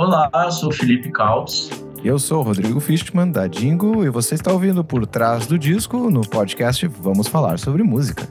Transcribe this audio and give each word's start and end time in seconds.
Olá, 0.00 0.30
eu 0.32 0.52
sou 0.52 0.68
o 0.68 0.72
Felipe 0.72 1.10
Cautz. 1.10 1.70
Eu 2.04 2.20
sou 2.20 2.38
o 2.38 2.42
Rodrigo 2.42 2.78
Fishman, 2.78 3.32
da 3.32 3.48
Dingo, 3.48 4.04
e 4.04 4.08
você 4.08 4.36
está 4.36 4.52
ouvindo 4.52 4.84
Por 4.84 5.04
Trás 5.04 5.48
do 5.48 5.58
Disco 5.58 6.08
no 6.08 6.20
podcast 6.20 6.86
Vamos 6.86 7.26
Falar 7.26 7.58
sobre 7.58 7.82
Música. 7.82 8.28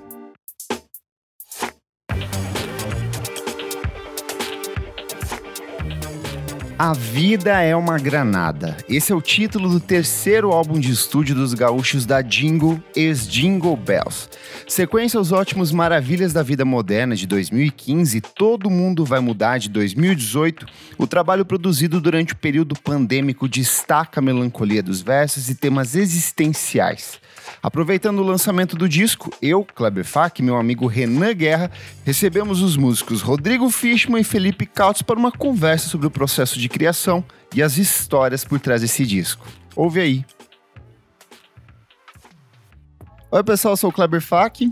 A 6.80 6.94
Vida 6.94 7.60
é 7.62 7.76
uma 7.76 7.98
Granada. 7.98 8.78
Esse 8.88 9.12
é 9.12 9.16
o 9.16 9.22
título 9.22 9.68
do 9.68 9.82
terceiro 9.82 10.52
álbum 10.52 10.80
de 10.80 10.92
estúdio 10.92 11.36
dos 11.36 11.54
gaúchos 11.54 12.06
da 12.06 12.22
Jingle, 12.22 12.80
ex-Jingle 12.96 13.76
Bells. 13.76 14.30
Sequência 14.66 15.18
aos 15.18 15.32
ótimos 15.32 15.72
Maravilhas 15.72 16.34
da 16.34 16.42
Vida 16.42 16.66
Moderna 16.66 17.16
de 17.16 17.28
2015, 17.28 18.22
Todo 18.22 18.70
Mundo 18.70 19.06
Vai 19.06 19.20
Mudar 19.20 19.58
de 19.58 19.70
2018, 19.70 20.66
o 20.98 21.06
trabalho 21.06 21.46
produzido 21.46 22.00
durante 22.00 22.34
o 22.34 22.38
período 22.38 22.76
pandêmico 22.76 23.48
destaca 23.48 24.20
a 24.20 24.24
melancolia 24.24 24.82
dos 24.82 25.02
versos 25.02 25.50
e 25.50 25.56
temas 25.56 25.96
existenciais. 25.96 27.20
Aproveitando 27.62 28.20
o 28.20 28.24
lançamento 28.24 28.76
do 28.76 28.88
disco, 28.90 29.32
eu, 29.42 29.64
Kleber 29.64 30.06
Fak 30.06 30.42
e 30.42 30.46
meu 30.46 30.58
amigo 30.58 30.88
Renan 30.88 31.34
Guerra 31.34 31.72
recebemos 32.06 32.62
os 32.62 32.76
músicos 32.78 33.22
Rodrigo 33.22 33.70
Fishman 33.70 34.22
e 34.22 34.26
Felipe 34.26 34.66
Cautz 34.66 35.02
para 35.02 35.20
uma 35.20 35.32
conversa 35.32 35.88
sobre 35.88 36.08
o 36.08 36.12
processo 36.12 36.60
de 36.60 36.70
criação 36.70 37.24
e 37.56 37.62
as 37.62 37.78
histórias 37.78 38.44
por 38.44 38.60
trás 38.60 38.82
desse 38.82 39.06
disco. 39.06 39.46
Ouve 39.76 40.00
aí. 40.00 40.37
Oi, 43.30 43.44
pessoal, 43.44 43.74
eu 43.74 43.78
sou 43.78 43.90
o 43.90 43.94
Kleber 43.94 44.22
Fak. 44.22 44.72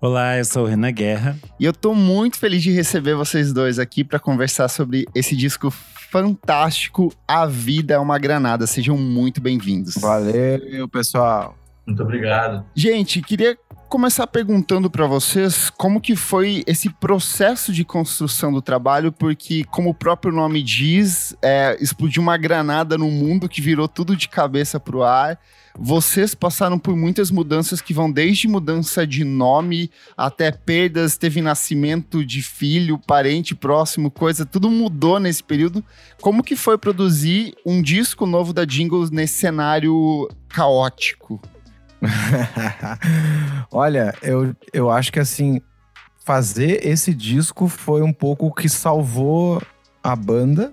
Olá, 0.00 0.38
eu 0.38 0.44
sou 0.44 0.62
o 0.62 0.66
Renan 0.66 0.92
Guerra. 0.92 1.36
E 1.58 1.64
eu 1.64 1.72
tô 1.72 1.92
muito 1.92 2.38
feliz 2.38 2.62
de 2.62 2.70
receber 2.70 3.16
vocês 3.16 3.52
dois 3.52 3.80
aqui 3.80 4.04
para 4.04 4.20
conversar 4.20 4.68
sobre 4.68 5.06
esse 5.12 5.34
disco 5.34 5.72
fantástico, 5.72 7.12
A 7.26 7.46
Vida 7.46 7.94
é 7.94 7.98
uma 7.98 8.16
Granada. 8.16 8.64
Sejam 8.64 8.96
muito 8.96 9.40
bem-vindos. 9.40 9.96
Valeu, 9.96 10.88
pessoal. 10.88 11.58
Muito 11.84 12.00
obrigado. 12.00 12.64
Gente, 12.76 13.20
queria 13.20 13.58
começar 13.88 14.26
perguntando 14.26 14.90
para 14.90 15.06
vocês 15.06 15.70
como 15.70 16.00
que 16.00 16.16
foi 16.16 16.64
esse 16.66 16.90
processo 16.90 17.72
de 17.72 17.84
construção 17.84 18.52
do 18.52 18.60
trabalho, 18.60 19.12
porque 19.12 19.64
como 19.64 19.90
o 19.90 19.94
próprio 19.94 20.32
nome 20.32 20.62
diz, 20.62 21.36
é, 21.40 21.76
explodiu 21.80 22.20
uma 22.20 22.36
granada 22.36 22.98
no 22.98 23.10
mundo 23.10 23.48
que 23.48 23.60
virou 23.60 23.86
tudo 23.86 24.16
de 24.16 24.28
cabeça 24.28 24.80
pro 24.80 25.04
ar. 25.04 25.38
Vocês 25.78 26.34
passaram 26.34 26.78
por 26.78 26.96
muitas 26.96 27.30
mudanças 27.30 27.80
que 27.80 27.94
vão 27.94 28.10
desde 28.10 28.48
mudança 28.48 29.06
de 29.06 29.24
nome 29.24 29.90
até 30.16 30.50
perdas, 30.50 31.16
teve 31.16 31.40
nascimento 31.40 32.24
de 32.24 32.42
filho, 32.42 32.98
parente 32.98 33.54
próximo, 33.54 34.10
coisa, 34.10 34.44
tudo 34.44 34.70
mudou 34.70 35.20
nesse 35.20 35.44
período. 35.44 35.84
Como 36.20 36.42
que 36.42 36.56
foi 36.56 36.76
produzir 36.76 37.54
um 37.64 37.80
disco 37.80 38.26
novo 38.26 38.52
da 38.52 38.64
Jingles 38.64 39.10
nesse 39.10 39.34
cenário 39.34 40.28
caótico? 40.48 41.40
Olha, 43.70 44.14
eu, 44.22 44.54
eu 44.72 44.90
acho 44.90 45.12
que 45.12 45.20
assim, 45.20 45.60
fazer 46.24 46.84
esse 46.86 47.14
disco 47.14 47.68
foi 47.68 48.02
um 48.02 48.12
pouco 48.12 48.46
o 48.46 48.52
que 48.52 48.68
salvou 48.68 49.62
a 50.02 50.14
banda 50.16 50.72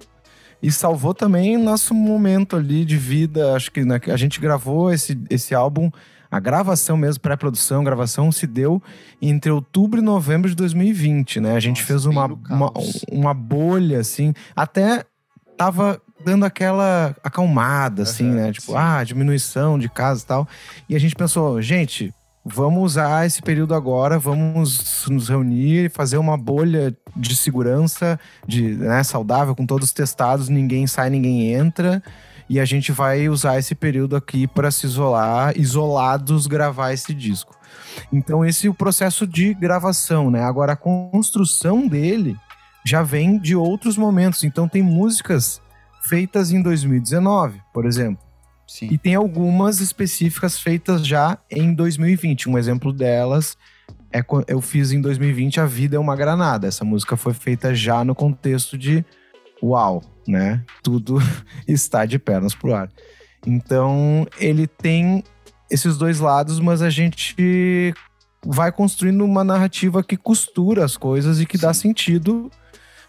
e 0.61 0.71
salvou 0.71 1.13
também 1.13 1.57
nosso 1.57 1.93
momento 1.93 2.55
ali 2.55 2.85
de 2.85 2.97
vida. 2.97 3.53
Acho 3.53 3.71
que 3.71 3.83
né, 3.83 3.99
a 4.07 4.17
gente 4.17 4.39
gravou 4.39 4.91
esse, 4.91 5.19
esse 5.29 5.53
álbum, 5.53 5.91
a 6.31 6.39
gravação 6.39 6.95
mesmo, 6.95 7.21
pré-produção, 7.21 7.83
gravação 7.83 8.31
se 8.31 8.47
deu 8.47 8.81
entre 9.21 9.51
outubro 9.51 9.99
e 9.99 10.03
novembro 10.03 10.49
de 10.49 10.55
2020, 10.55 11.39
né? 11.41 11.55
A 11.55 11.59
gente 11.59 11.81
Nossa, 11.81 11.87
fez 11.87 12.05
uma, 12.05 12.25
uma, 12.25 12.73
uma 13.11 13.33
bolha, 13.33 13.99
assim, 13.99 14.33
até 14.55 15.03
tava 15.57 16.01
dando 16.23 16.45
aquela 16.45 17.15
acalmada, 17.23 18.03
assim, 18.03 18.29
uhum, 18.29 18.35
né? 18.35 18.51
Tipo, 18.51 18.71
sim. 18.71 18.77
ah, 18.77 19.03
diminuição 19.03 19.77
de 19.77 19.89
casos 19.89 20.23
e 20.23 20.27
tal. 20.27 20.47
E 20.87 20.95
a 20.95 20.99
gente 20.99 21.15
pensou, 21.15 21.61
gente, 21.61 22.13
vamos 22.45 22.83
usar 22.83 23.25
esse 23.25 23.41
período 23.41 23.73
agora, 23.73 24.19
vamos 24.19 25.05
nos 25.07 25.29
reunir, 25.29 25.89
fazer 25.89 26.17
uma 26.17 26.37
bolha 26.37 26.95
de 27.15 27.35
segurança, 27.35 28.19
de 28.45 28.75
né, 28.75 29.03
saudável, 29.03 29.55
com 29.55 29.65
todos 29.65 29.93
testados, 29.93 30.49
ninguém 30.49 30.85
sai, 30.87 31.09
ninguém 31.09 31.53
entra. 31.53 32.03
E 32.49 32.59
a 32.59 32.65
gente 32.65 32.91
vai 32.91 33.29
usar 33.29 33.57
esse 33.57 33.73
período 33.73 34.15
aqui 34.15 34.45
para 34.45 34.69
se 34.69 34.85
isolar, 34.85 35.53
isolados, 35.57 36.45
gravar 36.45 36.91
esse 36.91 37.13
disco. 37.13 37.55
Então, 38.11 38.43
esse 38.43 38.67
é 38.67 38.69
o 38.69 38.73
processo 38.73 39.25
de 39.25 39.53
gravação, 39.53 40.29
né? 40.29 40.43
Agora, 40.43 40.73
a 40.73 40.75
construção 40.75 41.87
dele 41.87 42.35
já 42.85 43.01
vem 43.01 43.39
de 43.39 43.55
outros 43.55 43.97
momentos. 43.97 44.43
Então, 44.43 44.67
tem 44.67 44.81
músicas 44.81 45.61
feitas 46.07 46.51
em 46.51 46.61
2019, 46.61 47.61
por 47.73 47.85
exemplo. 47.85 48.23
Sim. 48.67 48.87
E 48.91 48.97
tem 48.97 49.15
algumas 49.15 49.79
específicas 49.79 50.59
feitas 50.59 51.05
já 51.05 51.37
em 51.49 51.73
2020. 51.73 52.49
Um 52.49 52.57
exemplo 52.57 52.91
delas 52.91 53.57
é 54.11 54.23
eu 54.47 54.61
fiz 54.61 54.91
em 54.91 55.01
2020 55.01 55.59
A 55.59 55.65
Vida 55.65 55.95
é 55.95 55.99
uma 55.99 56.15
Granada. 56.15 56.67
Essa 56.67 56.85
música 56.85 57.17
foi 57.17 57.33
feita 57.33 57.73
já 57.73 58.03
no 58.03 58.15
contexto 58.15 58.77
de 58.77 59.03
uau, 59.61 60.03
né? 60.27 60.63
Tudo 60.81 61.17
está 61.67 62.05
de 62.05 62.19
pernas 62.19 62.53
pro 62.53 62.73
ar. 62.73 62.89
Então, 63.45 64.25
ele 64.39 64.67
tem 64.67 65.23
esses 65.69 65.97
dois 65.97 66.19
lados, 66.19 66.59
mas 66.59 66.81
a 66.81 66.89
gente 66.89 67.93
vai 68.45 68.71
construindo 68.71 69.23
uma 69.23 69.43
narrativa 69.43 70.03
que 70.03 70.15
costura 70.15 70.85
as 70.85 70.95
coisas 70.97 71.39
e 71.41 71.45
que 71.45 71.57
Sim. 71.57 71.65
dá 71.65 71.73
sentido, 71.73 72.51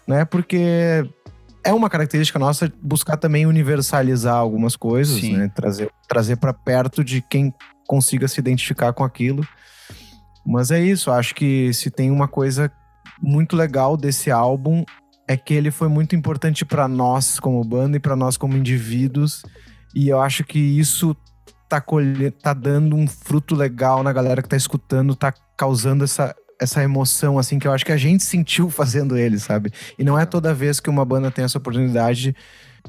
né? 0.07 0.25
Porque 0.25 1.07
é 1.65 1.73
uma 1.73 1.89
característica 1.89 2.37
nossa 2.37 2.71
buscar 2.81 3.17
também 3.17 3.47
universalizar 3.47 4.35
algumas 4.35 4.75
coisas, 4.75 5.19
Sim. 5.19 5.35
né? 5.35 5.51
Trazer, 5.53 5.91
trazer 6.07 6.37
para 6.37 6.53
perto 6.53 7.03
de 7.03 7.21
quem 7.21 7.51
consiga 7.87 8.27
se 8.27 8.39
identificar 8.39 8.93
com 8.93 9.03
aquilo. 9.03 9.45
Mas 10.45 10.69
é 10.69 10.79
isso, 10.79 11.11
acho 11.11 11.33
que 11.33 11.73
se 11.73 11.89
tem 11.89 12.11
uma 12.11 12.27
coisa 12.27 12.71
muito 13.19 13.55
legal 13.55 13.97
desse 13.97 14.29
álbum 14.29 14.85
é 15.27 15.35
que 15.35 15.55
ele 15.55 15.71
foi 15.71 15.87
muito 15.87 16.15
importante 16.15 16.63
para 16.63 16.87
nós 16.87 17.39
como 17.39 17.63
banda 17.63 17.97
e 17.97 17.99
para 17.99 18.15
nós 18.15 18.37
como 18.37 18.55
indivíduos. 18.55 19.41
E 19.95 20.07
eu 20.07 20.21
acho 20.21 20.43
que 20.43 20.59
isso 20.59 21.17
tá, 21.67 21.81
colhe... 21.81 22.29
tá 22.29 22.53
dando 22.53 22.95
um 22.95 23.07
fruto 23.07 23.55
legal 23.55 24.03
na 24.03 24.13
galera 24.13 24.43
que 24.43 24.49
tá 24.49 24.55
escutando, 24.57 25.15
tá 25.15 25.33
causando 25.57 26.03
essa, 26.03 26.35
essa 26.59 26.83
emoção, 26.83 27.37
assim, 27.37 27.59
que 27.59 27.67
eu 27.67 27.71
acho 27.71 27.85
que 27.85 27.91
a 27.91 27.97
gente 27.97 28.23
sentiu 28.25 28.69
fazendo 28.69 29.17
ele, 29.17 29.39
sabe? 29.39 29.71
E 29.97 30.03
não 30.03 30.17
é 30.17 30.25
toda 30.25 30.53
vez 30.53 30.79
que 30.79 30.89
uma 30.89 31.05
banda 31.05 31.31
tem 31.31 31.45
essa 31.45 31.57
oportunidade 31.57 32.35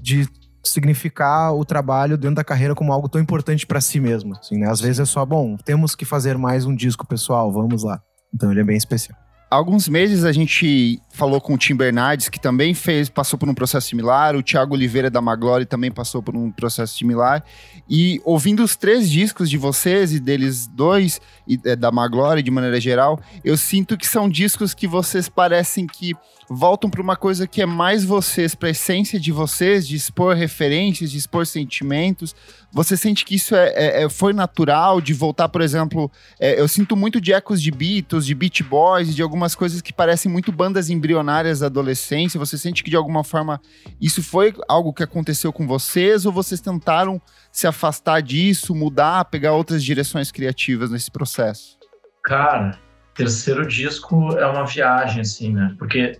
de 0.00 0.28
significar 0.64 1.54
o 1.54 1.64
trabalho 1.64 2.18
dentro 2.18 2.36
da 2.36 2.44
carreira 2.44 2.74
como 2.74 2.92
algo 2.92 3.08
tão 3.08 3.20
importante 3.20 3.66
para 3.66 3.80
si 3.80 4.00
mesmo, 4.00 4.34
assim, 4.36 4.58
né? 4.58 4.68
Às 4.68 4.80
vezes 4.80 5.00
é 5.00 5.04
só, 5.04 5.24
bom, 5.24 5.56
temos 5.56 5.94
que 5.94 6.04
fazer 6.04 6.36
mais 6.36 6.66
um 6.66 6.74
disco 6.74 7.06
pessoal, 7.06 7.52
vamos 7.52 7.84
lá. 7.84 8.00
Então 8.34 8.50
ele 8.50 8.60
é 8.60 8.64
bem 8.64 8.76
especial 8.76 9.25
alguns 9.50 9.88
meses 9.88 10.24
a 10.24 10.32
gente 10.32 11.00
falou 11.10 11.40
com 11.40 11.54
o 11.54 11.58
Tim 11.58 11.74
Bernardes, 11.74 12.28
que 12.28 12.38
também 12.38 12.74
fez, 12.74 13.08
passou 13.08 13.38
por 13.38 13.48
um 13.48 13.54
processo 13.54 13.88
similar, 13.88 14.36
o 14.36 14.42
Thiago 14.42 14.74
Oliveira 14.74 15.08
da 15.08 15.20
Maglore 15.20 15.64
também 15.64 15.90
passou 15.90 16.22
por 16.22 16.36
um 16.36 16.50
processo 16.50 16.96
similar. 16.96 17.42
E 17.88 18.20
ouvindo 18.24 18.62
os 18.62 18.76
três 18.76 19.10
discos 19.10 19.48
de 19.48 19.56
vocês 19.56 20.12
e 20.12 20.20
deles 20.20 20.66
dois, 20.66 21.20
e, 21.48 21.58
é, 21.64 21.74
da 21.74 21.90
Maglore 21.90 22.42
de 22.42 22.50
maneira 22.50 22.80
geral, 22.80 23.20
eu 23.44 23.56
sinto 23.56 23.96
que 23.96 24.06
são 24.06 24.28
discos 24.28 24.74
que 24.74 24.86
vocês 24.86 25.28
parecem 25.28 25.86
que 25.86 26.12
voltam 26.48 26.88
para 26.88 27.02
uma 27.02 27.16
coisa 27.16 27.46
que 27.46 27.60
é 27.60 27.66
mais 27.66 28.04
vocês, 28.04 28.54
para 28.54 28.68
a 28.68 28.70
essência 28.70 29.18
de 29.18 29.32
vocês, 29.32 29.86
de 29.86 29.96
expor 29.96 30.36
referências, 30.36 31.10
de 31.10 31.18
expor 31.18 31.46
sentimentos. 31.46 32.34
Você 32.70 32.96
sente 32.96 33.24
que 33.24 33.34
isso 33.34 33.54
é, 33.54 33.68
é, 33.74 34.02
é 34.04 34.08
foi 34.08 34.32
natural 34.32 35.00
de 35.00 35.12
voltar, 35.12 35.48
por 35.48 35.60
exemplo, 35.60 36.10
é, 36.38 36.60
eu 36.60 36.68
sinto 36.68 36.96
muito 36.96 37.20
de 37.20 37.32
ecos 37.32 37.60
de 37.60 37.70
Beatles, 37.70 38.26
de 38.26 38.34
Beat 38.34 38.62
Boys, 38.62 39.14
de 39.14 39.22
algumas 39.36 39.54
coisas 39.54 39.82
que 39.82 39.92
parecem 39.92 40.32
muito 40.32 40.50
bandas 40.50 40.88
embrionárias 40.88 41.60
da 41.60 41.66
adolescência. 41.66 42.40
Você 42.40 42.56
sente 42.56 42.82
que 42.82 42.88
de 42.88 42.96
alguma 42.96 43.22
forma 43.22 43.60
isso 44.00 44.22
foi 44.22 44.54
algo 44.66 44.94
que 44.94 45.02
aconteceu 45.02 45.52
com 45.52 45.66
vocês 45.66 46.24
ou 46.24 46.32
vocês 46.32 46.58
tentaram 46.58 47.20
se 47.52 47.66
afastar 47.66 48.22
disso, 48.22 48.74
mudar, 48.74 49.26
pegar 49.26 49.52
outras 49.52 49.84
direções 49.84 50.32
criativas 50.32 50.90
nesse 50.90 51.10
processo? 51.10 51.76
Cara, 52.24 52.78
terceiro 53.14 53.66
disco 53.66 54.32
é 54.38 54.46
uma 54.46 54.64
viagem, 54.64 55.20
assim, 55.20 55.52
né? 55.52 55.76
Porque 55.78 56.18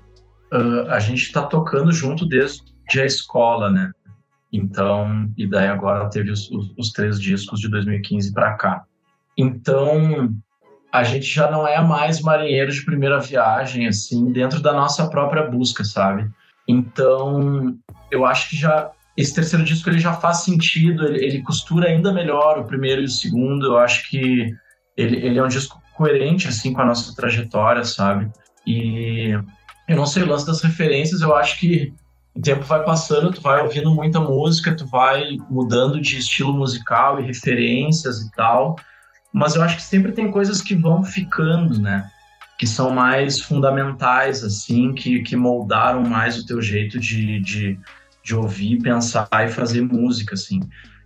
uh, 0.53 0.91
a 0.91 1.01
gente 1.01 1.23
está 1.23 1.43
tocando 1.43 1.91
junto 1.93 2.27
desde 2.27 3.01
a 3.01 3.07
escola, 3.07 3.71
né? 3.71 3.91
Então, 4.53 5.33
e 5.39 5.49
daí 5.49 5.69
agora 5.69 6.11
teve 6.11 6.31
os, 6.31 6.51
os, 6.51 6.75
os 6.77 6.93
três 6.93 7.19
discos 7.19 7.61
de 7.61 7.71
2015 7.71 8.33
para 8.35 8.55
cá. 8.55 8.85
Então, 9.39 10.35
a 10.93 11.03
gente 11.03 11.27
já 11.27 11.51
não 11.51 11.67
é 11.67 11.81
mais 11.83 12.21
marinheiro 12.21 12.73
de 12.73 12.85
primeira 12.85 13.21
viagem, 13.21 13.87
assim, 13.87 14.33
dentro 14.33 14.61
da 14.61 14.73
nossa 14.73 15.09
própria 15.09 15.43
busca, 15.45 15.85
sabe? 15.85 16.29
Então, 16.67 17.77
eu 18.11 18.25
acho 18.25 18.51
que 18.51 18.57
já 18.57 18.91
esse 19.17 19.35
terceiro 19.35 19.65
disco 19.65 19.89
ele 19.89 19.99
já 19.99 20.13
faz 20.13 20.39
sentido, 20.39 21.07
ele, 21.07 21.25
ele 21.25 21.43
costura 21.43 21.89
ainda 21.89 22.13
melhor 22.13 22.59
o 22.59 22.65
primeiro 22.65 23.01
e 23.01 23.07
o 23.07 23.09
segundo. 23.09 23.67
Eu 23.67 23.79
acho 23.79 24.09
que 24.11 24.53
ele, 24.97 25.17
ele 25.17 25.39
é 25.39 25.43
um 25.43 25.49
disco 25.49 25.81
coerente, 25.95 26.49
assim, 26.49 26.73
com 26.73 26.83
a 26.83 26.85
nossa 26.85 27.15
trajetória, 27.17 27.83
sabe? 27.85 28.31
E 28.67 29.31
eu 29.89 29.97
não 29.97 30.07
sei, 30.07 30.23
o 30.23 30.27
lance 30.27 30.47
das 30.47 30.61
referências, 30.61 31.23
eu 31.23 31.35
acho 31.35 31.59
que 31.59 31.95
o 32.35 32.41
tempo 32.41 32.63
vai 32.63 32.85
passando, 32.85 33.33
tu 33.33 33.41
vai 33.41 33.63
ouvindo 33.63 33.95
muita 33.95 34.21
música, 34.21 34.77
tu 34.77 34.87
vai 34.87 35.39
mudando 35.49 35.99
de 36.01 36.19
estilo 36.19 36.53
musical 36.53 37.19
e 37.19 37.27
referências 37.27 38.21
e 38.21 38.31
tal, 38.33 38.77
mas 39.37 39.55
eu 39.55 39.63
acho 39.63 39.77
que 39.77 39.83
sempre 39.83 40.13
tem 40.13 40.31
coisas 40.31 40.63
que 40.63 40.75
vão 40.75 41.05
ficando, 41.05 41.79
né? 41.79 42.11
Que 42.59 42.67
são 42.67 42.89
mais 42.89 43.39
fundamentais, 43.39 44.43
assim, 44.43 44.95
que, 44.95 45.21
que 45.21 45.37
moldaram 45.37 46.03
mais 46.03 46.39
o 46.39 46.47
teu 46.47 46.63
jeito 46.63 46.99
de, 46.99 47.39
de, 47.41 47.79
de 48.25 48.35
ouvir, 48.35 48.81
pensar 48.81 49.29
e 49.47 49.49
fazer 49.49 49.83
música, 49.83 50.33
assim. 50.33 50.61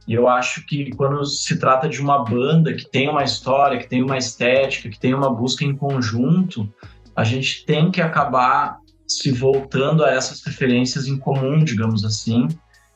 E 0.07 0.15
eu 0.15 0.29
acho 0.29 0.65
que 0.65 0.93
quando 0.93 1.25
se 1.25 1.59
trata 1.59 1.89
de 1.89 2.01
uma 2.01 2.25
banda 2.25 2.73
que 2.73 2.89
tem 2.89 3.09
uma 3.09 3.25
história, 3.25 3.81
que 3.81 3.89
tem 3.89 4.01
uma 4.01 4.17
estética, 4.17 4.89
que 4.89 5.01
tem 5.01 5.13
uma 5.13 5.35
busca 5.35 5.65
em 5.65 5.75
conjunto, 5.75 6.73
a 7.17 7.25
gente 7.25 7.67
tem 7.67 7.91
que 7.91 8.01
acabar 8.01 8.79
se 9.09 9.33
voltando 9.33 10.05
a 10.05 10.11
essas 10.13 10.41
referências 10.45 11.09
em 11.09 11.19
comum, 11.19 11.65
digamos 11.65 12.05
assim, 12.05 12.47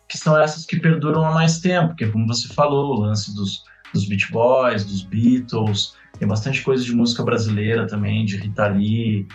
que 0.08 0.16
são 0.16 0.38
essas 0.38 0.64
que 0.64 0.78
perduram 0.78 1.24
há 1.24 1.32
mais 1.32 1.58
tempo, 1.58 1.96
que 1.96 2.06
como 2.06 2.24
você 2.24 2.46
falou, 2.46 2.94
o 2.94 3.00
lance 3.00 3.34
dos, 3.34 3.64
dos 3.94 4.06
Beach 4.06 4.30
Boys, 4.30 4.84
dos 4.84 5.02
Beatles, 5.02 5.94
tem 6.18 6.28
bastante 6.28 6.62
coisa 6.62 6.84
de 6.84 6.94
música 6.94 7.22
brasileira 7.22 7.86
também, 7.86 8.24
de 8.24 8.36
Rita 8.36 8.66
Lee, 8.66 9.26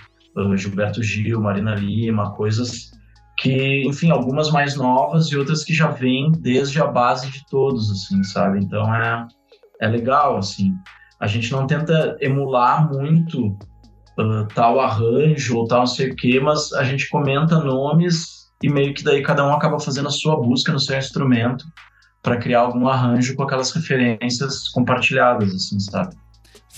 Gilberto 0.56 1.02
Gil, 1.02 1.42
Marina 1.42 1.74
Lima, 1.74 2.32
coisas 2.36 2.92
que, 3.38 3.84
enfim, 3.88 4.12
algumas 4.12 4.52
mais 4.52 4.76
novas 4.76 5.28
e 5.28 5.38
outras 5.38 5.64
que 5.64 5.74
já 5.74 5.88
vêm 5.88 6.32
desde 6.32 6.82
a 6.82 6.88
base 6.88 7.32
de 7.32 7.46
todos, 7.50 7.90
assim, 7.90 8.22
sabe? 8.24 8.60
Então 8.60 8.94
é, 8.94 9.28
é 9.82 9.88
legal, 9.88 10.38
assim. 10.38 10.74
A 11.20 11.28
gente 11.28 11.52
não 11.52 11.66
tenta 11.66 12.18
emular 12.20 12.92
muito 12.92 13.48
uh, 13.48 14.46
tal 14.54 14.80
arranjo 14.80 15.58
ou 15.58 15.68
tal 15.68 15.80
não 15.80 15.88
sei 15.88 16.12
o 16.12 16.16
quê, 16.16 16.40
mas 16.40 16.74
a 16.74 16.84
gente 16.84 17.10
comenta 17.10 17.60
nomes 17.60 18.50
e 18.62 18.70
meio 18.70 18.94
que 18.94 19.04
daí 19.04 19.22
cada 19.22 19.46
um 19.46 19.54
acaba 19.54 19.80
fazendo 19.80 20.08
a 20.08 20.12
sua 20.12 20.36
busca 20.36 20.72
no 20.72 20.80
seu 20.80 20.98
instrumento 20.98 21.66
para 22.22 22.38
criar 22.38 22.62
algum 22.62 22.88
arranjo 22.88 23.36
com 23.36 23.44
aquelas 23.44 23.72
referências 23.72 24.70
compartilhadas, 24.70 25.54
assim, 25.54 25.80
sabe? 25.80 26.16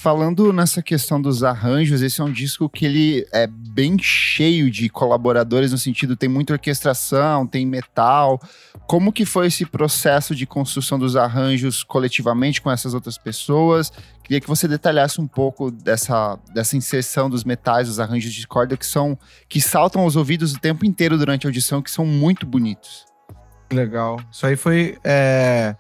Falando 0.02 0.52
nessa 0.52 0.82
questão 0.82 1.22
dos 1.22 1.44
arranjos, 1.44 2.02
esse 2.02 2.22
é 2.22 2.24
um 2.24 2.32
disco 2.32 2.68
que 2.68 2.86
ele 2.86 3.28
é 3.32 3.46
bem 3.46 4.00
cheio 4.02 4.72
de 4.72 4.90
colaboradores 4.90 5.72
no 5.72 5.78
sentido 5.78 6.16
tem 6.16 6.28
muita 6.28 6.54
orquestração, 6.54 7.46
tem 7.46 7.68
metal. 7.68 8.42
Como 8.88 9.14
que 9.14 9.26
foi 9.26 9.46
esse 9.46 9.64
processo 9.64 10.34
de 10.34 10.48
construção 10.48 10.98
dos 10.98 11.16
arranjos 11.16 11.84
coletivamente 11.84 12.64
com 12.64 12.72
essas 12.72 12.96
outras 12.96 13.16
pessoas? 13.16 13.94
Queria 14.24 14.42
que 14.42 14.48
você 14.48 14.68
detalhasse 14.68 15.22
um 15.22 15.28
pouco 15.28 15.70
dessa, 15.70 16.40
dessa 16.52 16.76
inserção 16.76 17.30
dos 17.30 17.44
metais, 17.44 17.88
dos 17.88 18.00
arranjos 18.00 18.34
de 18.34 18.48
corda 18.48 18.76
que 18.76 18.86
são 18.88 19.16
que 19.48 19.62
saltam 19.62 20.02
aos 20.02 20.16
ouvidos 20.16 20.52
o 20.54 20.60
tempo 20.60 20.84
inteiro 20.84 21.16
durante 21.16 21.46
a 21.46 21.50
audição, 21.50 21.80
que 21.80 21.92
são 21.92 22.08
muito 22.08 22.44
bonitos. 22.44 23.11
Legal. 23.72 24.20
Isso 24.32 24.46
aí 24.46 24.56
foi. 24.56 24.98
É... 25.04 25.76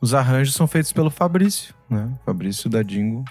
Os 0.00 0.14
arranjos 0.14 0.54
são 0.54 0.66
feitos 0.66 0.92
pelo 0.92 1.10
Fabrício, 1.10 1.74
né? 1.88 2.10
Fabrício 2.24 2.68
da 2.68 2.82
Dingo 2.82 3.24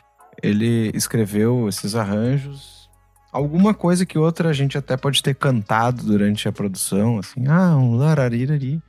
ele 0.44 0.92
escreveu 0.94 1.70
esses 1.70 1.96
arranjos. 1.96 2.90
Alguma 3.32 3.74
coisa 3.74 4.06
que 4.06 4.20
outra 4.20 4.50
a 4.50 4.54
gente 4.54 4.78
até 4.78 4.98
pode 4.98 5.24
ter 5.24 5.34
cantado 5.34 6.04
durante 6.04 6.48
a 6.48 6.52
produção, 6.52 7.18
assim, 7.18 7.48
ah, 7.48 7.76
um 7.78 7.96
lararirari. 7.96 8.82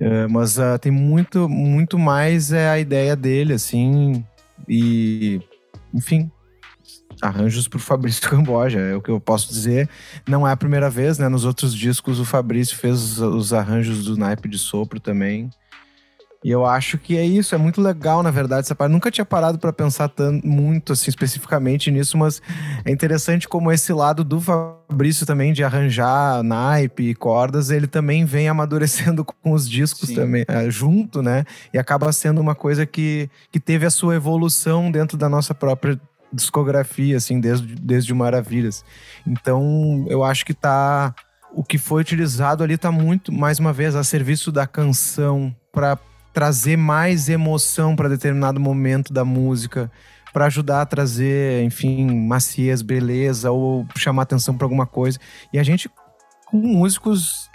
É, 0.00 0.26
mas 0.26 0.58
uh, 0.58 0.78
tem 0.80 0.90
muito, 0.90 1.48
muito 1.48 1.98
mais 1.98 2.52
é 2.52 2.68
a 2.68 2.78
ideia 2.78 3.14
dele, 3.14 3.52
assim, 3.52 4.24
e, 4.68 5.40
enfim, 5.94 6.30
arranjos 7.22 7.68
para 7.68 7.76
o 7.76 7.80
Fabrício 7.80 8.22
Camboja, 8.28 8.80
é 8.80 8.94
o 8.94 9.00
que 9.00 9.10
eu 9.10 9.20
posso 9.20 9.48
dizer. 9.48 9.88
Não 10.26 10.46
é 10.46 10.52
a 10.52 10.56
primeira 10.56 10.90
vez, 10.90 11.18
né? 11.18 11.28
Nos 11.28 11.44
outros 11.44 11.74
discos 11.74 12.20
o 12.20 12.24
Fabrício 12.24 12.76
fez 12.76 12.94
os, 12.94 13.18
os 13.18 13.52
arranjos 13.52 14.04
do 14.04 14.16
naipe 14.16 14.48
de 14.48 14.58
sopro 14.58 15.00
também. 15.00 15.50
E 16.44 16.50
eu 16.50 16.66
acho 16.66 16.98
que 16.98 17.16
é 17.16 17.24
isso, 17.24 17.54
é 17.54 17.58
muito 17.58 17.80
legal, 17.80 18.22
na 18.22 18.30
verdade, 18.30 18.66
essa 18.66 18.74
parte. 18.74 18.92
Nunca 18.92 19.10
tinha 19.10 19.24
parado 19.24 19.58
para 19.58 19.72
pensar 19.72 20.10
tanto, 20.10 20.46
muito 20.46 20.92
assim 20.92 21.08
especificamente 21.08 21.90
nisso, 21.90 22.18
mas 22.18 22.42
é 22.84 22.90
interessante 22.90 23.48
como 23.48 23.72
esse 23.72 23.90
lado 23.94 24.22
do 24.22 24.38
Fabrício 24.38 25.24
também 25.24 25.54
de 25.54 25.64
arranjar 25.64 26.42
naipe 26.42 27.04
e 27.04 27.14
cordas, 27.14 27.70
ele 27.70 27.86
também 27.86 28.26
vem 28.26 28.46
amadurecendo 28.46 29.24
com 29.24 29.52
os 29.52 29.66
discos 29.66 30.10
Sim. 30.10 30.16
também, 30.16 30.44
é, 30.46 30.68
junto, 30.68 31.22
né? 31.22 31.46
E 31.72 31.78
acaba 31.78 32.12
sendo 32.12 32.42
uma 32.42 32.54
coisa 32.54 32.84
que, 32.84 33.30
que 33.50 33.58
teve 33.58 33.86
a 33.86 33.90
sua 33.90 34.14
evolução 34.14 34.90
dentro 34.90 35.16
da 35.16 35.30
nossa 35.30 35.54
própria 35.54 35.98
discografia, 36.34 37.16
assim, 37.16 37.40
desde, 37.40 37.74
desde 37.76 38.12
Maravilhas. 38.12 38.84
Então, 39.26 40.04
eu 40.08 40.24
acho 40.24 40.44
que 40.44 40.54
tá. 40.54 41.14
O 41.52 41.62
que 41.62 41.78
foi 41.78 42.00
utilizado 42.00 42.64
ali 42.64 42.76
tá 42.76 42.90
muito, 42.90 43.32
mais 43.32 43.60
uma 43.60 43.72
vez, 43.72 43.94
a 43.94 44.02
serviço 44.02 44.50
da 44.50 44.66
canção 44.66 45.54
para 45.72 45.96
trazer 46.32 46.76
mais 46.76 47.28
emoção 47.28 47.94
para 47.94 48.08
determinado 48.08 48.58
momento 48.58 49.12
da 49.12 49.24
música, 49.24 49.90
para 50.32 50.46
ajudar 50.46 50.80
a 50.82 50.86
trazer, 50.86 51.62
enfim, 51.62 52.26
maciez, 52.26 52.82
beleza 52.82 53.52
ou 53.52 53.86
chamar 53.96 54.22
atenção 54.22 54.56
para 54.56 54.64
alguma 54.64 54.84
coisa. 54.84 55.18
E 55.52 55.60
a 55.60 55.62
gente 55.62 55.88
com 56.46 56.58
músicos 56.58 57.48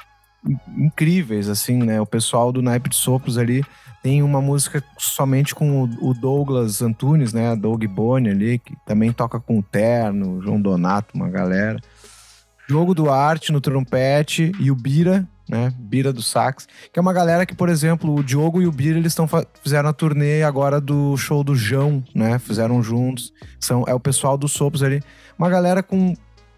incríveis, 0.77 1.49
assim, 1.49 1.77
né? 1.77 1.99
O 1.99 2.05
pessoal 2.05 2.51
do 2.51 2.61
Naipe 2.61 2.89
de 2.89 2.95
Sopros 2.95 3.37
ali 3.37 3.63
tem 4.01 4.23
uma 4.23 4.41
música 4.41 4.83
somente 4.97 5.53
com 5.53 5.83
o 5.83 6.13
Douglas 6.13 6.81
Antunes, 6.81 7.33
né? 7.33 7.55
Doug 7.55 7.83
Boni 7.85 8.29
ali, 8.29 8.59
que 8.59 8.73
também 8.85 9.11
toca 9.11 9.39
com 9.39 9.59
o 9.59 9.63
Terno, 9.63 10.41
João 10.41 10.61
Donato, 10.61 11.15
uma 11.15 11.29
galera. 11.29 11.79
Jogo 12.67 12.93
do 12.93 13.09
Arte 13.09 13.51
no 13.51 13.59
trompete 13.59 14.51
e 14.59 14.69
o 14.69 14.75
Bira, 14.75 15.27
né? 15.49 15.73
Bira 15.77 16.13
do 16.13 16.21
Sax, 16.21 16.67
que 16.93 16.99
é 16.99 17.01
uma 17.01 17.11
galera 17.11 17.45
que, 17.45 17.55
por 17.55 17.67
exemplo, 17.67 18.15
o 18.15 18.23
Diogo 18.23 18.61
e 18.61 18.67
o 18.67 18.71
Bira, 18.71 18.99
eles 18.99 19.11
estão 19.11 19.27
fizeram 19.63 19.89
a 19.89 19.93
turnê 19.93 20.43
agora 20.43 20.79
do 20.79 21.17
show 21.17 21.43
do 21.43 21.55
João, 21.55 22.03
né? 22.13 22.37
Fizeram 22.37 22.81
juntos. 22.83 23.33
São 23.59 23.83
é 23.87 23.93
o 23.93 23.99
pessoal 23.99 24.37
dos 24.37 24.51
Sopros 24.51 24.83
ali, 24.83 25.01
uma 25.37 25.49
galera 25.49 25.81
com 25.81 26.13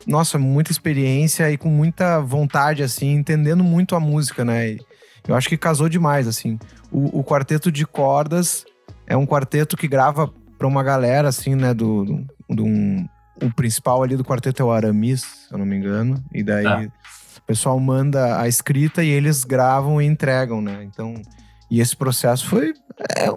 nossa, 0.05 0.37
muita 0.37 0.71
experiência 0.71 1.51
e 1.51 1.57
com 1.57 1.69
muita 1.69 2.19
vontade 2.19 2.83
assim, 2.83 3.13
entendendo 3.13 3.63
muito 3.63 3.95
a 3.95 3.99
música, 3.99 4.43
né? 4.43 4.71
E 4.71 4.79
eu 5.27 5.35
acho 5.35 5.47
que 5.47 5.57
casou 5.57 5.87
demais 5.87 6.27
assim. 6.27 6.59
O, 6.91 7.19
o 7.19 7.23
quarteto 7.23 7.71
de 7.71 7.85
cordas 7.85 8.65
é 9.07 9.15
um 9.15 9.25
quarteto 9.25 9.77
que 9.77 9.87
grava 9.87 10.31
para 10.57 10.67
uma 10.67 10.83
galera 10.83 11.27
assim, 11.27 11.55
né, 11.55 11.73
do, 11.73 12.05
do, 12.05 12.27
do 12.49 12.65
um, 12.65 13.07
o 13.41 13.51
principal 13.51 14.03
ali 14.03 14.15
do 14.15 14.23
quarteto 14.23 14.61
é 14.61 14.65
o 14.65 14.71
Aramis, 14.71 15.21
se 15.21 15.53
eu 15.53 15.57
não 15.57 15.65
me 15.65 15.75
engano, 15.75 16.23
e 16.31 16.43
daí 16.43 16.65
ah 16.65 16.91
o 17.41 17.47
pessoal 17.47 17.79
manda 17.79 18.39
a 18.39 18.47
escrita 18.47 19.03
e 19.03 19.09
eles 19.09 19.43
gravam 19.43 20.01
e 20.01 20.05
entregam, 20.05 20.61
né? 20.61 20.83
Então, 20.83 21.15
e 21.69 21.81
esse 21.81 21.95
processo 21.95 22.47
foi. 22.47 22.73
É, 23.17 23.27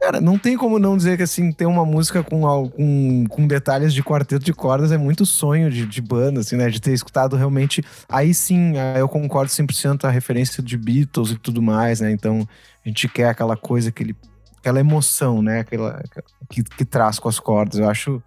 cara, 0.00 0.20
não 0.20 0.38
tem 0.38 0.56
como 0.56 0.78
não 0.78 0.96
dizer 0.96 1.16
que 1.16 1.22
assim, 1.22 1.52
ter 1.52 1.66
uma 1.66 1.84
música 1.84 2.22
com, 2.22 2.42
com, 2.70 3.24
com 3.28 3.46
detalhes 3.46 3.92
de 3.92 4.02
quarteto 4.02 4.44
de 4.44 4.52
cordas 4.52 4.92
é 4.92 4.98
muito 4.98 5.24
sonho 5.24 5.70
de, 5.70 5.86
de 5.86 6.00
banda, 6.00 6.40
assim, 6.40 6.56
né? 6.56 6.68
De 6.68 6.80
ter 6.80 6.92
escutado 6.92 7.36
realmente. 7.36 7.82
Aí 8.08 8.34
sim, 8.34 8.74
eu 8.98 9.08
concordo 9.08 9.50
100% 9.50 10.04
a 10.04 10.10
referência 10.10 10.62
de 10.62 10.76
Beatles 10.76 11.30
e 11.30 11.36
tudo 11.36 11.62
mais, 11.62 12.00
né? 12.00 12.10
Então, 12.10 12.46
a 12.84 12.88
gente 12.88 13.08
quer 13.08 13.28
aquela 13.28 13.56
coisa, 13.56 13.88
aquele, 13.88 14.14
aquela 14.58 14.80
emoção, 14.80 15.42
né? 15.42 15.60
Aquela, 15.60 16.02
que, 16.50 16.62
que 16.62 16.84
traz 16.84 17.18
com 17.18 17.28
as 17.28 17.38
cordas. 17.38 17.78
Eu 17.78 17.88
acho 17.88 18.22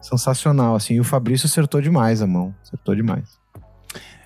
sensacional, 0.00 0.74
assim. 0.74 0.94
E 0.94 1.00
o 1.00 1.04
Fabrício 1.04 1.46
acertou 1.46 1.80
demais 1.80 2.20
a 2.22 2.26
mão. 2.26 2.54
Acertou 2.62 2.94
demais. 2.94 3.40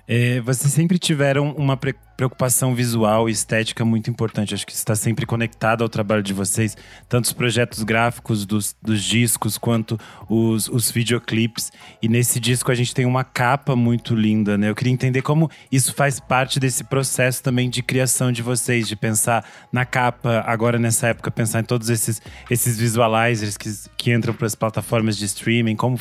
É, 0.07 0.39
vocês 0.41 0.71
sempre 0.71 0.97
tiveram 0.97 1.51
uma 1.51 1.75
preocupação 2.17 2.73
visual 2.73 3.29
e 3.29 3.31
estética 3.31 3.85
muito 3.85 4.09
importante. 4.09 4.55
Acho 4.55 4.65
que 4.65 4.73
está 4.73 4.95
sempre 4.95 5.23
conectado 5.23 5.83
ao 5.83 5.89
trabalho 5.89 6.23
de 6.23 6.33
vocês, 6.33 6.75
tanto 7.07 7.25
os 7.25 7.33
projetos 7.33 7.83
gráficos 7.83 8.43
dos, 8.43 8.75
dos 8.81 9.03
discos 9.03 9.55
quanto 9.55 9.99
os, 10.27 10.67
os 10.67 10.89
videoclipes. 10.89 11.71
E 12.01 12.09
nesse 12.09 12.39
disco 12.39 12.71
a 12.71 12.75
gente 12.75 12.93
tem 12.93 13.05
uma 13.05 13.23
capa 13.23 13.75
muito 13.75 14.15
linda, 14.15 14.57
né? 14.57 14.67
Eu 14.69 14.75
queria 14.75 14.91
entender 14.91 15.21
como 15.21 15.49
isso 15.71 15.93
faz 15.93 16.19
parte 16.19 16.59
desse 16.59 16.83
processo 16.83 17.43
também 17.43 17.69
de 17.69 17.83
criação 17.83 18.31
de 18.31 18.41
vocês, 18.41 18.87
de 18.87 18.95
pensar 18.95 19.45
na 19.71 19.85
capa, 19.85 20.43
agora 20.47 20.79
nessa 20.79 21.07
época, 21.07 21.29
pensar 21.29 21.59
em 21.59 21.65
todos 21.65 21.89
esses, 21.89 22.19
esses 22.49 22.79
visualizers 22.79 23.55
que, 23.57 23.69
que 23.95 24.11
entram 24.11 24.33
para 24.33 24.47
as 24.47 24.55
plataformas 24.55 25.15
de 25.15 25.25
streaming, 25.25 25.75
como 25.75 25.99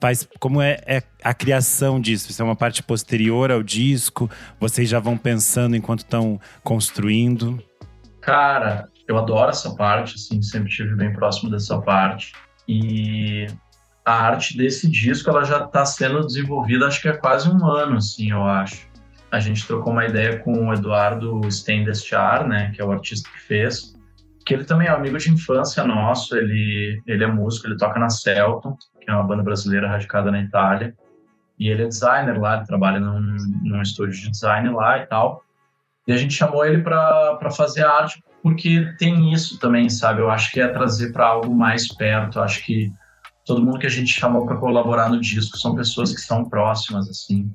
faz, 0.00 0.26
como 0.40 0.62
é, 0.62 0.78
é 0.86 1.02
a 1.22 1.34
criação 1.34 2.00
disso? 2.00 2.30
Isso 2.30 2.40
é 2.40 2.44
uma 2.44 2.56
parte 2.56 2.82
posterior 2.82 3.50
ao 3.50 3.62
disco? 3.62 4.30
Vocês 4.58 4.88
já 4.88 4.98
vão 4.98 5.18
pensando 5.18 5.57
pensando 5.58 5.76
enquanto 5.76 6.00
estão 6.00 6.40
construindo? 6.62 7.62
Cara, 8.20 8.88
eu 9.06 9.18
adoro 9.18 9.50
essa 9.50 9.74
parte, 9.74 10.14
assim, 10.14 10.40
sempre 10.40 10.70
tive 10.70 10.94
bem 10.94 11.12
próximo 11.12 11.50
dessa 11.50 11.80
parte. 11.80 12.32
E 12.68 13.46
a 14.04 14.12
arte 14.12 14.56
desse 14.56 14.88
disco, 14.88 15.28
ela 15.30 15.44
já 15.44 15.64
está 15.64 15.84
sendo 15.84 16.24
desenvolvida, 16.24 16.86
acho 16.86 17.02
que 17.02 17.08
há 17.08 17.16
quase 17.16 17.50
um 17.50 17.66
ano, 17.66 17.96
assim, 17.96 18.30
eu 18.30 18.44
acho. 18.44 18.86
A 19.30 19.40
gente 19.40 19.66
trocou 19.66 19.92
uma 19.92 20.06
ideia 20.06 20.38
com 20.38 20.68
o 20.68 20.72
Eduardo 20.72 21.40
Stendestiar, 21.50 22.46
né, 22.46 22.70
que 22.74 22.80
é 22.80 22.84
o 22.84 22.92
artista 22.92 23.28
que 23.30 23.40
fez, 23.40 23.94
que 24.46 24.54
ele 24.54 24.64
também 24.64 24.88
é 24.88 24.90
amigo 24.90 25.18
de 25.18 25.30
infância 25.30 25.84
nosso, 25.84 26.36
ele, 26.36 27.02
ele 27.06 27.24
é 27.24 27.26
músico, 27.26 27.66
ele 27.66 27.76
toca 27.76 27.98
na 27.98 28.08
Celton, 28.08 28.76
que 29.00 29.10
é 29.10 29.12
uma 29.12 29.24
banda 29.24 29.42
brasileira 29.42 29.88
radicada 29.88 30.30
na 30.30 30.40
Itália. 30.40 30.94
E 31.58 31.68
ele 31.68 31.82
é 31.82 31.88
designer 31.88 32.38
lá, 32.40 32.56
ele 32.56 32.66
trabalha 32.66 33.00
num, 33.00 33.20
num 33.64 33.82
estúdio 33.82 34.18
de 34.18 34.30
design 34.30 34.70
lá 34.70 34.98
e 34.98 35.06
tal. 35.06 35.42
E 36.08 36.12
a 36.12 36.16
gente 36.16 36.32
chamou 36.32 36.64
ele 36.64 36.82
para 36.82 37.50
fazer 37.50 37.84
arte 37.84 38.24
porque 38.42 38.94
tem 38.98 39.30
isso 39.30 39.58
também, 39.58 39.90
sabe? 39.90 40.22
Eu 40.22 40.30
acho 40.30 40.50
que 40.50 40.58
é 40.58 40.66
trazer 40.66 41.12
para 41.12 41.26
algo 41.26 41.54
mais 41.54 41.86
perto. 41.86 42.38
Eu 42.38 42.44
acho 42.44 42.64
que 42.64 42.90
todo 43.44 43.62
mundo 43.62 43.78
que 43.78 43.86
a 43.86 43.90
gente 43.90 44.18
chamou 44.18 44.46
para 44.46 44.56
colaborar 44.56 45.10
no 45.10 45.20
disco 45.20 45.58
são 45.58 45.74
pessoas 45.74 46.14
que 46.14 46.20
são 46.22 46.48
próximas, 46.48 47.10
assim. 47.10 47.52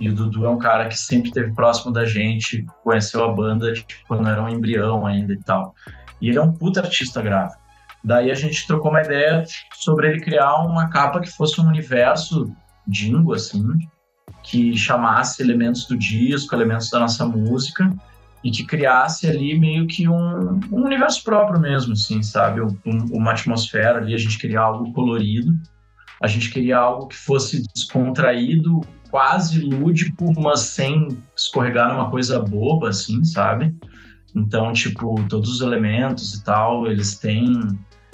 E 0.00 0.08
o 0.08 0.14
Dudu 0.14 0.46
é 0.46 0.48
um 0.48 0.58
cara 0.58 0.88
que 0.88 0.96
sempre 0.98 1.28
esteve 1.28 1.52
próximo 1.54 1.92
da 1.92 2.06
gente, 2.06 2.64
conheceu 2.82 3.22
a 3.22 3.32
banda 3.32 3.70
tipo, 3.74 3.92
quando 4.08 4.26
era 4.26 4.42
um 4.42 4.48
embrião 4.48 5.06
ainda 5.06 5.34
e 5.34 5.42
tal. 5.42 5.74
E 6.22 6.30
ele 6.30 6.38
é 6.38 6.42
um 6.42 6.52
puta 6.52 6.80
artista 6.80 7.20
gráfico. 7.20 7.60
Daí 8.02 8.30
a 8.30 8.34
gente 8.34 8.66
trocou 8.66 8.90
uma 8.90 9.02
ideia 9.02 9.44
sobre 9.74 10.08
ele 10.08 10.20
criar 10.20 10.54
uma 10.64 10.88
capa 10.88 11.20
que 11.20 11.30
fosse 11.30 11.60
um 11.60 11.66
universo 11.66 12.50
dingo, 12.86 13.34
assim, 13.34 13.62
que 14.42 14.76
chamasse 14.76 15.42
elementos 15.42 15.86
do 15.86 15.96
disco, 15.96 16.54
elementos 16.54 16.90
da 16.90 17.00
nossa 17.00 17.26
música, 17.26 17.92
e 18.42 18.50
que 18.50 18.64
criasse 18.64 19.26
ali 19.26 19.58
meio 19.58 19.86
que 19.86 20.08
um, 20.08 20.60
um 20.72 20.84
universo 20.84 21.22
próprio 21.22 21.60
mesmo, 21.60 21.92
assim, 21.92 22.22
sabe? 22.22 22.60
Um, 22.62 22.74
uma 23.12 23.32
atmosfera 23.32 23.98
ali, 23.98 24.14
a 24.14 24.18
gente 24.18 24.38
queria 24.38 24.60
algo 24.60 24.92
colorido, 24.92 25.52
a 26.22 26.26
gente 26.26 26.50
queria 26.50 26.78
algo 26.78 27.06
que 27.08 27.16
fosse 27.16 27.62
descontraído, 27.74 28.80
quase 29.10 29.60
lúdico, 29.60 30.32
mas 30.40 30.60
sem 30.60 31.08
escorregar 31.36 31.92
numa 31.92 32.10
coisa 32.10 32.40
boba, 32.40 32.88
assim, 32.88 33.22
sabe? 33.24 33.74
Então, 34.34 34.72
tipo, 34.72 35.22
todos 35.28 35.50
os 35.50 35.60
elementos 35.60 36.34
e 36.34 36.44
tal, 36.44 36.86
eles 36.86 37.18
têm 37.18 37.60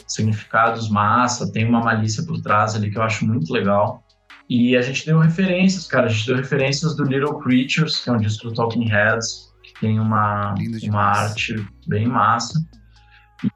significados 0.07 0.89
massa, 0.89 1.53
tem 1.53 1.69
uma 1.69 1.81
malícia 1.81 2.25
por 2.25 2.41
trás 2.41 2.75
ali 2.75 2.91
que 2.91 2.99
eu 2.99 3.03
acho 3.03 3.27
muito 3.27 3.53
legal. 3.53 4.03
E 4.49 4.77
a 4.77 4.83
gente 4.83 5.05
deu 5.05 5.19
referências, 5.19 5.87
cara. 5.87 6.07
A 6.07 6.09
gente 6.09 6.27
deu 6.27 6.37
referências 6.37 6.95
do 6.95 7.05
Little 7.05 7.39
Creatures, 7.39 8.03
que 8.03 8.11
é 8.11 8.13
um 8.13 8.19
disco 8.19 8.49
do 8.49 8.55
Talking 8.55 8.89
Heads, 8.89 9.53
que 9.63 9.81
tem 9.81 9.99
uma, 9.99 10.55
uma 10.85 11.03
arte 11.03 11.55
bem 11.87 12.07
massa. 12.07 12.61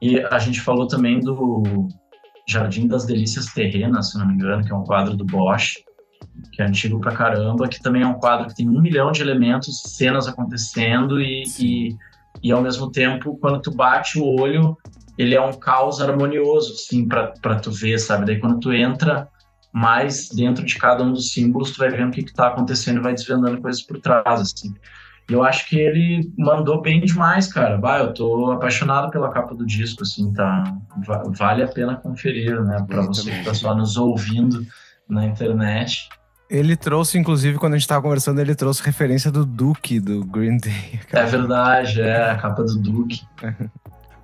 E 0.03 0.21
a 0.21 0.39
gente 0.39 0.61
falou 0.61 0.87
também 0.87 1.21
do 1.21 1.89
Jardim 2.47 2.89
das 2.89 3.07
Delícias 3.07 3.47
Terrenas, 3.47 4.11
se 4.11 4.19
não 4.19 4.27
me 4.27 4.35
engano, 4.35 4.65
que 4.65 4.73
é 4.73 4.75
um 4.75 4.85
quadro 4.85 5.17
do 5.17 5.25
Bosch, 5.25 5.77
que 6.53 6.61
é 6.61 6.67
antigo 6.67 7.01
pra 7.01 7.13
caramba, 7.13 7.69
que 7.69 7.81
também 7.81 8.03
é 8.03 8.07
um 8.07 8.15
quadro 8.15 8.49
que 8.49 8.57
tem 8.57 8.69
um 8.69 8.81
milhão 8.81 9.13
de 9.13 9.23
elementos, 9.23 9.83
cenas 9.83 10.27
acontecendo 10.27 11.21
e, 11.21 11.45
e, 11.59 11.97
e, 12.43 12.53
ao 12.53 12.61
mesmo 12.61 12.91
tempo, 12.91 13.39
quando 13.41 13.61
tu 13.63 13.71
bate 13.71 14.19
o 14.19 14.25
olho, 14.25 14.77
ele 15.17 15.35
é 15.35 15.41
um 15.41 15.53
caos 15.53 16.01
harmonioso, 16.01 16.75
assim, 16.75 17.07
para 17.07 17.61
tu 17.61 17.71
ver, 17.71 17.99
sabe? 17.99 18.27
Daí 18.27 18.41
quando 18.41 18.59
tu 18.59 18.73
entra 18.73 19.29
mais 19.73 20.29
dentro 20.29 20.65
de 20.65 20.77
cada 20.77 21.03
um 21.03 21.13
dos 21.13 21.33
símbolos, 21.33 21.71
tu 21.71 21.79
vai 21.79 21.91
vendo 21.91 22.09
o 22.09 22.13
que, 22.13 22.25
que 22.25 22.35
tá 22.35 22.49
acontecendo 22.49 22.99
e 22.99 23.03
vai 23.03 23.15
desvendando 23.15 23.61
coisas 23.61 23.83
por 23.83 24.01
trás, 24.01 24.41
assim. 24.41 24.75
E 25.29 25.33
eu 25.33 25.45
acho 25.45 25.69
que 25.69 25.79
ele 25.79 26.33
mandou 26.37 26.83
bem 26.83 27.01
demais, 27.01 27.53
cara. 27.53 27.79
Bah, 27.79 27.99
eu 27.99 28.13
tô 28.13 28.51
apaixonado 28.51 29.11
pela 29.11 29.31
capa 29.31 29.55
do 29.55 29.65
disco, 29.65 30.03
assim, 30.03 30.33
tá? 30.33 30.65
Vale 31.29 31.63
a 31.63 31.69
pena 31.69 31.95
conferir, 31.95 32.61
né? 32.63 32.85
Pra 32.89 33.03
você 33.03 33.31
que 33.31 33.45
tá 33.45 33.55
só 33.55 33.73
nos 33.73 33.97
ouvindo 33.97 34.67
na 35.09 35.25
internet. 35.25 36.09
Ele 36.49 36.77
trouxe, 36.77 37.17
inclusive, 37.17 37.59
quando 37.59 37.75
a 37.75 37.79
gente 37.79 37.87
tava 37.87 38.03
conversando, 38.03 38.41
ele 38.41 38.57
trouxe 38.57 38.83
referência 38.83 39.31
do 39.31 39.47
Duke, 39.47 40.01
do 40.01 40.25
Green 40.25 40.57
Day. 40.57 40.99
Cara. 41.09 41.25
É 41.25 41.31
verdade, 41.31 42.01
é, 42.01 42.31
a 42.33 42.35
capa 42.35 42.65
do 42.65 42.77
Duke. 42.77 43.21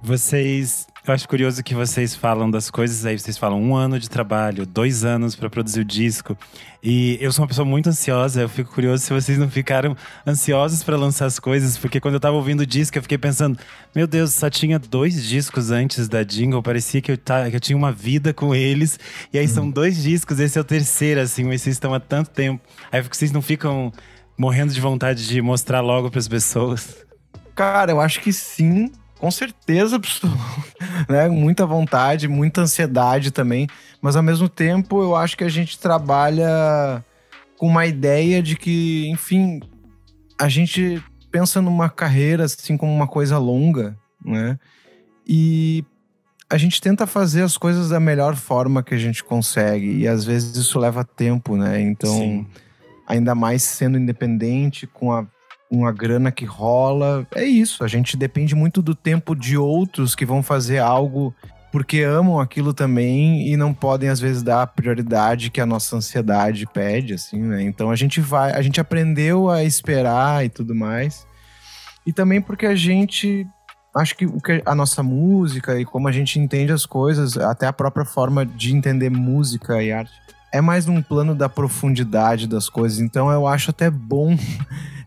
Vocês 0.03 0.89
eu 1.07 1.15
acho 1.15 1.29
curioso 1.29 1.63
que 1.63 1.75
vocês 1.75 2.17
falam 2.17 2.51
das 2.51 2.71
coisas 2.71 3.07
aí, 3.07 3.19
vocês 3.19 3.39
falam 3.39 3.63
um 3.63 3.77
ano 3.77 3.99
de 3.99 4.11
trabalho, 4.11 4.67
dois 4.67 5.05
anos 5.05 5.37
para 5.37 5.49
produzir 5.49 5.81
o 5.81 5.85
disco. 5.85 6.37
E 6.83 7.17
eu 7.21 7.31
sou 7.31 7.43
uma 7.43 7.49
pessoa 7.49 7.65
muito 7.65 7.89
ansiosa, 7.89 8.43
eu 8.43 8.49
fico 8.49 8.73
curioso 8.73 9.05
se 9.05 9.13
vocês 9.13 9.39
não 9.39 9.49
ficaram 9.49 9.97
ansiosos 10.27 10.83
para 10.83 10.97
lançar 10.97 11.27
as 11.27 11.39
coisas, 11.39 11.79
porque 11.79 12.01
quando 12.01 12.15
eu 12.15 12.21
tava 12.21 12.37
ouvindo 12.37 12.61
o 12.61 12.67
disco, 12.67 12.99
eu 12.99 13.03
fiquei 13.03 13.19
pensando, 13.19 13.59
meu 13.95 14.07
Deus, 14.07 14.33
só 14.33 14.51
tinha 14.51 14.79
dois 14.79 15.23
discos 15.25 15.71
antes 15.71 16.09
da 16.09 16.25
Jingle, 16.25 16.63
parecia 16.63 17.01
que 17.01 17.13
eu, 17.13 17.19
tá, 17.19 17.49
que 17.49 17.57
eu 17.57 17.61
tinha 17.61 17.77
uma 17.77 17.93
vida 17.93 18.35
com 18.35 18.53
eles. 18.53 18.99
E 19.33 19.39
aí 19.39 19.47
são 19.47 19.71
dois 19.71 20.03
discos, 20.03 20.41
esse 20.41 20.59
é 20.59 20.61
o 20.61 20.65
terceiro, 20.65 21.21
assim, 21.21 21.45
mas 21.45 21.63
vocês 21.63 21.77
estão 21.77 21.95
há 21.95 22.01
tanto 22.01 22.31
tempo. 22.31 22.61
Aí 22.91 23.01
vocês 23.01 23.31
não 23.31 23.41
ficam 23.41 23.93
morrendo 24.37 24.73
de 24.73 24.81
vontade 24.81 25.27
de 25.29 25.41
mostrar 25.41 25.81
logo 25.81 26.11
para 26.11 26.19
as 26.19 26.27
pessoas? 26.27 26.97
Cara, 27.55 27.93
eu 27.93 28.01
acho 28.01 28.21
que 28.21 28.33
sim, 28.33 28.91
com 29.19 29.31
certeza 29.31 30.01
né? 31.09 31.29
Muita 31.29 31.67
vontade, 31.67 32.29
muita 32.29 32.63
ansiedade 32.63 33.31
também. 33.31 33.67
Mas 34.01 34.17
ao 34.17 34.23
mesmo 34.23 34.49
tempo, 34.49 35.03
eu 35.03 35.17
acho 35.17 35.37
que 35.37 35.45
a 35.45 35.49
gente 35.49 35.79
trabalha 35.79 37.05
com 37.59 37.67
uma 37.67 37.87
ideia 37.87 38.43
de 38.43 38.57
que, 38.57 39.09
enfim, 39.09 39.61
a 40.39 40.49
gente 40.49 41.03
pensa 41.31 41.61
numa 41.61 41.89
carreira 41.89 42.45
assim 42.45 42.77
como 42.77 42.95
uma 42.95 43.07
coisa 43.07 43.39
longa, 43.39 43.97
né? 44.25 44.59
E 45.27 45.85
a 46.49 46.57
gente 46.57 46.81
tenta 46.81 47.07
fazer 47.07 47.43
as 47.43 47.59
coisas 47.59 47.89
da 47.89 47.99
melhor 47.99 48.37
forma 48.37 48.83
que 48.83 48.95
a 48.95 48.99
gente 48.99 49.25
consegue. 49.25 49.99
E 49.99 50.07
às 50.07 50.25
vezes 50.25 50.57
isso 50.57 50.79
leva 50.79 51.05
tempo, 51.05 51.57
né? 51.57 51.81
Então, 51.81 52.13
Sim. 52.13 52.47
ainda 53.07 53.35
mais 53.35 53.63
sendo 53.63 53.99
independente, 53.99 54.87
com 54.87 55.13
a 55.13 55.27
uma 55.71 55.93
grana 55.93 56.31
que 56.31 56.45
rola. 56.45 57.27
É 57.35 57.45
isso, 57.45 57.85
a 57.85 57.89
gente 57.89 58.17
depende 58.17 58.55
muito 58.55 58.81
do 58.81 58.95
tempo 58.95 59.35
de 59.35 59.57
outros 59.57 60.15
que 60.15 60.25
vão 60.25 60.43
fazer 60.43 60.79
algo 60.79 61.35
porque 61.73 62.01
amam 62.01 62.41
aquilo 62.41 62.73
também 62.73 63.49
e 63.49 63.57
não 63.57 63.75
podem 63.75 64.09
às 64.09 64.19
vezes 64.19 64.43
dar 64.43 64.63
a 64.63 64.67
prioridade 64.67 65.51
que 65.51 65.61
a 65.61 65.67
nossa 65.67 65.97
ansiedade 65.97 66.67
pede, 66.67 67.13
assim, 67.13 67.39
né? 67.39 67.63
Então 67.63 67.91
a 67.91 67.97
gente 67.97 68.19
vai, 68.19 68.53
a 68.53 68.63
gente 68.63 68.81
aprendeu 68.81 69.51
a 69.51 69.63
esperar 69.63 70.43
e 70.45 70.49
tudo 70.49 70.75
mais. 70.75 71.27
E 72.07 72.15
também 72.15 72.41
porque 72.41 72.65
a 72.65 72.75
gente 72.75 73.47
acho 73.95 74.17
que 74.17 74.25
o 74.25 74.41
que 74.41 74.63
a 74.65 74.75
nossa 74.75 75.03
música 75.03 75.79
e 75.79 75.85
como 75.85 76.09
a 76.09 76.13
gente 76.13 76.39
entende 76.39 76.73
as 76.73 76.87
coisas, 76.87 77.37
até 77.37 77.67
a 77.67 77.73
própria 77.73 78.07
forma 78.07 78.47
de 78.47 78.75
entender 78.75 79.11
música 79.11 79.83
e 79.83 79.93
arte 79.93 80.26
é 80.57 80.61
mais 80.61 80.87
num 80.87 81.03
plano 81.03 81.35
da 81.35 81.49
profundidade 81.49 82.47
das 82.47 82.69
coisas. 82.69 83.01
Então 83.01 83.31
eu 83.31 83.47
acho 83.47 83.71
até 83.71 83.91
bom. 83.91 84.37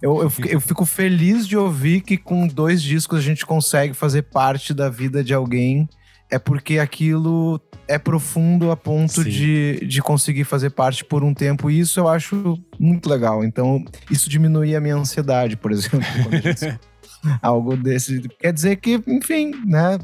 Eu, 0.02 0.22
eu, 0.22 0.32
eu, 0.46 0.62
fico 0.62 0.86
feliz 0.86 1.46
de 1.46 1.58
ouvir 1.58 2.00
que 2.00 2.16
com 2.16 2.48
dois 2.48 2.82
discos 2.82 3.20
a 3.20 3.22
gente 3.22 3.46
consegue 3.46 3.94
fazer 3.94 4.22
parte 4.22 4.74
da 4.74 4.90
vida 4.90 5.22
de 5.22 5.34
alguém. 5.34 5.90
É 6.32 6.40
porque 6.40 6.80
aquilo 6.80 7.60
é 7.86 7.98
profundo 7.98 8.72
a 8.72 8.78
ponto 8.78 9.26
de, 9.26 9.86
de 9.86 10.02
conseguir 10.02 10.46
fazer 10.46 10.70
parte 10.70 11.04
por 11.04 11.22
um 11.22 11.34
tempo. 11.34 11.70
E 11.70 11.82
isso 11.82 12.00
eu 12.00 12.08
acho 12.08 12.58
muito 12.80 13.10
legal. 13.10 13.44
Então, 13.44 13.84
isso 14.10 14.30
diminui 14.30 14.74
a 14.74 14.80
minha 14.80 14.96
ansiedade, 14.96 15.58
por 15.58 15.70
exemplo. 15.70 16.00
algo 17.42 17.76
desse. 17.76 18.22
Quer 18.40 18.54
dizer 18.54 18.76
que, 18.78 19.02
enfim, 19.08 19.52
né? 19.66 20.00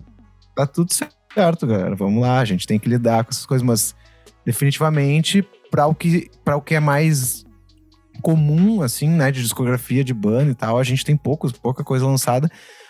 Tá 0.56 0.66
tudo 0.66 0.92
certo, 0.94 1.68
galera. 1.68 1.96
Vamos 1.96 2.22
lá, 2.22 2.40
a 2.40 2.46
gente 2.46 2.68
tem 2.68 2.80
que 2.80 2.90
lidar 2.90 3.24
com 3.24 3.32
essas 3.32 3.46
coisas, 3.46 3.66
mas 3.66 3.96
definitivamente 4.46 5.46
para 5.72 5.88
o 5.88 5.96
que 5.96 6.30
para 6.44 6.56
o 6.56 6.62
que 6.62 6.76
é 6.76 6.80
mais 6.80 7.46
comum 8.22 8.82
assim, 8.82 9.10
né, 9.10 9.32
de 9.32 9.42
discografia 9.42 10.04
de 10.04 10.14
banda 10.14 10.52
e 10.52 10.56
tal, 10.56 10.78
a 10.78 10.84
gente 10.84 11.04
tem 11.04 11.18
poucos, 11.18 11.52
pouca 11.52 11.84
coisa 11.84 12.06
lançada. 12.06 12.50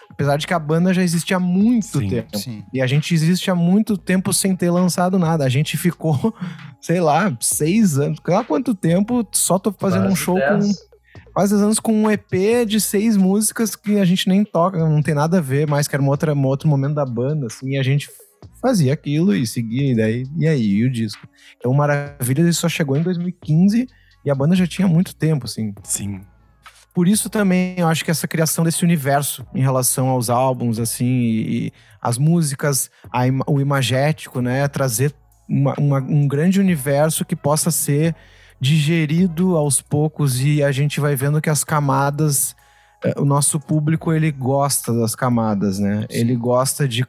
Apesar 0.10 0.38
de 0.38 0.46
que 0.46 0.54
a 0.54 0.60
banda 0.60 0.94
já 0.94 1.02
existe 1.02 1.34
há 1.34 1.40
muito 1.40 2.00
sim, 2.00 2.08
tempo. 2.08 2.38
Sim. 2.38 2.64
E 2.72 2.80
a 2.82 2.88
gente 2.88 3.14
existe 3.14 3.50
há 3.50 3.56
muito 3.56 3.98
tempo 3.98 4.32
sem 4.32 4.56
ter 4.56 4.70
lançado 4.70 5.18
nada. 5.18 5.44
A 5.44 5.50
gente 5.50 5.78
ficou, 5.78 6.34
sei 6.80 7.02
lá, 7.02 7.36
seis 7.42 7.98
anos, 7.98 8.20
sei 8.24 8.36
lá 8.36 8.44
quanto 8.44 8.76
tempo, 8.76 9.28
só 9.32 9.58
tô 9.58 9.72
fazendo 9.72 10.04
quase 10.04 10.14
um 10.14 10.16
show 10.16 10.36
dez. 10.36 10.68
com. 10.68 10.96
Quase 11.34 11.54
anos 11.54 11.82
com 11.82 11.92
um 11.92 12.10
EP 12.10 12.66
de 12.66 12.80
seis 12.80 13.18
músicas 13.18 13.76
que 13.76 14.00
a 14.00 14.06
gente 14.06 14.30
nem 14.30 14.46
toca, 14.46 14.78
não 14.78 15.02
tem 15.02 15.14
nada 15.14 15.40
a 15.40 15.42
ver 15.42 15.68
mais, 15.68 15.86
que 15.86 15.94
era 15.94 16.02
um 16.02 16.08
outro, 16.08 16.34
um 16.34 16.46
outro 16.46 16.70
momento 16.70 16.96
da 16.96 17.06
banda, 17.06 17.48
assim, 17.48 17.72
e 17.72 17.78
a 17.78 17.84
gente 17.84 18.10
fazia 18.66 18.94
aquilo 18.94 19.36
e 19.36 19.46
seguia, 19.46 19.92
e 19.92 19.96
daí, 19.96 20.28
e 20.36 20.48
aí, 20.48 20.66
e 20.66 20.86
o 20.86 20.92
disco. 20.92 21.28
Então, 21.56 21.72
Maravilha 21.72 22.42
ele 22.42 22.52
só 22.52 22.68
chegou 22.68 22.98
em 22.98 23.04
2015 23.04 23.88
e 24.26 24.32
a 24.32 24.34
banda 24.34 24.56
já 24.56 24.66
tinha 24.66 24.88
muito 24.88 25.16
tempo, 25.16 25.46
assim. 25.46 25.72
Sim. 25.84 26.22
Por 26.92 27.08
isso 27.08 27.30
também 27.30 27.76
eu 27.78 27.88
acho 27.88 28.04
que 28.04 28.10
essa 28.10 28.28
criação 28.28 28.64
desse 28.64 28.84
universo 28.84 29.46
em 29.54 29.62
relação 29.62 30.08
aos 30.08 30.32
álbuns, 30.32 30.80
assim, 30.80 31.06
e, 31.06 31.68
e 31.68 31.72
as 32.02 32.18
músicas, 32.18 32.90
a, 33.12 33.22
o 33.46 33.62
imagético, 33.62 34.42
né? 34.42 34.68
Trazer 34.68 35.14
uma, 35.48 35.76
uma, 35.78 36.00
um 36.00 36.28
grande 36.28 36.60
universo 36.60 37.24
que 37.24 37.36
possa 37.36 37.70
ser 37.70 38.16
digerido 38.60 39.56
aos 39.56 39.80
poucos 39.80 40.42
e 40.42 40.64
a 40.64 40.72
gente 40.72 41.00
vai 41.00 41.16
vendo 41.16 41.42
que 41.42 41.50
as 41.50 41.64
camadas 41.64 42.56
eh, 43.04 43.14
o 43.18 43.26
nosso 43.26 43.60
público 43.60 44.12
ele 44.12 44.32
gosta 44.32 44.94
das 44.94 45.14
camadas, 45.14 45.78
né? 45.78 46.08
Sim. 46.10 46.20
Ele 46.20 46.36
gosta 46.36 46.88
de, 46.88 47.06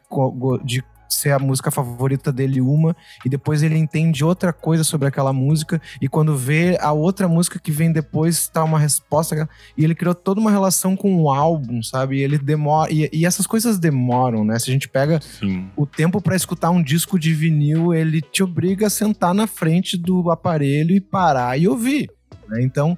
de 0.65 0.85
ser 1.09 1.31
a 1.31 1.39
música 1.39 1.71
favorita 1.71 2.33
dele 2.33 2.61
uma 2.61 2.97
e 3.25 3.29
depois 3.29 3.63
ele 3.63 3.77
entende 3.77 4.25
outra 4.25 4.53
coisa 4.53 4.85
sobre 4.85 5.09
aquela 5.09 5.33
música 5.33 5.81
e 6.01 6.09
quando 6.09 6.37
vê 6.37 6.77
a 6.81 6.93
outra 6.93 7.29
música 7.29 7.59
que 7.59 7.71
vem 7.71 7.93
depois 7.93 8.49
tá 8.49 8.65
uma 8.65 8.79
resposta 8.79 9.49
e 9.77 9.85
ele 9.85 9.95
criou 9.95 10.15
toda 10.15 10.41
uma 10.41 10.51
relação 10.51 10.97
com 10.97 11.23
o 11.23 11.31
álbum, 11.31 11.83
sabe? 11.83 12.17
E 12.17 12.23
ele 12.23 12.39
demora 12.39 12.93
e, 12.93 13.09
e 13.13 13.27
essas 13.27 13.47
coisas 13.47 13.79
demoram, 13.79 14.45
né? 14.45 14.59
Se 14.59 14.71
a 14.71 14.73
gente 14.73 14.89
pega 14.89 15.21
Sim. 15.21 15.69
o 15.77 15.87
tempo 15.87 16.21
para 16.21 16.37
escutar 16.37 16.71
um 16.71 16.83
disco 16.83 17.19
de 17.19 17.33
vinil, 17.33 17.95
ele 17.95 18.21
te 18.21 18.43
obriga 18.43 18.87
a 18.87 18.91
sentar 18.91 19.35
na 19.35 19.47
frente 19.47 19.97
do 19.97 20.31
aparelho 20.31 20.95
e 20.95 21.01
parar 21.01 21.59
e 21.59 21.69
ouvir. 21.69 22.11
Né? 22.49 22.63
Então, 22.63 22.97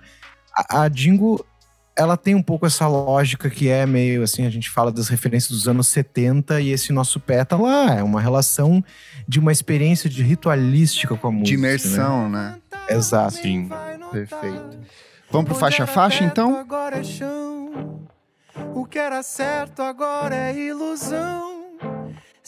a, 0.55 0.83
a 0.83 0.89
Dingo, 0.89 1.45
ela 1.99 2.17
tem 2.17 2.37
um 2.37 2.43
pouco 2.43 2.65
essa 2.65 2.87
lógica 2.87 3.51
que 3.51 3.69
é 3.69 3.85
meio 3.85 4.23
assim, 4.23 4.47
a 4.47 4.51
gente 4.51 4.71
fala 4.71 4.93
das 4.93 5.09
referências 5.09 5.51
dos 5.51 5.67
anos 5.67 5.89
70 5.89 6.61
e 6.61 6.71
esse 6.71 6.93
nosso 6.93 7.19
pé 7.19 7.45
tá 7.45 7.57
lá. 7.57 7.97
É 7.97 8.03
uma 8.05 8.21
relação 8.21 8.83
de 9.27 9.41
uma 9.41 9.51
experiência 9.51 10.09
de 10.09 10.23
ritualística 10.23 11.17
com 11.17 11.27
a 11.27 11.33
música. 11.33 11.49
De 11.49 11.55
imersão, 11.55 12.29
né? 12.29 12.57
né? 12.71 12.97
Exato. 12.97 13.35
Sim. 13.35 13.69
Perfeito. 14.13 14.79
Vamos 15.29 15.51
pro 15.51 15.59
faixa 15.59 15.83
a 15.83 15.87
faixa, 15.89 16.23
então? 16.23 16.57
Agora 16.57 16.99
é 17.01 17.03
chão. 17.03 18.07
O 18.75 18.87
que 18.87 18.99
era 18.99 19.21
certo 19.25 19.83
agora 19.83 20.37
é 20.37 20.57
ilusão. 20.57 21.58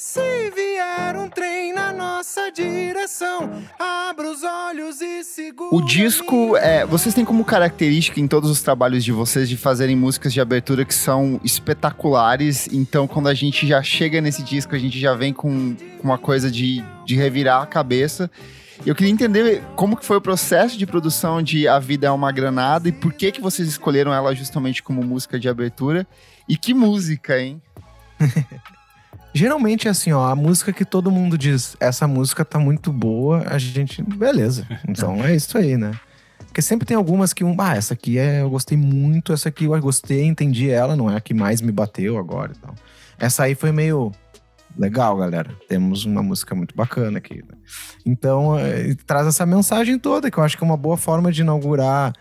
Se 0.02 0.50
vier 0.56 1.14
um 1.14 1.28
trem 1.28 1.74
na 1.74 1.92
nossa 1.92 2.50
direção, 2.50 3.62
abra 3.78 4.30
os 4.30 4.42
olhos 4.42 4.98
e 5.02 5.22
segura. 5.22 5.76
O 5.76 5.84
disco, 5.84 6.56
é, 6.56 6.86
vocês 6.86 7.14
têm 7.14 7.22
como 7.22 7.44
característica 7.44 8.18
em 8.18 8.26
todos 8.26 8.48
os 8.48 8.62
trabalhos 8.62 9.04
de 9.04 9.12
vocês 9.12 9.46
de 9.46 9.58
fazerem 9.58 9.94
músicas 9.94 10.32
de 10.32 10.40
abertura 10.40 10.86
que 10.86 10.94
são 10.94 11.38
espetaculares. 11.44 12.66
Então, 12.72 13.06
quando 13.06 13.28
a 13.28 13.34
gente 13.34 13.66
já 13.66 13.82
chega 13.82 14.22
nesse 14.22 14.42
disco, 14.42 14.74
a 14.74 14.78
gente 14.78 14.98
já 14.98 15.14
vem 15.14 15.34
com 15.34 15.76
com 15.76 16.04
uma 16.04 16.16
coisa 16.16 16.50
de, 16.50 16.82
de 17.04 17.14
revirar 17.14 17.62
a 17.62 17.66
cabeça. 17.66 18.30
Eu 18.86 18.94
queria 18.94 19.12
entender 19.12 19.62
como 19.76 19.98
que 19.98 20.06
foi 20.06 20.16
o 20.16 20.20
processo 20.22 20.78
de 20.78 20.86
produção 20.86 21.42
de 21.42 21.68
A 21.68 21.78
Vida 21.78 22.06
é 22.06 22.10
uma 22.10 22.32
Granada 22.32 22.88
e 22.88 22.92
por 22.92 23.12
que 23.12 23.30
que 23.30 23.42
vocês 23.42 23.68
escolheram 23.68 24.14
ela 24.14 24.34
justamente 24.34 24.82
como 24.82 25.02
música 25.02 25.38
de 25.38 25.46
abertura. 25.46 26.06
E 26.48 26.56
que 26.56 26.72
música, 26.72 27.38
hein? 27.38 27.60
Geralmente 29.32 29.86
é 29.86 29.90
assim, 29.90 30.12
ó, 30.12 30.28
a 30.28 30.34
música 30.34 30.72
que 30.72 30.84
todo 30.84 31.10
mundo 31.10 31.38
diz, 31.38 31.76
essa 31.78 32.06
música 32.06 32.44
tá 32.44 32.58
muito 32.58 32.92
boa, 32.92 33.44
a 33.46 33.58
gente, 33.58 34.02
beleza. 34.02 34.66
Então 34.88 35.24
é 35.24 35.34
isso 35.34 35.56
aí, 35.56 35.76
né? 35.76 35.92
Porque 36.38 36.60
sempre 36.60 36.84
tem 36.84 36.96
algumas 36.96 37.32
que, 37.32 37.44
ah, 37.58 37.76
essa 37.76 37.94
aqui 37.94 38.18
é, 38.18 38.42
eu 38.42 38.50
gostei 38.50 38.76
muito, 38.76 39.32
essa 39.32 39.48
aqui 39.48 39.66
eu 39.66 39.80
gostei, 39.80 40.24
entendi 40.24 40.68
ela, 40.68 40.96
não 40.96 41.08
é 41.08 41.16
a 41.16 41.20
que 41.20 41.32
mais 41.32 41.60
me 41.60 41.70
bateu 41.70 42.18
agora 42.18 42.52
então. 42.56 42.74
Essa 43.18 43.44
aí 43.44 43.54
foi 43.54 43.70
meio 43.70 44.10
legal, 44.76 45.16
galera. 45.16 45.50
Temos 45.68 46.04
uma 46.04 46.22
música 46.22 46.54
muito 46.54 46.74
bacana 46.74 47.18
aqui. 47.18 47.36
né? 47.36 47.56
Então, 48.04 48.58
é, 48.58 48.94
traz 49.06 49.26
essa 49.26 49.44
mensagem 49.44 49.98
toda, 49.98 50.30
que 50.30 50.38
eu 50.38 50.42
acho 50.42 50.56
que 50.56 50.64
é 50.64 50.66
uma 50.66 50.76
boa 50.76 50.96
forma 50.96 51.30
de 51.30 51.42
inaugurar 51.42 52.12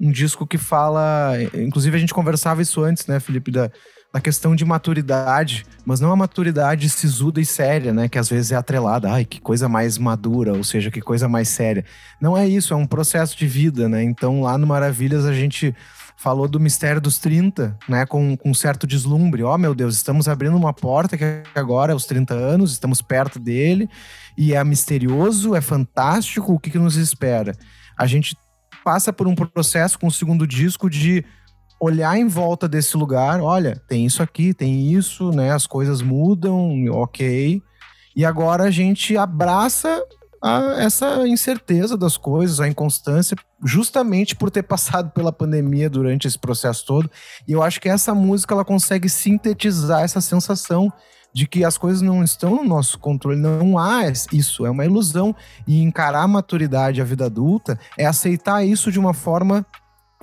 um 0.00 0.10
disco 0.10 0.46
que 0.46 0.58
fala. 0.58 1.32
Inclusive, 1.54 1.96
a 1.96 2.00
gente 2.00 2.14
conversava 2.14 2.62
isso 2.62 2.82
antes, 2.82 3.06
né, 3.06 3.20
Felipe, 3.20 3.50
da, 3.50 3.70
da 4.14 4.20
questão 4.20 4.54
de 4.54 4.64
maturidade, 4.64 5.66
mas 5.84 5.98
não 5.98 6.12
a 6.12 6.16
maturidade 6.16 6.88
sisuda 6.88 7.40
e 7.40 7.44
séria, 7.44 7.92
né, 7.92 8.08
que 8.08 8.16
às 8.16 8.28
vezes 8.28 8.52
é 8.52 8.54
atrelada. 8.54 9.10
Ai, 9.10 9.24
que 9.24 9.40
coisa 9.40 9.68
mais 9.68 9.98
madura, 9.98 10.52
ou 10.52 10.62
seja, 10.62 10.88
que 10.88 11.00
coisa 11.00 11.28
mais 11.28 11.48
séria. 11.48 11.84
Não 12.20 12.38
é 12.38 12.46
isso, 12.46 12.72
é 12.72 12.76
um 12.76 12.86
processo 12.86 13.36
de 13.36 13.44
vida, 13.48 13.88
né? 13.88 14.04
Então, 14.04 14.40
lá 14.42 14.56
no 14.56 14.68
Maravilhas, 14.68 15.24
a 15.24 15.34
gente 15.34 15.74
falou 16.16 16.46
do 16.46 16.60
mistério 16.60 17.00
dos 17.00 17.18
30, 17.18 17.76
né, 17.88 18.06
com, 18.06 18.36
com 18.36 18.54
certo 18.54 18.86
deslumbre. 18.86 19.42
Ó, 19.42 19.58
meu 19.58 19.74
Deus, 19.74 19.96
estamos 19.96 20.28
abrindo 20.28 20.56
uma 20.56 20.72
porta 20.72 21.18
que 21.18 21.42
agora 21.52 21.90
é 21.90 21.96
os 21.96 22.06
30 22.06 22.34
anos, 22.34 22.70
estamos 22.70 23.02
perto 23.02 23.40
dele, 23.40 23.90
e 24.38 24.54
é 24.54 24.62
misterioso, 24.62 25.56
é 25.56 25.60
fantástico, 25.60 26.52
o 26.52 26.60
que, 26.60 26.70
que 26.70 26.78
nos 26.78 26.94
espera? 26.94 27.52
A 27.98 28.06
gente 28.06 28.36
passa 28.84 29.12
por 29.12 29.26
um 29.26 29.34
processo 29.34 29.98
com 29.98 30.06
o 30.06 30.12
segundo 30.12 30.46
disco 30.46 30.88
de 30.88 31.24
olhar 31.84 32.16
em 32.16 32.26
volta 32.26 32.66
desse 32.66 32.96
lugar, 32.96 33.40
olha, 33.40 33.80
tem 33.86 34.06
isso 34.06 34.22
aqui, 34.22 34.54
tem 34.54 34.92
isso, 34.92 35.30
né, 35.30 35.52
as 35.52 35.66
coisas 35.66 36.00
mudam, 36.00 36.86
ok, 36.90 37.62
e 38.16 38.24
agora 38.24 38.64
a 38.64 38.70
gente 38.70 39.16
abraça 39.16 40.02
a- 40.42 40.76
essa 40.78 41.26
incerteza 41.26 41.96
das 41.96 42.16
coisas, 42.16 42.60
a 42.60 42.68
inconstância, 42.68 43.36
justamente 43.64 44.36
por 44.36 44.50
ter 44.50 44.62
passado 44.62 45.10
pela 45.10 45.32
pandemia 45.32 45.88
durante 45.88 46.26
esse 46.26 46.38
processo 46.38 46.84
todo. 46.84 47.10
E 47.48 47.52
eu 47.52 47.62
acho 47.62 47.80
que 47.80 47.88
essa 47.88 48.14
música 48.14 48.54
ela 48.54 48.64
consegue 48.64 49.08
sintetizar 49.08 50.02
essa 50.02 50.20
sensação 50.20 50.92
de 51.32 51.48
que 51.48 51.64
as 51.64 51.76
coisas 51.76 52.00
não 52.02 52.22
estão 52.22 52.56
no 52.56 52.64
nosso 52.64 52.98
controle, 52.98 53.40
não 53.40 53.76
há 53.78 54.02
isso, 54.32 54.64
é 54.64 54.70
uma 54.70 54.84
ilusão. 54.84 55.34
E 55.66 55.82
encarar 55.82 56.22
a 56.22 56.28
maturidade, 56.28 57.00
a 57.00 57.04
vida 57.04 57.24
adulta, 57.24 57.78
é 57.98 58.06
aceitar 58.06 58.64
isso 58.64 58.92
de 58.92 59.00
uma 59.00 59.12
forma 59.14 59.66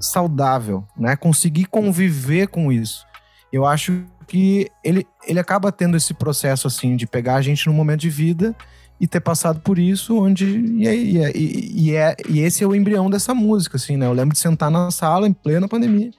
saudável, 0.01 0.85
né? 0.97 1.15
Conseguir 1.15 1.65
conviver 1.65 2.47
com 2.47 2.71
isso. 2.71 3.05
Eu 3.51 3.65
acho 3.65 4.03
que 4.27 4.69
ele, 4.83 5.05
ele 5.27 5.39
acaba 5.39 5.71
tendo 5.71 5.97
esse 5.97 6.13
processo 6.13 6.67
assim 6.67 6.95
de 6.95 7.05
pegar 7.05 7.35
a 7.35 7.41
gente 7.41 7.67
num 7.67 7.73
momento 7.73 8.01
de 8.01 8.09
vida 8.09 8.55
e 8.99 9.07
ter 9.07 9.19
passado 9.19 9.59
por 9.61 9.79
isso, 9.79 10.17
onde 10.17 10.45
e, 10.45 10.85
e, 10.85 11.17
e, 11.17 11.89
e 11.89 11.95
é, 11.95 12.15
e 12.29 12.39
esse 12.39 12.63
é 12.63 12.67
o 12.67 12.75
embrião 12.75 13.09
dessa 13.09 13.33
música, 13.33 13.77
assim, 13.77 13.97
né? 13.97 14.05
Eu 14.05 14.13
lembro 14.13 14.33
de 14.33 14.39
sentar 14.39 14.69
na 14.69 14.91
sala 14.91 15.27
em 15.27 15.33
plena 15.33 15.67
pandemia 15.67 16.11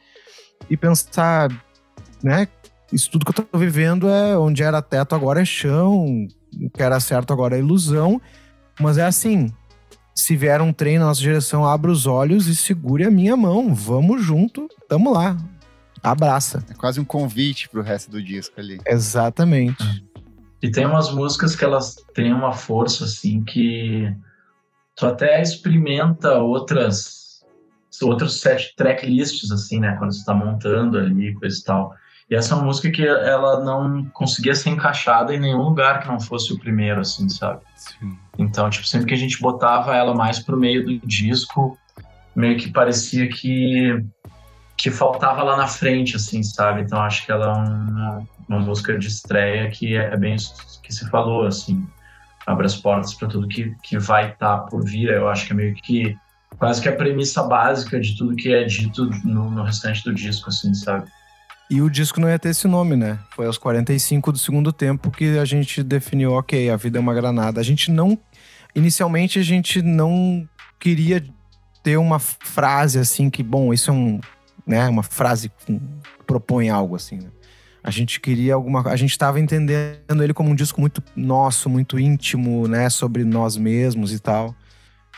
e 0.69 0.77
pensar, 0.77 1.49
né? 2.23 2.49
Isso 2.93 3.11
tudo 3.11 3.25
que 3.25 3.31
eu 3.31 3.47
tô 3.47 3.59
vivendo 3.59 4.09
é 4.09 4.37
onde 4.37 4.63
era 4.63 4.83
teto 4.83 5.15
agora 5.15 5.41
é 5.41 5.45
chão, 5.45 6.27
o 6.61 6.71
que 6.71 6.83
era 6.83 7.01
certo 7.01 7.33
agora 7.33 7.57
é 7.57 7.61
ilusão, 7.61 8.21
mas 8.81 8.99
é 8.99 9.05
assim. 9.05 9.51
Se 10.15 10.37
vier 10.37 10.61
um 10.61 10.73
trem 10.73 10.99
na 10.99 11.07
nossa 11.07 11.21
direção, 11.21 11.67
abra 11.67 11.91
os 11.91 12.07
olhos 12.07 12.47
e 12.47 12.55
segure 12.55 13.05
a 13.05 13.11
minha 13.11 13.37
mão. 13.37 13.75
Vamos 13.75 14.23
junto, 14.23 14.69
tamo 14.89 15.13
lá. 15.13 15.37
Abraça. 16.03 16.65
É 16.69 16.75
quase 16.75 17.01
um 17.01 17.05
convite 17.05 17.69
pro 17.69 17.83
resto 17.83 18.11
do 18.11 18.23
disco 18.23 18.59
ali. 18.59 18.81
Exatamente. 18.87 20.05
E 20.61 20.71
tem 20.71 20.85
umas 20.87 21.13
músicas 21.13 21.57
que 21.57 21.65
elas 21.65 21.97
têm 22.15 22.33
uma 22.33 22.53
força, 22.53 23.05
assim, 23.05 23.43
que 23.43 24.15
tu 24.95 25.07
até 25.07 25.41
experimenta 25.41 26.39
outras 26.39 27.23
outros 28.01 28.41
set 28.41 28.75
tracklists, 28.77 29.51
assim, 29.51 29.79
né? 29.79 29.95
Quando 29.99 30.13
você 30.13 30.25
tá 30.25 30.35
montando 30.35 30.99
ali, 30.99 31.35
coisa 31.35 31.59
e 31.59 31.63
tal. 31.63 31.95
E 32.33 32.35
essa 32.35 32.55
é 32.55 32.57
uma 32.57 32.65
música 32.65 32.91
que 32.91 33.07
ela 33.07 33.63
não 33.63 34.07
conseguia 34.07 34.55
ser 34.55 34.71
encaixada 34.71 35.35
em 35.35 35.39
nenhum 35.39 35.65
lugar 35.65 36.01
que 36.01 36.09
não 36.09 36.19
fosse 36.19 36.51
o 36.51 36.59
primeiro, 36.59 37.03
assim, 37.03 37.29
sabe? 37.29 37.61
Sim. 37.77 38.19
Então, 38.39 38.71
tipo, 38.71 38.87
sempre 38.87 39.07
que 39.07 39.13
a 39.13 39.19
gente 39.19 39.39
botava 39.39 39.95
ela 39.95 40.15
mais 40.15 40.39
pro 40.39 40.57
meio 40.57 40.83
do 40.83 41.07
disco, 41.07 41.77
meio 42.35 42.57
que 42.57 42.71
parecia 42.71 43.29
que 43.29 44.03
que 44.79 44.91
faltava 44.91 45.43
lá 45.43 45.59
na 45.59 45.67
frente, 45.67 46.17
assim, 46.17 46.43
sabe? 46.43 46.81
Então, 46.81 47.03
acho 47.03 47.27
que 47.27 47.31
ela 47.31 47.45
é 47.45 47.53
uma, 47.53 48.23
uma 48.49 48.61
música 48.61 48.99
de 48.99 49.09
estreia 49.09 49.71
que 49.71 49.95
é, 49.95 50.15
é 50.15 50.17
bem 50.17 50.35
isso 50.35 50.81
que 50.83 50.91
se 50.91 51.11
falou, 51.11 51.47
assim. 51.47 51.87
Abre 52.47 52.65
as 52.65 52.75
portas 52.75 53.13
para 53.13 53.29
tudo 53.29 53.47
que, 53.47 53.77
que 53.83 53.99
vai 53.99 54.31
estar 54.31 54.61
por 54.71 54.83
vir. 54.83 55.11
Eu 55.11 55.29
acho 55.29 55.47
que 55.47 55.53
é 55.53 55.57
meio 55.57 55.75
que 55.75 56.17
quase 56.59 56.81
que 56.81 56.89
a 56.89 56.97
premissa 56.97 57.43
básica 57.43 58.01
de 58.01 58.17
tudo 58.17 58.35
que 58.35 58.55
é 58.55 58.65
dito 58.65 59.05
no, 59.23 59.51
no 59.51 59.63
restante 59.63 60.03
do 60.03 60.15
disco, 60.15 60.49
assim, 60.49 60.73
sabe? 60.73 61.07
E 61.73 61.81
o 61.81 61.89
disco 61.89 62.21
não 62.21 62.29
ia 62.29 62.39
ter 62.39 62.51
esse 62.51 62.69
nome, 62.69 62.97
né? 62.97 63.19
Foi 63.31 63.47
aos 63.47 63.57
45 63.57 64.33
do 64.33 64.37
segundo 64.37 64.71
tempo 64.75 65.11
que 65.11 65.39
a 65.39 65.45
gente 65.47 65.83
definiu, 65.83 66.33
ok, 66.33 66.69
a 66.69 66.77
vida 66.77 66.99
é 66.99 67.01
uma 67.01 67.15
granada. 67.15 67.63
A 67.63 67.65
gente 67.65 67.91
não. 67.91 68.19
Inicialmente 68.75 69.39
a 69.39 69.43
gente 69.43 69.81
não 69.81 70.47
queria 70.79 71.25
ter 71.83 71.97
uma 71.97 72.19
frase 72.19 72.99
assim 72.99 73.31
que, 73.31 73.43
bom, 73.43 73.73
isso 73.73 73.91
é 73.91 73.95
um. 73.95 74.21
Né, 74.67 74.87
uma 74.87 75.03
frase 75.03 75.49
que 75.49 75.81
propõe 76.27 76.69
algo 76.69 76.95
assim, 76.95 77.17
né? 77.17 77.31
A 77.83 77.91
gente 77.91 78.21
queria 78.21 78.53
alguma. 78.53 78.87
A 78.91 78.97
gente 78.97 79.13
estava 79.13 79.41
entendendo 79.41 80.23
ele 80.23 80.35
como 80.35 80.51
um 80.51 80.55
disco 80.55 80.79
muito 80.79 81.03
nosso, 81.17 81.71
muito 81.71 81.99
íntimo, 81.99 82.69
né? 82.69 82.91
Sobre 82.91 83.25
nós 83.25 83.57
mesmos 83.57 84.13
e 84.13 84.19
tal. 84.19 84.55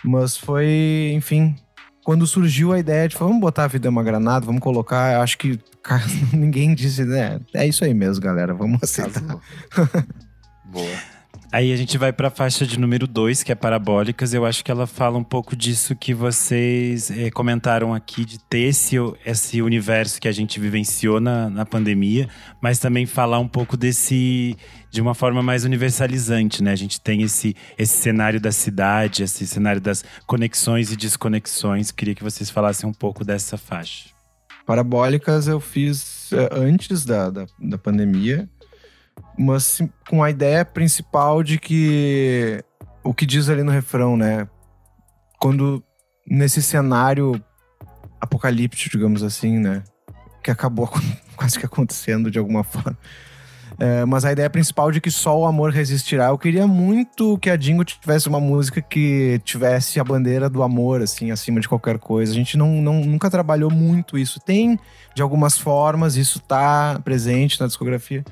Mas 0.05 0.37
foi, 0.37 1.11
enfim, 1.15 1.57
quando 2.05 2.27
surgiu 2.27 2.73
a 2.73 2.79
ideia 2.79 3.09
de 3.09 3.17
vamos 3.17 3.41
botar 3.41 3.65
a 3.65 3.69
vida 3.69 3.89
é 3.89 3.91
uma 3.91 4.03
granada, 4.03 4.45
vamos 4.45 4.61
colocar, 4.61 5.15
eu 5.15 5.23
acho 5.23 5.39
que 5.39 5.59
ninguém 6.33 6.75
disse, 6.75 7.05
né? 7.05 7.41
É 7.55 7.67
isso 7.67 7.85
aí 7.85 7.95
mesmo, 7.95 8.23
galera, 8.23 8.53
vamos 8.55 8.83
aceitar. 8.83 9.23
Boa. 10.67 11.14
Aí 11.55 11.73
a 11.73 11.77
gente 11.77 11.97
vai 11.97 12.13
pra 12.13 12.31
faixa 12.31 12.67
de 12.67 12.81
número 12.81 13.07
2, 13.07 13.45
que 13.45 13.53
é 13.53 13.55
Parabólicas. 13.55 14.35
Eu 14.35 14.45
acho 14.45 14.65
que 14.65 14.73
ela 14.73 14.89
fala 14.89 15.17
um 15.17 15.23
pouco 15.23 15.55
disso 15.55 15.95
que 15.95 16.13
vocês 16.13 17.13
eh, 17.13 17.31
comentaram 17.31 17.95
aqui, 17.95 18.25
de 18.25 18.41
ter 18.41 18.63
esse, 18.63 18.97
esse 19.25 19.63
universo 19.63 20.21
que 20.21 20.27
a 20.27 20.33
gente 20.33 20.59
vivenciou 20.59 21.21
na, 21.21 21.49
na 21.49 21.65
pandemia, 21.65 22.29
mas 22.61 22.81
também 22.81 23.07
falar 23.07 23.39
um 23.39 23.47
pouco 23.47 23.77
desse. 23.77 24.57
de 24.91 25.01
uma 25.01 25.15
forma 25.15 25.45
mais 25.45 25.65
universalizante, 25.65 26.61
né? 26.61 26.73
A 26.73 26.77
gente 26.77 27.01
tem 27.01 27.23
esse, 27.23 27.55
esse 27.79 28.03
cenário 28.03 28.41
da 28.41 28.51
cidade, 28.51 29.23
esse 29.23 29.47
cenário 29.47 29.81
das 29.81 30.05
conexões 30.27 30.91
e 30.91 30.97
desconexões. 30.97 31.93
Queria 31.93 32.17
que 32.17 32.25
vocês 32.25 32.51
falassem 32.51 32.91
um 32.91 32.93
pouco 32.93 33.25
dessa 33.25 33.57
faixa. 33.57 34.09
Parabólicas 34.67 35.47
eu 35.47 35.61
fiz 35.61 36.33
eh, 36.33 36.49
antes 36.51 37.05
da, 37.05 37.31
da, 37.31 37.47
da 37.61 37.79
pandemia, 37.79 38.49
mas 39.39 39.81
com 40.09 40.23
a 40.23 40.31
ideia 40.31 40.65
principal 40.65 41.43
de 41.43 41.59
que 41.59 42.63
o 43.03 43.13
que 43.13 43.27
diz 43.27 43.49
ali 43.49 43.63
no 43.63 43.71
refrão, 43.71 44.17
né? 44.17 44.49
Quando 45.41 45.83
nesse 46.27 46.63
cenário 46.63 47.43
apocalíptico, 48.21 48.97
digamos 48.97 49.23
assim, 49.23 49.59
né? 49.59 49.83
Que 50.43 50.51
acabou 50.51 50.89
quase 51.37 51.59
que 51.59 51.67
acontecendo 51.67 52.31
de 52.31 52.39
alguma 52.39 52.65
forma. 52.65 52.97
É, 53.79 54.05
mas 54.05 54.25
a 54.25 54.33
ideia 54.33 54.49
principal 54.49 54.93
de 54.93 55.01
que 55.01 55.11
só 55.11 55.41
o 55.41 55.47
amor 55.47 55.73
resistirá. 55.73 56.27
Eu 56.27 56.39
queria 56.39 56.67
muito 56.67 57.37
que 57.39 57.51
a 57.51 57.57
Dingo 57.57 57.85
tivesse 57.85 58.29
uma 58.29 58.39
música 58.39 58.81
que 58.81 59.41
tivesse 59.45 59.99
a 59.99 60.05
bandeira 60.05 60.49
do 60.49 60.63
amor, 60.63 61.03
assim, 61.03 61.31
acima 61.31 61.61
de 61.61 61.69
qualquer 61.69 61.99
coisa. 61.99 62.33
A 62.33 62.35
gente 62.35 62.57
não, 62.57 62.81
não, 62.81 63.01
nunca 63.01 63.29
trabalhou 63.29 63.71
muito 63.71 64.17
isso. 64.17 64.39
Tem, 64.39 64.79
de 65.15 65.23
algumas 65.23 65.59
formas, 65.59 66.17
isso 66.17 66.39
tá 66.41 67.01
presente 67.05 67.61
na 67.61 67.67
discografia. 67.67 68.25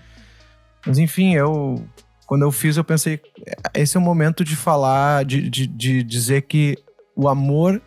Mas 0.87 0.99
enfim, 0.99 1.35
eu. 1.35 1.85
Quando 2.27 2.43
eu 2.43 2.53
fiz, 2.53 2.77
eu 2.77 2.85
pensei, 2.85 3.21
esse 3.75 3.97
é 3.97 4.01
o 4.01 4.03
momento 4.03 4.43
de 4.43 4.57
falar, 4.57 5.25
de, 5.25 5.51
de, 5.51 5.67
de 5.67 6.03
dizer 6.03 6.43
que 6.43 6.79
o 7.15 7.29
amor 7.29 7.83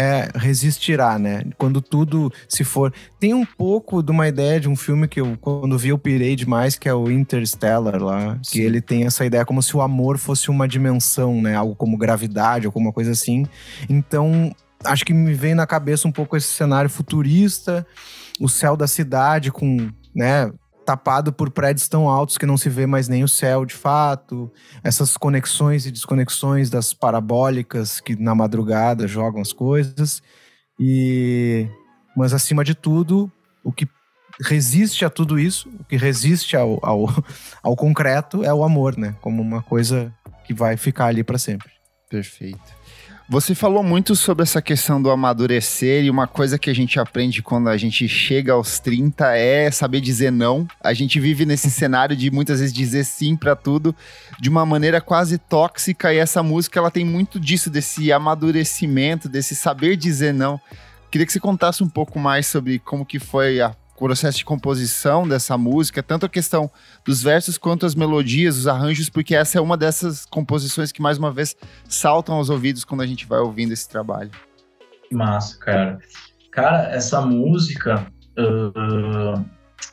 é, 0.00 0.30
resistirá, 0.34 1.18
né? 1.18 1.42
Quando 1.58 1.82
tudo 1.82 2.32
se 2.48 2.64
for. 2.64 2.90
Tem 3.18 3.34
um 3.34 3.44
pouco 3.44 4.02
de 4.02 4.10
uma 4.10 4.26
ideia 4.26 4.58
de 4.58 4.68
um 4.68 4.74
filme 4.74 5.06
que 5.06 5.20
eu, 5.20 5.36
quando 5.38 5.76
vi, 5.76 5.90
eu 5.90 5.98
pirei 5.98 6.34
demais, 6.34 6.76
que 6.76 6.88
é 6.88 6.94
o 6.94 7.10
Interstellar 7.10 8.02
lá. 8.02 8.38
Sim. 8.42 8.52
Que 8.52 8.60
ele 8.60 8.80
tem 8.80 9.04
essa 9.04 9.26
ideia 9.26 9.44
como 9.44 9.62
se 9.62 9.76
o 9.76 9.82
amor 9.82 10.16
fosse 10.16 10.48
uma 10.48 10.66
dimensão, 10.66 11.42
né? 11.42 11.54
Algo 11.54 11.76
como 11.76 11.98
gravidade, 11.98 12.64
alguma 12.64 12.92
coisa 12.94 13.10
assim. 13.10 13.46
Então, 13.90 14.50
acho 14.84 15.04
que 15.04 15.12
me 15.12 15.34
vem 15.34 15.54
na 15.54 15.66
cabeça 15.66 16.08
um 16.08 16.12
pouco 16.12 16.34
esse 16.34 16.48
cenário 16.48 16.88
futurista, 16.88 17.86
o 18.40 18.48
céu 18.48 18.78
da 18.78 18.86
cidade 18.86 19.52
com, 19.52 19.90
né? 20.14 20.50
Tapado 20.84 21.32
por 21.32 21.50
prédios 21.50 21.88
tão 21.88 22.08
altos 22.08 22.38
que 22.38 22.46
não 22.46 22.56
se 22.56 22.68
vê 22.68 22.86
mais 22.86 23.08
nem 23.08 23.22
o 23.22 23.28
céu 23.28 23.64
de 23.64 23.74
fato, 23.74 24.50
essas 24.82 25.16
conexões 25.16 25.86
e 25.86 25.90
desconexões 25.90 26.70
das 26.70 26.92
parabólicas 26.92 28.00
que 28.00 28.16
na 28.16 28.34
madrugada 28.34 29.06
jogam 29.06 29.40
as 29.40 29.52
coisas. 29.52 30.22
E 30.78 31.68
mas 32.16 32.32
acima 32.32 32.64
de 32.64 32.74
tudo, 32.74 33.30
o 33.62 33.72
que 33.72 33.88
resiste 34.40 35.04
a 35.04 35.10
tudo 35.10 35.38
isso, 35.38 35.68
o 35.78 35.84
que 35.84 35.96
resiste 35.96 36.56
ao, 36.56 36.78
ao, 36.82 37.06
ao 37.62 37.76
concreto 37.76 38.44
é 38.44 38.52
o 38.52 38.64
amor, 38.64 38.96
né? 38.96 39.14
Como 39.20 39.40
uma 39.42 39.62
coisa 39.62 40.12
que 40.44 40.54
vai 40.54 40.76
ficar 40.76 41.06
ali 41.06 41.22
para 41.22 41.38
sempre. 41.38 41.70
Perfeito. 42.08 42.79
Você 43.32 43.54
falou 43.54 43.84
muito 43.84 44.16
sobre 44.16 44.42
essa 44.42 44.60
questão 44.60 45.00
do 45.00 45.08
amadurecer 45.08 46.02
e 46.02 46.10
uma 46.10 46.26
coisa 46.26 46.58
que 46.58 46.68
a 46.68 46.74
gente 46.74 46.98
aprende 46.98 47.44
quando 47.44 47.68
a 47.68 47.76
gente 47.76 48.08
chega 48.08 48.54
aos 48.54 48.80
30 48.80 49.36
é 49.36 49.70
saber 49.70 50.00
dizer 50.00 50.32
não. 50.32 50.66
A 50.82 50.92
gente 50.92 51.20
vive 51.20 51.46
nesse 51.46 51.70
cenário 51.70 52.16
de 52.16 52.28
muitas 52.28 52.58
vezes 52.58 52.74
dizer 52.74 53.04
sim 53.04 53.36
para 53.36 53.54
tudo 53.54 53.94
de 54.40 54.48
uma 54.48 54.66
maneira 54.66 55.00
quase 55.00 55.38
tóxica 55.38 56.12
e 56.12 56.18
essa 56.18 56.42
música 56.42 56.80
ela 56.80 56.90
tem 56.90 57.04
muito 57.04 57.38
disso 57.38 57.70
desse 57.70 58.12
amadurecimento, 58.12 59.28
desse 59.28 59.54
saber 59.54 59.94
dizer 59.94 60.34
não. 60.34 60.60
Queria 61.08 61.24
que 61.24 61.32
você 61.32 61.38
contasse 61.38 61.84
um 61.84 61.88
pouco 61.88 62.18
mais 62.18 62.48
sobre 62.48 62.80
como 62.80 63.06
que 63.06 63.20
foi 63.20 63.60
a 63.60 63.72
processo 64.06 64.38
de 64.38 64.44
composição 64.44 65.28
dessa 65.28 65.56
música, 65.58 66.02
tanto 66.02 66.26
a 66.26 66.28
questão 66.28 66.70
dos 67.04 67.22
versos 67.22 67.58
quanto 67.58 67.84
as 67.84 67.94
melodias, 67.94 68.56
os 68.56 68.66
arranjos, 68.66 69.08
porque 69.08 69.34
essa 69.34 69.58
é 69.58 69.60
uma 69.60 69.76
dessas 69.76 70.24
composições 70.24 70.90
que 70.90 71.02
mais 71.02 71.18
uma 71.18 71.30
vez 71.30 71.54
saltam 71.88 72.36
aos 72.36 72.50
ouvidos 72.50 72.84
quando 72.84 73.02
a 73.02 73.06
gente 73.06 73.26
vai 73.26 73.40
ouvindo 73.40 73.72
esse 73.72 73.88
trabalho. 73.88 74.30
Massa, 75.12 75.58
cara. 75.58 75.98
Cara, 76.50 76.90
essa 76.90 77.20
música, 77.20 78.06
uh, 78.38 79.44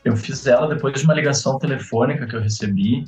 eu 0.04 0.15
fiz 0.15 0.48
ela 0.48 0.67
depois 0.67 1.00
de 1.00 1.04
uma 1.04 1.13
ligação 1.13 1.60
telefônica 1.60 2.26
que 2.26 2.36
eu 2.36 2.41
recebi, 2.41 3.04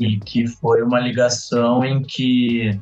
e 0.00 0.18
que 0.18 0.46
foi 0.46 0.82
uma 0.82 0.98
ligação 0.98 1.84
em 1.84 2.02
que 2.02 2.80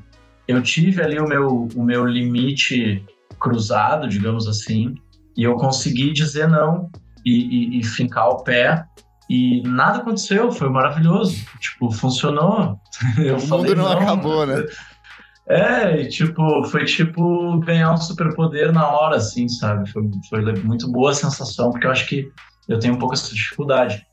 eu 0.49 0.63
tive 0.63 1.03
ali 1.03 1.19
o 1.19 1.27
meu, 1.27 1.69
o 1.75 1.83
meu 1.83 2.07
limite 2.07 3.05
cruzado, 3.39 4.09
digamos 4.09 4.47
assim, 4.47 4.95
e 5.37 5.43
eu 5.43 5.55
consegui 5.57 6.13
dizer 6.13 6.49
não 6.49 6.91
e, 7.25 7.77
e, 7.77 7.81
e 7.81 7.85
fincar 7.85 8.29
o 8.29 8.43
pé. 8.43 8.85
E 9.29 9.63
nada 9.63 9.99
aconteceu, 9.99 10.51
foi 10.51 10.69
maravilhoso. 10.69 11.45
Tipo, 11.61 11.91
funcionou. 11.91 12.79
Eu 13.17 13.37
o 13.37 13.41
falei, 13.41 13.75
mundo 13.75 13.83
não, 13.83 13.95
não 13.95 14.01
acabou, 14.01 14.47
né? 14.47 14.65
É, 15.49 16.03
e, 16.03 16.09
tipo, 16.09 16.65
foi 16.65 16.85
tipo 16.85 17.59
ganhar 17.61 17.93
um 17.93 17.97
superpoder 17.97 18.73
na 18.73 18.89
hora, 18.89 19.17
assim, 19.17 19.49
sabe? 19.49 19.91
Foi, 19.91 20.03
foi 20.29 20.63
muito 20.63 20.91
boa 20.91 21.11
a 21.11 21.15
sensação, 21.15 21.71
porque 21.71 21.87
eu 21.87 21.91
acho 21.91 22.07
que 22.07 22.29
eu 22.69 22.79
tenho 22.79 22.95
um 22.95 22.99
pouco 22.99 23.15
essa 23.15 23.35
dificuldade. 23.35 24.05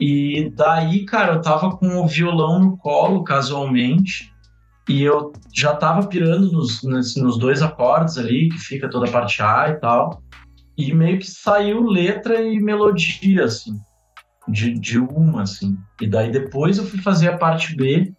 E 0.00 0.50
daí, 0.54 1.04
cara, 1.04 1.34
eu 1.34 1.40
tava 1.42 1.76
com 1.76 2.00
o 2.00 2.06
violão 2.06 2.58
no 2.58 2.76
colo, 2.78 3.22
casualmente, 3.22 4.32
e 4.88 5.02
eu 5.02 5.32
já 5.54 5.74
tava 5.74 6.08
pirando 6.08 6.50
nos, 6.50 6.82
nos, 6.82 7.16
nos 7.16 7.38
dois 7.38 7.62
acordes 7.62 8.18
ali, 8.18 8.48
que 8.48 8.58
fica 8.58 8.88
toda 8.88 9.08
a 9.08 9.12
parte 9.12 9.42
A 9.42 9.68
e 9.68 9.74
tal. 9.74 10.22
E 10.76 10.92
meio 10.92 11.18
que 11.18 11.30
saiu 11.30 11.82
letra 11.82 12.40
e 12.42 12.60
melodia, 12.60 13.44
assim, 13.44 13.78
de, 14.48 14.72
de 14.72 14.98
uma, 14.98 15.42
assim. 15.42 15.76
E 16.00 16.06
daí 16.06 16.30
depois 16.30 16.78
eu 16.78 16.86
fui 16.86 17.00
fazer 17.00 17.28
a 17.28 17.38
parte 17.38 17.76
B, 17.76 18.12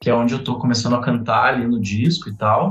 que 0.00 0.08
é 0.08 0.14
onde 0.14 0.32
eu 0.32 0.42
tô 0.42 0.58
começando 0.58 0.96
a 0.96 1.02
cantar 1.02 1.54
ali 1.54 1.66
no 1.66 1.80
disco 1.80 2.28
e 2.28 2.36
tal. 2.36 2.70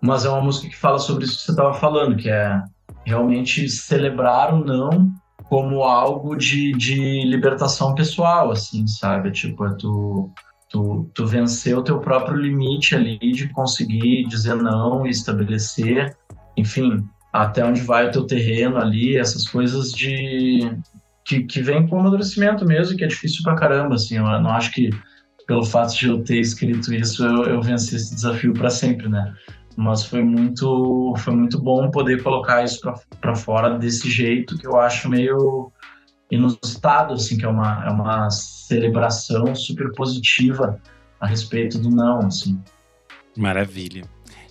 Mas 0.00 0.24
é 0.24 0.28
uma 0.28 0.42
música 0.42 0.68
que 0.68 0.76
fala 0.76 0.98
sobre 0.98 1.24
isso 1.24 1.38
que 1.38 1.42
você 1.44 1.56
tava 1.56 1.72
falando, 1.72 2.16
que 2.16 2.28
é 2.28 2.62
realmente 3.04 3.68
celebrar 3.68 4.52
o 4.52 4.64
não 4.64 5.12
como 5.44 5.82
algo 5.82 6.36
de, 6.36 6.72
de 6.72 7.22
libertação 7.24 7.94
pessoal, 7.94 8.50
assim, 8.50 8.86
sabe? 8.86 9.30
Tipo, 9.30 9.66
é 9.66 9.74
tu, 9.76 10.32
tu, 10.68 11.10
tu 11.14 11.26
vencer 11.26 11.76
o 11.76 11.82
teu 11.82 12.00
próprio 12.00 12.36
limite 12.36 12.94
ali 12.94 13.18
de 13.18 13.48
conseguir 13.52 14.26
dizer 14.26 14.56
não 14.56 15.06
e 15.06 15.10
estabelecer, 15.10 16.16
enfim, 16.56 17.04
até 17.34 17.64
onde 17.64 17.80
vai 17.80 18.06
o 18.06 18.12
teu 18.12 18.24
terreno 18.24 18.76
ali, 18.76 19.16
essas 19.16 19.48
coisas 19.48 19.90
de 19.90 20.60
que, 21.24 21.42
que 21.42 21.60
vem 21.60 21.84
com 21.84 21.96
o 21.96 21.98
amadurecimento 21.98 22.64
mesmo, 22.64 22.96
que 22.96 23.02
é 23.02 23.08
difícil 23.08 23.42
pra 23.42 23.56
caramba, 23.56 23.96
assim, 23.96 24.18
eu 24.18 24.22
não 24.22 24.50
acho 24.50 24.70
que 24.70 24.88
pelo 25.44 25.64
fato 25.64 25.96
de 25.96 26.06
eu 26.06 26.22
ter 26.22 26.38
escrito 26.38 26.94
isso, 26.94 27.24
eu, 27.24 27.44
eu 27.46 27.60
venci 27.60 27.96
esse 27.96 28.14
desafio 28.14 28.52
para 28.52 28.70
sempre, 28.70 29.08
né? 29.08 29.34
Mas 29.76 30.04
foi 30.04 30.22
muito, 30.22 31.12
foi 31.18 31.34
muito 31.34 31.60
bom 31.60 31.90
poder 31.90 32.22
colocar 32.22 32.62
isso 32.62 32.80
para 33.20 33.34
fora 33.34 33.76
desse 33.80 34.08
jeito 34.08 34.56
que 34.56 34.66
eu 34.66 34.78
acho 34.78 35.08
meio 35.08 35.72
inusitado, 36.30 37.14
assim, 37.14 37.36
que 37.36 37.44
é 37.44 37.48
uma, 37.48 37.84
é 37.84 37.90
uma 37.90 38.30
celebração 38.30 39.56
super 39.56 39.90
positiva 39.92 40.80
a 41.18 41.26
respeito 41.26 41.80
do 41.80 41.90
não, 41.90 42.20
assim. 42.20 42.62
Maravilha. 43.36 44.04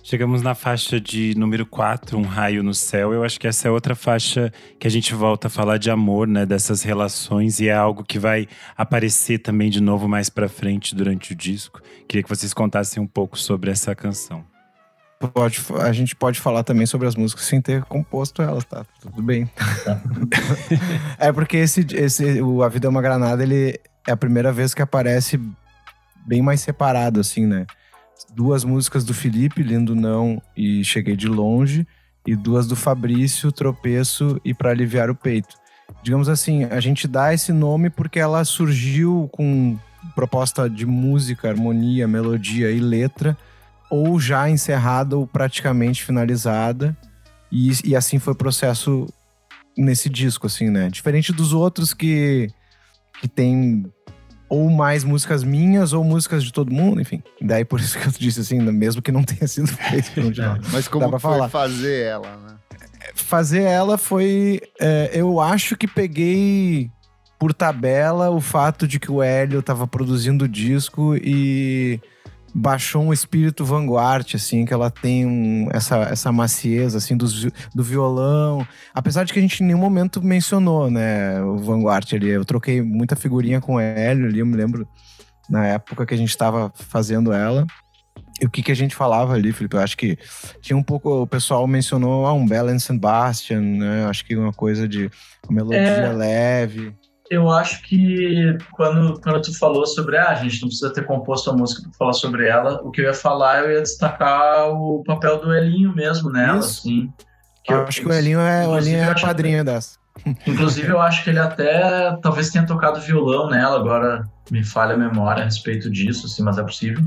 Chegamos 0.06 0.42
na 0.42 0.54
faixa 0.54 1.00
de 1.00 1.34
número 1.34 1.64
4, 1.64 2.18
Um 2.18 2.24
Raio 2.24 2.62
no 2.62 2.74
Céu. 2.74 3.14
Eu 3.14 3.24
acho 3.24 3.40
que 3.40 3.46
essa 3.46 3.68
é 3.68 3.70
outra 3.70 3.94
faixa 3.94 4.52
que 4.78 4.86
a 4.86 4.90
gente 4.90 5.14
volta 5.14 5.46
a 5.46 5.50
falar 5.50 5.78
de 5.78 5.90
amor, 5.90 6.28
né? 6.28 6.44
Dessas 6.44 6.82
relações, 6.82 7.58
e 7.58 7.68
é 7.68 7.72
algo 7.72 8.04
que 8.04 8.18
vai 8.18 8.46
aparecer 8.76 9.38
também 9.38 9.70
de 9.70 9.80
novo 9.80 10.06
mais 10.06 10.28
pra 10.28 10.46
frente 10.46 10.94
durante 10.94 11.32
o 11.32 11.34
disco. 11.34 11.80
Queria 12.06 12.22
que 12.22 12.28
vocês 12.28 12.52
contassem 12.52 13.02
um 13.02 13.06
pouco 13.06 13.38
sobre 13.38 13.70
essa 13.70 13.94
canção. 13.94 14.44
Pode, 15.32 15.64
a 15.80 15.90
gente 15.90 16.14
pode 16.14 16.38
falar 16.38 16.64
também 16.64 16.84
sobre 16.84 17.08
as 17.08 17.16
músicas 17.16 17.46
sem 17.46 17.62
ter 17.62 17.82
composto 17.84 18.42
elas, 18.42 18.66
tá? 18.66 18.84
Tudo 19.00 19.22
bem. 19.22 19.50
é 21.18 21.32
porque 21.32 21.56
esse, 21.56 21.80
esse 21.94 22.42
o 22.42 22.62
A 22.62 22.68
Vida 22.68 22.88
é 22.88 22.90
uma 22.90 23.00
Granada, 23.00 23.42
ele 23.42 23.80
é 24.06 24.12
a 24.12 24.16
primeira 24.18 24.52
vez 24.52 24.74
que 24.74 24.82
aparece 24.82 25.40
bem 26.26 26.42
mais 26.42 26.60
separado, 26.60 27.20
assim, 27.20 27.46
né? 27.46 27.66
Duas 28.34 28.64
músicas 28.64 29.04
do 29.04 29.14
Felipe, 29.14 29.62
Lindo 29.62 29.94
Não 29.94 30.42
e 30.56 30.84
Cheguei 30.84 31.16
de 31.16 31.28
Longe, 31.28 31.86
e 32.26 32.34
duas 32.34 32.66
do 32.66 32.74
Fabrício, 32.74 33.52
Tropeço 33.52 34.40
e 34.44 34.54
Para 34.54 34.70
Aliviar 34.70 35.10
o 35.10 35.14
Peito. 35.14 35.56
Digamos 36.02 36.28
assim, 36.28 36.64
a 36.64 36.80
gente 36.80 37.06
dá 37.06 37.32
esse 37.32 37.52
nome 37.52 37.90
porque 37.90 38.18
ela 38.18 38.44
surgiu 38.44 39.28
com 39.32 39.78
proposta 40.14 40.68
de 40.68 40.86
música, 40.86 41.48
harmonia, 41.48 42.08
melodia 42.08 42.70
e 42.70 42.80
letra, 42.80 43.36
ou 43.90 44.18
já 44.18 44.48
encerrada 44.48 45.16
ou 45.16 45.26
praticamente 45.26 46.04
finalizada. 46.04 46.96
E, 47.50 47.70
e 47.84 47.96
assim 47.96 48.18
foi 48.18 48.32
o 48.32 48.36
processo 48.36 49.06
nesse 49.76 50.08
disco, 50.08 50.46
assim, 50.46 50.70
né? 50.70 50.88
Diferente 50.88 51.32
dos 51.32 51.52
outros 51.52 51.94
que, 51.94 52.48
que 53.20 53.28
tem 53.28 53.84
ou 54.48 54.68
mais 54.70 55.04
músicas 55.04 55.42
minhas 55.42 55.92
ou 55.92 56.04
músicas 56.04 56.44
de 56.44 56.52
todo 56.52 56.72
mundo, 56.72 57.00
enfim. 57.00 57.22
Daí 57.40 57.64
por 57.64 57.80
isso 57.80 57.98
que 57.98 58.06
eu 58.06 58.12
disse 58.12 58.40
assim, 58.40 58.60
mesmo 58.60 59.02
que 59.02 59.12
não 59.12 59.22
tenha 59.22 59.46
sido 59.48 59.68
feito 59.68 60.12
por 60.12 60.24
um 60.24 60.30
de 60.30 60.40
nós. 60.42 60.72
Mas 60.72 60.88
como 60.88 61.08
foi 61.10 61.18
falar. 61.18 61.48
fazer 61.48 62.02
ela, 62.02 62.36
né? 62.36 62.54
Fazer 63.14 63.62
ela 63.62 63.98
foi. 63.98 64.60
É, 64.80 65.10
eu 65.12 65.40
acho 65.40 65.76
que 65.76 65.86
peguei 65.86 66.90
por 67.38 67.52
tabela 67.52 68.30
o 68.30 68.40
fato 68.40 68.88
de 68.88 68.98
que 68.98 69.10
o 69.10 69.22
Hélio 69.22 69.60
estava 69.60 69.86
produzindo 69.86 70.46
o 70.46 70.48
disco 70.48 71.14
e 71.16 72.00
baixou 72.54 73.02
um 73.02 73.12
espírito 73.12 73.64
vanguard, 73.64 74.26
assim, 74.34 74.64
que 74.64 74.72
ela 74.72 74.88
tem 74.88 75.26
um, 75.26 75.68
essa, 75.72 75.96
essa 76.02 76.30
macieza, 76.30 76.98
assim, 76.98 77.16
do, 77.16 77.26
do 77.74 77.82
violão. 77.82 78.66
Apesar 78.94 79.24
de 79.24 79.32
que 79.32 79.38
a 79.40 79.42
gente 79.42 79.62
em 79.62 79.66
nenhum 79.66 79.78
momento 79.78 80.22
mencionou, 80.22 80.88
né, 80.88 81.42
o 81.42 81.58
vanguard 81.58 82.06
ali. 82.14 82.28
Eu 82.28 82.44
troquei 82.44 82.80
muita 82.80 83.16
figurinha 83.16 83.60
com 83.60 83.74
o 83.74 83.80
Hélio 83.80 84.26
ali, 84.26 84.38
eu 84.38 84.46
me 84.46 84.56
lembro 84.56 84.86
na 85.50 85.66
época 85.66 86.06
que 86.06 86.14
a 86.14 86.16
gente 86.16 86.30
estava 86.30 86.72
fazendo 86.74 87.32
ela. 87.32 87.66
E 88.40 88.46
o 88.46 88.50
que, 88.50 88.62
que 88.62 88.72
a 88.72 88.76
gente 88.76 88.94
falava 88.94 89.34
ali, 89.34 89.52
Felipe? 89.52 89.76
Eu 89.76 89.80
acho 89.80 89.96
que 89.96 90.16
tinha 90.60 90.76
um 90.76 90.82
pouco. 90.82 91.22
O 91.22 91.26
pessoal 91.26 91.66
mencionou 91.66 92.26
ah, 92.26 92.32
um 92.32 92.46
Bell 92.46 92.68
and 92.68 92.78
Sebastian, 92.78 93.60
né? 93.60 94.06
Acho 94.06 94.24
que 94.24 94.36
uma 94.36 94.52
coisa 94.52 94.88
de 94.88 95.10
uma 95.48 95.56
melodia 95.56 95.78
é... 95.78 96.12
leve. 96.12 96.94
Eu 97.34 97.50
acho 97.50 97.82
que 97.82 98.56
quando, 98.72 99.20
quando 99.20 99.42
tu 99.42 99.58
falou 99.58 99.86
sobre 99.86 100.16
ah, 100.16 100.30
a 100.30 100.34
gente 100.34 100.62
não 100.62 100.68
precisa 100.68 100.92
ter 100.92 101.04
composto 101.04 101.50
a 101.50 101.52
música 101.52 101.82
para 101.82 101.92
falar 101.92 102.12
sobre 102.12 102.48
ela, 102.48 102.80
o 102.82 102.90
que 102.90 103.00
eu 103.00 103.06
ia 103.06 103.14
falar, 103.14 103.64
eu 103.64 103.72
ia 103.72 103.82
destacar 103.82 104.68
o 104.68 105.02
papel 105.04 105.40
do 105.40 105.54
Elinho 105.54 105.94
mesmo 105.94 106.30
nela, 106.30 106.58
Isso. 106.58 106.80
assim. 106.80 107.12
eu 107.68 107.82
acho 107.82 108.00
que 108.00 108.08
o 108.08 108.12
Elinho 108.12 108.40
é, 108.40 108.66
o 108.66 108.76
Elinho 108.76 109.02
é 109.02 109.14
padrinho 109.20 109.64
dessa. 109.64 109.98
Inclusive, 110.46 110.88
eu 110.88 111.00
acho 111.00 111.24
que 111.24 111.30
ele 111.30 111.40
até 111.40 112.16
talvez 112.22 112.50
tenha 112.50 112.64
tocado 112.64 113.00
violão 113.00 113.50
nela, 113.50 113.76
agora 113.76 114.24
me 114.50 114.62
falha 114.62 114.94
a 114.94 114.98
memória 114.98 115.42
a 115.42 115.44
respeito 115.44 115.90
disso, 115.90 116.26
assim, 116.26 116.42
mas 116.42 116.56
é 116.56 116.62
possível. 116.62 117.04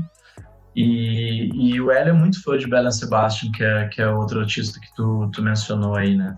E, 0.76 1.50
e 1.54 1.80
o 1.80 1.90
Hélio 1.90 2.10
é 2.10 2.12
muito 2.12 2.42
fã 2.42 2.56
de 2.56 2.68
Belen 2.68 2.92
Sebastian, 2.92 3.50
que 3.50 3.64
é, 3.64 3.88
que 3.88 4.02
é 4.02 4.08
outro 4.08 4.40
artista 4.40 4.78
que 4.78 4.94
tu, 4.94 5.28
tu 5.32 5.42
mencionou 5.42 5.96
aí, 5.96 6.16
né? 6.16 6.36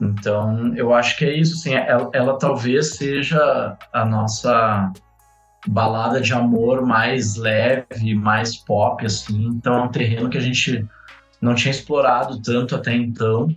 Então, 0.00 0.74
eu 0.76 0.94
acho 0.94 1.16
que 1.16 1.24
é 1.24 1.36
isso, 1.36 1.54
assim, 1.54 1.74
ela, 1.74 2.10
ela 2.12 2.38
talvez 2.38 2.94
seja 2.96 3.76
a 3.92 4.04
nossa 4.04 4.92
balada 5.66 6.20
de 6.20 6.32
amor 6.32 6.86
mais 6.86 7.36
leve, 7.36 8.14
mais 8.14 8.56
pop, 8.56 9.04
assim. 9.04 9.46
Então, 9.46 9.74
é 9.74 9.82
um 9.82 9.88
terreno 9.88 10.30
que 10.30 10.38
a 10.38 10.42
gente 10.42 10.86
não 11.40 11.54
tinha 11.54 11.72
explorado 11.72 12.40
tanto 12.40 12.76
até 12.76 12.94
então, 12.94 13.48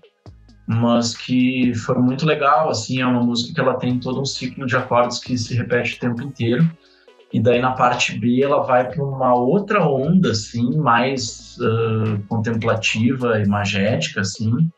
mas 0.68 1.16
que 1.16 1.74
foi 1.76 1.98
muito 2.00 2.26
legal, 2.26 2.70
assim, 2.70 3.02
é 3.02 3.06
uma 3.06 3.24
música 3.24 3.54
que 3.54 3.60
ela 3.60 3.78
tem 3.78 4.00
todo 4.00 4.22
um 4.22 4.26
ciclo 4.26 4.66
de 4.66 4.76
acordes 4.76 5.20
que 5.20 5.38
se 5.38 5.54
repete 5.56 5.96
o 5.96 6.00
tempo 6.00 6.22
inteiro. 6.24 6.70
E 7.34 7.40
daí 7.40 7.62
na 7.62 7.72
parte 7.72 8.18
B 8.20 8.42
ela 8.42 8.62
vai 8.64 8.90
para 8.90 9.04
uma 9.04 9.34
outra 9.34 9.86
onda, 9.86 10.32
assim, 10.32 10.78
mais 10.78 11.58
uh, 11.60 12.22
contemplativa, 12.28 13.40
imagética, 13.40 14.22
assim. 14.22 14.70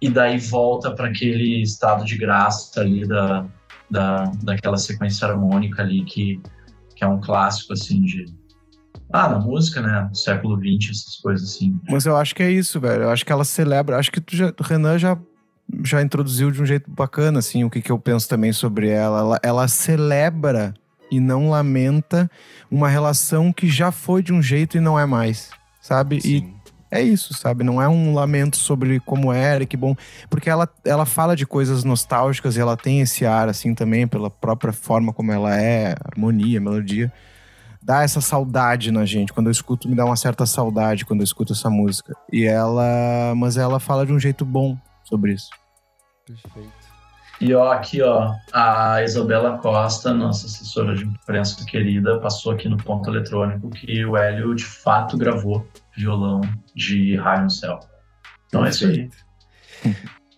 E 0.00 0.08
daí 0.08 0.38
volta 0.38 0.94
para 0.94 1.08
aquele 1.08 1.62
estado 1.62 2.04
de 2.04 2.16
graça 2.16 2.80
ali 2.80 3.06
da, 3.06 3.44
da, 3.90 4.24
daquela 4.42 4.76
sequência 4.76 5.26
harmônica 5.26 5.82
ali 5.82 6.04
que, 6.04 6.40
que 6.94 7.04
é 7.04 7.06
um 7.06 7.20
clássico, 7.20 7.72
assim, 7.72 8.00
de... 8.02 8.26
Ah, 9.10 9.28
na 9.28 9.38
música, 9.38 9.80
né? 9.80 10.06
Do 10.10 10.16
século 10.16 10.56
XX, 10.56 10.90
essas 10.90 11.16
coisas 11.16 11.48
assim. 11.48 11.80
Mas 11.88 12.04
eu 12.04 12.14
acho 12.14 12.34
que 12.34 12.42
é 12.42 12.50
isso, 12.50 12.78
velho. 12.78 13.04
Eu 13.04 13.10
acho 13.10 13.24
que 13.24 13.32
ela 13.32 13.44
celebra. 13.44 13.96
Acho 13.96 14.12
que 14.12 14.20
tu 14.20 14.36
já, 14.36 14.48
o 14.48 14.62
Renan 14.62 14.98
já, 14.98 15.18
já 15.82 16.02
introduziu 16.02 16.50
de 16.50 16.60
um 16.60 16.66
jeito 16.66 16.90
bacana, 16.90 17.38
assim, 17.38 17.64
o 17.64 17.70
que, 17.70 17.80
que 17.80 17.90
eu 17.90 17.98
penso 17.98 18.28
também 18.28 18.52
sobre 18.52 18.90
ela. 18.90 19.20
Ela, 19.20 19.40
ela 19.42 19.68
celebra 19.68 20.74
e 21.10 21.20
não 21.20 21.48
lamenta 21.48 22.30
uma 22.70 22.88
relação 22.88 23.52
que 23.52 23.66
já 23.66 23.90
foi 23.90 24.22
de 24.22 24.32
um 24.32 24.42
jeito 24.42 24.76
e 24.76 24.80
não 24.80 24.98
é 24.98 25.06
mais, 25.06 25.50
sabe? 25.80 26.20
Sim. 26.20 26.28
E 26.28 26.57
é 26.90 27.02
isso, 27.02 27.34
sabe? 27.34 27.62
Não 27.62 27.80
é 27.82 27.88
um 27.88 28.14
lamento 28.14 28.56
sobre 28.56 28.98
como 29.00 29.32
era, 29.32 29.66
que 29.66 29.76
bom. 29.76 29.94
Porque 30.30 30.48
ela, 30.48 30.68
ela 30.84 31.04
fala 31.04 31.36
de 31.36 31.46
coisas 31.46 31.84
nostálgicas 31.84 32.56
e 32.56 32.60
ela 32.60 32.76
tem 32.76 33.00
esse 33.00 33.26
ar, 33.26 33.48
assim, 33.48 33.74
também, 33.74 34.06
pela 34.06 34.30
própria 34.30 34.72
forma 34.72 35.12
como 35.12 35.30
ela 35.30 35.54
é, 35.54 35.94
harmonia, 36.04 36.60
melodia. 36.60 37.12
Dá 37.82 38.02
essa 38.02 38.20
saudade 38.20 38.90
na 38.90 39.04
gente. 39.04 39.32
Quando 39.32 39.46
eu 39.48 39.52
escuto, 39.52 39.88
me 39.88 39.94
dá 39.94 40.04
uma 40.04 40.16
certa 40.16 40.46
saudade 40.46 41.04
quando 41.04 41.20
eu 41.20 41.24
escuto 41.24 41.52
essa 41.52 41.70
música. 41.70 42.14
E 42.32 42.44
ela. 42.44 43.34
Mas 43.36 43.56
ela 43.56 43.78
fala 43.78 44.04
de 44.04 44.12
um 44.12 44.18
jeito 44.18 44.44
bom 44.44 44.76
sobre 45.04 45.32
isso. 45.32 45.48
Perfeito. 46.26 46.78
E 47.40 47.54
ó, 47.54 47.70
aqui 47.70 48.02
ó, 48.02 48.34
a 48.52 49.00
Isabela 49.02 49.58
Costa, 49.58 50.12
nossa 50.12 50.46
assessora 50.46 50.96
de 50.96 51.04
imprensa 51.04 51.64
querida, 51.64 52.18
passou 52.18 52.52
aqui 52.52 52.68
no 52.68 52.76
ponto 52.76 53.08
eletrônico 53.08 53.70
que 53.70 54.04
o 54.04 54.16
Hélio 54.16 54.54
de 54.56 54.64
fato 54.64 55.16
gravou 55.16 55.64
violão 55.98 56.40
de 56.74 57.16
Raio 57.16 57.44
no 57.44 57.50
Céu. 57.50 57.80
Então 58.46 58.64
é 58.64 58.70
isso 58.70 58.86
aí. 58.86 59.10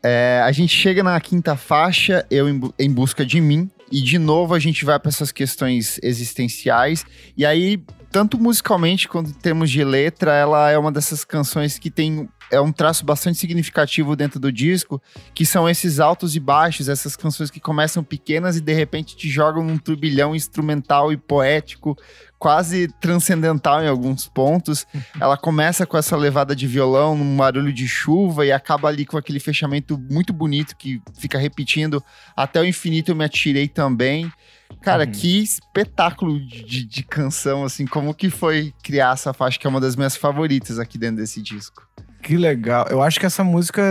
É, 0.03 0.42
a 0.44 0.51
gente 0.51 0.75
chega 0.75 1.03
na 1.03 1.20
quinta 1.20 1.55
faixa, 1.57 2.27
eu 2.31 2.49
em, 2.49 2.61
em 2.79 2.90
busca 2.90 3.25
de 3.25 3.40
mim, 3.40 3.70
e 3.92 4.01
de 4.01 4.18
novo 4.18 4.55
a 4.55 4.59
gente 4.59 4.85
vai 4.85 4.99
para 4.99 5.11
essas 5.11 5.31
questões 5.31 6.01
existenciais. 6.03 7.05
E 7.37 7.44
aí, 7.44 7.83
tanto 8.11 8.38
musicalmente 8.38 9.07
quanto 9.07 9.31
em 9.31 9.35
termos 9.35 9.70
de 9.70 9.85
letra, 9.85 10.33
ela 10.33 10.70
é 10.70 10.79
uma 10.79 10.90
dessas 10.90 11.25
canções 11.25 11.79
que 11.79 11.90
tem 11.90 12.29
é 12.51 12.61
um 12.61 12.73
traço 12.73 13.05
bastante 13.05 13.38
significativo 13.38 14.16
dentro 14.16 14.40
do 14.40 14.51
disco, 14.51 15.01
que 15.33 15.46
são 15.46 15.68
esses 15.68 16.01
altos 16.01 16.35
e 16.35 16.40
baixos, 16.40 16.88
essas 16.88 17.14
canções 17.14 17.51
que 17.51 17.61
começam 17.61 18.03
pequenas 18.03 18.57
e 18.57 18.61
de 18.61 18.73
repente 18.73 19.16
te 19.16 19.29
jogam 19.29 19.62
num 19.62 19.79
turbilhão 19.79 20.35
instrumental 20.35 21.12
e 21.12 21.16
poético, 21.16 21.96
quase 22.40 22.88
transcendental 23.00 23.85
em 23.85 23.87
alguns 23.87 24.26
pontos. 24.26 24.87
Ela 25.20 25.37
começa 25.37 25.87
com 25.87 25.98
essa 25.98 26.16
levada 26.16 26.57
de 26.57 26.66
violão, 26.66 27.14
num 27.14 27.37
barulho 27.37 27.70
de 27.70 27.87
chuva 27.87 28.46
e 28.46 28.50
acaba 28.50 28.88
ali 28.88 29.05
com 29.05 29.18
aquele 29.18 29.38
fechamento 29.38 29.98
muito 30.11 30.33
bonito 30.33 30.74
que 30.74 31.03
fica 31.18 31.38
repetindo 31.38 32.03
até 32.35 32.59
o 32.59 32.64
infinito 32.64 33.11
eu 33.11 33.14
me 33.14 33.24
atirei 33.24 33.68
também. 33.68 34.33
Cara, 34.81 35.05
Uhum. 35.05 35.12
que 35.12 35.42
espetáculo 35.42 36.40
de, 36.40 36.85
de 36.85 37.03
canção, 37.03 37.64
assim, 37.64 37.87
como 37.87 38.14
que 38.14 38.31
foi 38.31 38.72
criar 38.83 39.12
essa 39.12 39.35
faixa, 39.35 39.59
que 39.59 39.66
é 39.66 39.70
uma 39.70 39.81
das 39.81 39.94
minhas 39.94 40.16
favoritas 40.16 40.79
aqui 40.79 40.96
dentro 40.96 41.16
desse 41.16 41.42
disco. 41.42 41.87
Que 42.22 42.37
legal. 42.37 42.87
Eu 42.90 43.02
acho 43.02 43.18
que 43.18 43.26
essa 43.26 43.42
música. 43.42 43.83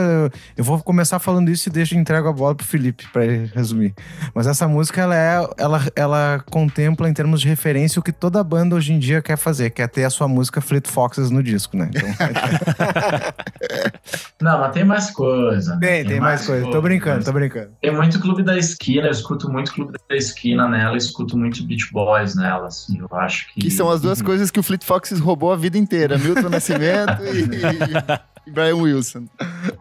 Eu 0.55 0.63
vou 0.63 0.81
começar 0.81 1.19
falando 1.19 1.49
isso 1.49 1.69
e 1.69 1.71
deixo 1.71 1.95
entrego 1.95 2.27
a 2.27 2.33
bola 2.33 2.55
pro 2.55 2.65
Felipe 2.65 3.07
ele 3.15 3.51
resumir. 3.53 3.93
Mas 4.33 4.47
essa 4.47 4.67
música, 4.67 5.01
ela, 5.01 5.15
é, 5.15 5.47
ela, 5.57 5.81
ela 5.95 6.43
contempla, 6.49 7.09
em 7.09 7.13
termos 7.13 7.41
de 7.41 7.47
referência, 7.47 7.99
o 7.99 8.03
que 8.03 8.11
toda 8.11 8.43
banda 8.43 8.75
hoje 8.75 8.93
em 8.93 8.99
dia 8.99 9.21
quer 9.21 9.37
fazer, 9.37 9.71
que 9.71 9.81
é 9.81 9.87
ter 9.87 10.03
a 10.03 10.09
sua 10.09 10.27
música 10.27 10.61
Fleet 10.61 10.87
Foxes 10.87 11.31
no 11.31 11.41
disco, 11.41 11.75
né? 11.75 11.89
Então, 11.89 12.09
Não, 14.41 14.57
mas 14.59 14.71
tem 14.71 14.85
mais 14.85 15.11
coisa. 15.11 15.77
tem, 15.79 16.05
tem 16.05 16.19
mais 16.19 16.45
coisa. 16.45 16.69
Tô 16.71 16.81
brincando, 16.81 17.25
tô 17.25 17.33
brincando. 17.33 17.71
Tem 17.81 17.93
muito 17.93 18.19
Clube 18.21 18.41
da 18.41 18.57
Esquina, 18.57 19.07
eu 19.07 19.11
escuto 19.11 19.51
muito 19.51 19.73
Clube 19.73 19.97
da 20.09 20.15
Esquina 20.15 20.67
nela, 20.67 20.93
eu 20.93 20.97
escuto 20.97 21.37
muito 21.37 21.63
Beach 21.65 21.91
Boys 21.91 22.35
nela, 22.35 22.67
assim, 22.67 22.99
eu 22.99 23.09
acho 23.17 23.53
que... 23.53 23.61
Que 23.61 23.71
são 23.71 23.89
as 23.89 23.99
duas 23.99 24.21
coisas 24.21 24.49
que 24.49 24.59
o 24.59 24.63
Fleet 24.63 24.85
Foxes 24.85 25.19
roubou 25.19 25.51
a 25.51 25.57
vida 25.57 25.77
inteira: 25.77 26.17
Milton 26.17 26.49
Nascimento 26.49 27.21
e, 27.23 28.47
e 28.47 28.51
Brian 28.51 28.77
Wilson. 28.77 29.25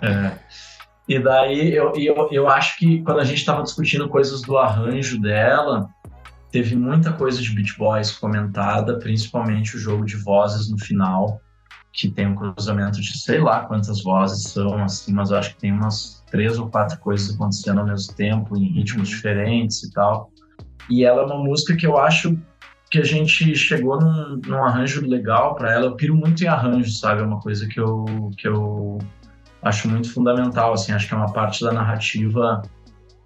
É. 0.03 0.33
E 1.09 1.19
daí 1.19 1.75
eu, 1.75 1.93
eu, 1.97 2.29
eu 2.31 2.49
acho 2.49 2.77
que 2.79 3.01
quando 3.03 3.21
a 3.21 3.25
gente 3.25 3.39
estava 3.39 3.63
discutindo 3.63 4.09
coisas 4.09 4.43
do 4.43 4.59
arranjo 4.59 5.21
dela, 5.21 5.89
teve 6.51 6.77
muita 6.77 7.13
coisa 7.13 7.41
de 7.41 7.51
Beach 7.55 7.77
Boys 7.79 8.11
comentada, 8.11 8.99
principalmente 8.99 9.77
o 9.77 9.79
jogo 9.79 10.05
de 10.05 10.17
vozes 10.17 10.71
no 10.71 10.79
final, 10.79 11.41
que 11.93 12.09
tem 12.09 12.27
um 12.27 12.35
cruzamento 12.35 13.01
de 13.01 13.19
sei 13.19 13.41
lá 13.41 13.65
quantas 13.65 14.03
vozes 14.03 14.53
são, 14.53 14.83
assim, 14.85 15.13
mas 15.13 15.31
eu 15.31 15.39
acho 15.39 15.55
que 15.55 15.61
tem 15.61 15.73
umas 15.73 16.23
três 16.31 16.59
ou 16.59 16.69
quatro 16.69 16.99
coisas 16.99 17.35
acontecendo 17.35 17.81
ao 17.81 17.87
mesmo 17.87 18.15
tempo, 18.15 18.57
em 18.57 18.73
ritmos 18.73 19.09
diferentes 19.09 19.83
e 19.83 19.93
tal. 19.93 20.31
E 20.91 21.05
ela 21.05 21.23
é 21.23 21.25
uma 21.27 21.43
música 21.43 21.77
que 21.77 21.87
eu 21.87 21.99
acho 21.99 22.39
que 22.91 22.99
a 22.99 23.05
gente 23.05 23.55
chegou 23.55 24.01
num, 24.01 24.41
num 24.47 24.65
arranjo 24.65 25.07
legal 25.07 25.55
para 25.55 25.73
ela. 25.73 25.87
Eu 25.87 25.97
piro 25.97 26.15
muito 26.15 26.43
em 26.43 26.47
arranjo, 26.47 26.91
sabe? 26.91 27.21
É 27.21 27.25
uma 27.25 27.41
coisa 27.41 27.67
que 27.69 27.79
eu, 27.79 28.31
que 28.37 28.49
eu 28.49 28.99
acho 29.63 29.89
muito 29.89 30.13
fundamental, 30.13 30.73
assim, 30.73 30.93
acho 30.93 31.07
que 31.07 31.15
é 31.15 31.17
uma 31.17 31.33
parte 31.33 31.63
da 31.65 31.73
narrativa 31.73 32.63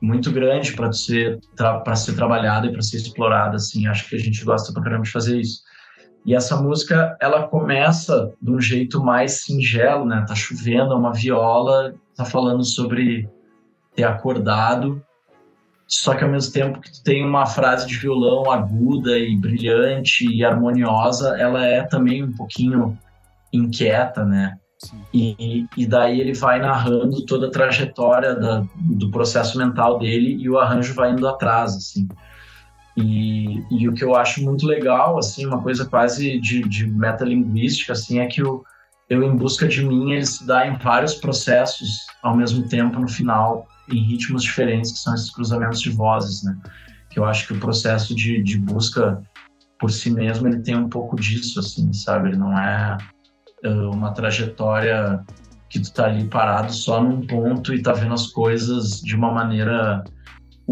muito 0.00 0.32
grande 0.32 0.72
para 0.72 0.92
ser 0.92 1.38
para 1.56 1.94
ser 1.94 2.14
trabalhada 2.14 2.66
e 2.66 2.72
para 2.72 2.82
ser 2.82 2.96
explorada, 2.96 3.56
assim, 3.56 3.86
acho 3.86 4.08
que 4.08 4.16
a 4.16 4.18
gente 4.18 4.44
gosta 4.44 4.72
pra 4.72 4.82
caramba 4.82 5.04
de 5.04 5.10
fazer 5.10 5.38
isso. 5.40 5.62
E 6.24 6.34
essa 6.34 6.56
música, 6.56 7.16
ela 7.20 7.48
começa 7.48 8.32
de 8.40 8.50
um 8.50 8.60
jeito 8.60 9.02
mais 9.02 9.42
singelo, 9.44 10.04
né? 10.04 10.24
Tá 10.26 10.34
chovendo, 10.34 10.92
é 10.92 10.96
uma 10.96 11.12
viola, 11.12 11.94
tá 12.16 12.24
falando 12.24 12.64
sobre 12.64 13.28
ter 13.94 14.04
acordado, 14.04 15.02
só 15.92 16.14
que 16.14 16.24
ao 16.24 16.30
mesmo 16.30 16.54
tempo 16.54 16.80
que 16.80 16.90
tu 16.90 17.02
tem 17.02 17.22
uma 17.22 17.44
frase 17.44 17.86
de 17.86 17.98
violão 17.98 18.50
aguda 18.50 19.18
e 19.18 19.36
brilhante 19.36 20.26
e 20.26 20.42
harmoniosa, 20.42 21.36
ela 21.38 21.66
é 21.66 21.82
também 21.82 22.24
um 22.24 22.32
pouquinho 22.32 22.96
inquieta, 23.52 24.24
né? 24.24 24.56
E, 25.12 25.66
e 25.76 25.86
daí 25.86 26.18
ele 26.18 26.32
vai 26.32 26.58
narrando 26.60 27.26
toda 27.26 27.48
a 27.48 27.50
trajetória 27.50 28.34
da, 28.34 28.64
do 28.74 29.10
processo 29.10 29.58
mental 29.58 29.98
dele 29.98 30.36
e 30.40 30.48
o 30.48 30.58
arranjo 30.58 30.94
vai 30.94 31.12
indo 31.12 31.28
atrás, 31.28 31.76
assim. 31.76 32.08
E, 32.96 33.64
e 33.70 33.88
o 33.88 33.94
que 33.94 34.04
eu 34.04 34.14
acho 34.14 34.42
muito 34.42 34.66
legal, 34.66 35.18
assim, 35.18 35.46
uma 35.46 35.62
coisa 35.62 35.86
quase 35.86 36.38
de, 36.40 36.62
de 36.62 36.86
metalinguística, 36.86 37.92
assim, 37.92 38.18
é 38.18 38.26
que 38.26 38.42
o 38.42 38.62
Eu 39.08 39.22
em 39.22 39.34
Busca 39.36 39.66
de 39.66 39.84
Mim, 39.84 40.12
ele 40.12 40.26
se 40.26 40.46
dá 40.46 40.66
em 40.66 40.76
vários 40.76 41.14
processos 41.14 41.88
ao 42.22 42.36
mesmo 42.36 42.68
tempo 42.68 42.98
no 42.98 43.08
final, 43.08 43.66
em 43.90 44.02
ritmos 44.02 44.42
diferentes, 44.42 44.92
que 44.92 44.98
são 44.98 45.14
esses 45.14 45.30
cruzamentos 45.30 45.80
de 45.80 45.90
vozes, 45.90 46.42
né? 46.42 46.56
Que 47.10 47.18
eu 47.18 47.24
acho 47.24 47.46
que 47.46 47.54
o 47.54 47.60
processo 47.60 48.14
de, 48.14 48.42
de 48.42 48.58
busca 48.58 49.22
por 49.78 49.90
si 49.90 50.10
mesmo, 50.10 50.46
ele 50.46 50.60
tem 50.60 50.76
um 50.76 50.88
pouco 50.88 51.16
disso, 51.16 51.58
assim, 51.58 51.92
sabe? 51.92 52.28
Ele 52.28 52.38
não 52.38 52.56
é 52.56 52.96
uma 53.92 54.12
trajetória 54.12 55.24
que 55.68 55.80
tu 55.80 55.92
tá 55.92 56.06
ali 56.06 56.24
parado 56.24 56.72
só 56.72 57.02
num 57.02 57.26
ponto 57.26 57.74
e 57.74 57.82
tá 57.82 57.92
vendo 57.92 58.12
as 58.12 58.26
coisas 58.26 59.00
de 59.00 59.16
uma 59.16 59.32
maneira 59.32 60.04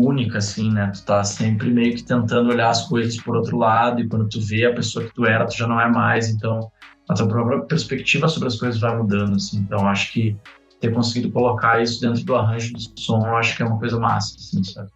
única, 0.00 0.38
assim, 0.38 0.70
né? 0.72 0.90
Tu 0.94 1.04
tá 1.04 1.22
sempre 1.24 1.70
meio 1.70 1.94
que 1.94 2.02
tentando 2.02 2.50
olhar 2.50 2.70
as 2.70 2.86
coisas 2.88 3.16
por 3.20 3.36
outro 3.36 3.58
lado 3.58 4.00
e 4.00 4.08
quando 4.08 4.28
tu 4.28 4.40
vê 4.40 4.66
a 4.66 4.74
pessoa 4.74 5.04
que 5.04 5.14
tu 5.14 5.24
era, 5.24 5.46
tu 5.46 5.56
já 5.56 5.66
não 5.66 5.80
é 5.80 5.88
mais, 5.88 6.28
então 6.28 6.70
a 7.08 7.14
tua 7.14 7.26
própria 7.26 7.60
perspectiva 7.60 8.28
sobre 8.28 8.48
as 8.48 8.56
coisas 8.56 8.80
vai 8.80 8.96
mudando, 8.96 9.36
assim. 9.36 9.58
Então 9.58 9.88
acho 9.88 10.12
que 10.12 10.36
ter 10.80 10.92
conseguido 10.92 11.30
colocar 11.30 11.82
isso 11.82 12.00
dentro 12.00 12.24
do 12.24 12.34
arranjo 12.34 12.72
do 12.72 13.00
som, 13.00 13.26
eu 13.26 13.36
acho 13.36 13.56
que 13.56 13.62
é 13.62 13.66
uma 13.66 13.78
coisa 13.78 13.98
massa, 13.98 14.36
assim, 14.36 14.64
sabe? 14.64 14.88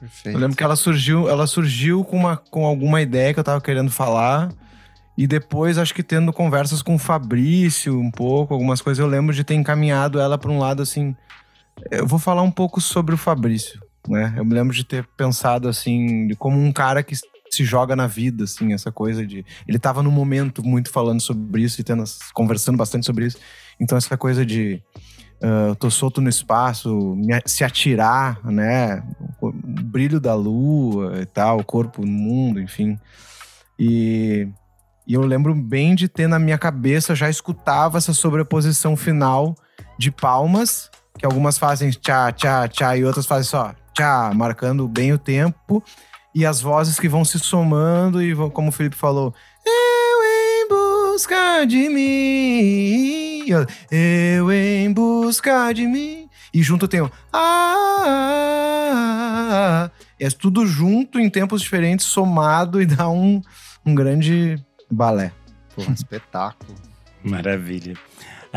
Perfeito. 0.00 0.36
Eu 0.36 0.40
lembro 0.40 0.56
que 0.56 0.62
ela 0.62 0.76
surgiu, 0.76 1.28
ela 1.28 1.46
surgiu 1.46 2.04
com, 2.04 2.16
uma, 2.16 2.36
com 2.36 2.64
alguma 2.64 3.02
ideia 3.02 3.34
que 3.34 3.40
eu 3.40 3.44
tava 3.44 3.60
querendo 3.60 3.90
falar. 3.90 4.50
E 5.16 5.26
depois, 5.26 5.76
acho 5.76 5.92
que 5.92 6.04
tendo 6.04 6.32
conversas 6.32 6.80
com 6.80 6.94
o 6.94 6.98
Fabrício 6.98 7.98
um 7.98 8.10
pouco, 8.10 8.54
algumas 8.54 8.80
coisas, 8.80 9.00
eu 9.00 9.08
lembro 9.08 9.34
de 9.34 9.42
ter 9.42 9.54
encaminhado 9.54 10.20
ela 10.20 10.38
para 10.38 10.50
um 10.50 10.58
lado 10.58 10.80
assim. 10.80 11.16
Eu 11.90 12.06
vou 12.06 12.18
falar 12.18 12.42
um 12.42 12.50
pouco 12.50 12.80
sobre 12.80 13.14
o 13.14 13.18
Fabrício, 13.18 13.80
né? 14.08 14.34
Eu 14.36 14.44
me 14.44 14.54
lembro 14.54 14.74
de 14.74 14.84
ter 14.84 15.06
pensado 15.16 15.68
assim, 15.68 16.34
como 16.38 16.58
um 16.58 16.72
cara 16.72 17.02
que 17.02 17.14
se 17.50 17.64
joga 17.64 17.96
na 17.96 18.06
vida, 18.06 18.44
assim, 18.44 18.72
essa 18.72 18.90
coisa 18.90 19.26
de. 19.26 19.44
Ele 19.66 19.78
tava 19.78 20.02
no 20.02 20.10
momento 20.10 20.62
muito 20.64 20.90
falando 20.90 21.20
sobre 21.20 21.62
isso 21.62 21.80
e 21.80 21.84
tendo, 21.84 22.04
conversando 22.32 22.76
bastante 22.76 23.06
sobre 23.06 23.26
isso. 23.26 23.38
Então, 23.80 23.96
essa 23.96 24.16
coisa 24.16 24.44
de. 24.44 24.82
Uh, 25.40 25.72
tô 25.76 25.88
solto 25.88 26.20
no 26.20 26.28
espaço, 26.28 27.14
me, 27.14 27.40
se 27.46 27.62
atirar, 27.62 28.44
né? 28.44 29.02
O 29.40 29.52
brilho 29.52 30.18
da 30.18 30.34
lua 30.34 31.20
e 31.20 31.26
tal, 31.26 31.60
o 31.60 31.64
corpo 31.64 32.04
no 32.04 32.10
mundo, 32.10 32.60
enfim. 32.60 32.98
E, 33.78 34.48
e 35.06 35.14
eu 35.14 35.22
lembro 35.22 35.54
bem 35.54 35.94
de 35.94 36.08
ter 36.08 36.26
na 36.26 36.40
minha 36.40 36.58
cabeça, 36.58 37.14
já 37.14 37.30
escutava 37.30 37.98
essa 37.98 38.12
sobreposição 38.12 38.96
final 38.96 39.54
de 39.96 40.10
palmas, 40.10 40.90
que 41.16 41.24
algumas 41.24 41.56
fazem 41.56 41.90
tchá, 41.90 42.32
tchá, 42.32 42.66
tchá, 42.66 42.96
e 42.96 43.04
outras 43.04 43.24
fazem 43.24 43.44
só 43.44 43.74
tchá, 43.98 44.32
marcando 44.32 44.86
bem 44.86 45.12
o 45.12 45.18
tempo 45.18 45.82
e 46.32 46.46
as 46.46 46.60
vozes 46.60 47.00
que 47.00 47.08
vão 47.08 47.24
se 47.24 47.36
somando 47.40 48.22
e 48.22 48.32
vão, 48.32 48.48
como 48.48 48.68
o 48.68 48.72
Felipe 48.72 48.94
falou, 48.94 49.34
eu 49.66 50.22
em 50.22 50.68
busca 50.68 51.64
de 51.64 51.88
mim, 51.88 53.44
eu 53.90 54.52
em 54.52 54.92
busca 54.92 55.72
de 55.72 55.84
mim. 55.84 56.28
E 56.54 56.62
junto 56.62 56.86
tem 56.86 57.00
o 57.00 57.10
ah, 57.32 58.70
é 60.20 60.30
tudo 60.30 60.64
junto 60.64 61.18
em 61.18 61.28
tempos 61.28 61.60
diferentes, 61.60 62.06
somado 62.06 62.80
e 62.80 62.86
dá 62.86 63.08
um, 63.08 63.42
um 63.84 63.96
grande 63.96 64.64
balé. 64.88 65.32
Pô, 65.74 65.82
espetáculo. 65.92 66.78
Maravilha. 67.24 67.94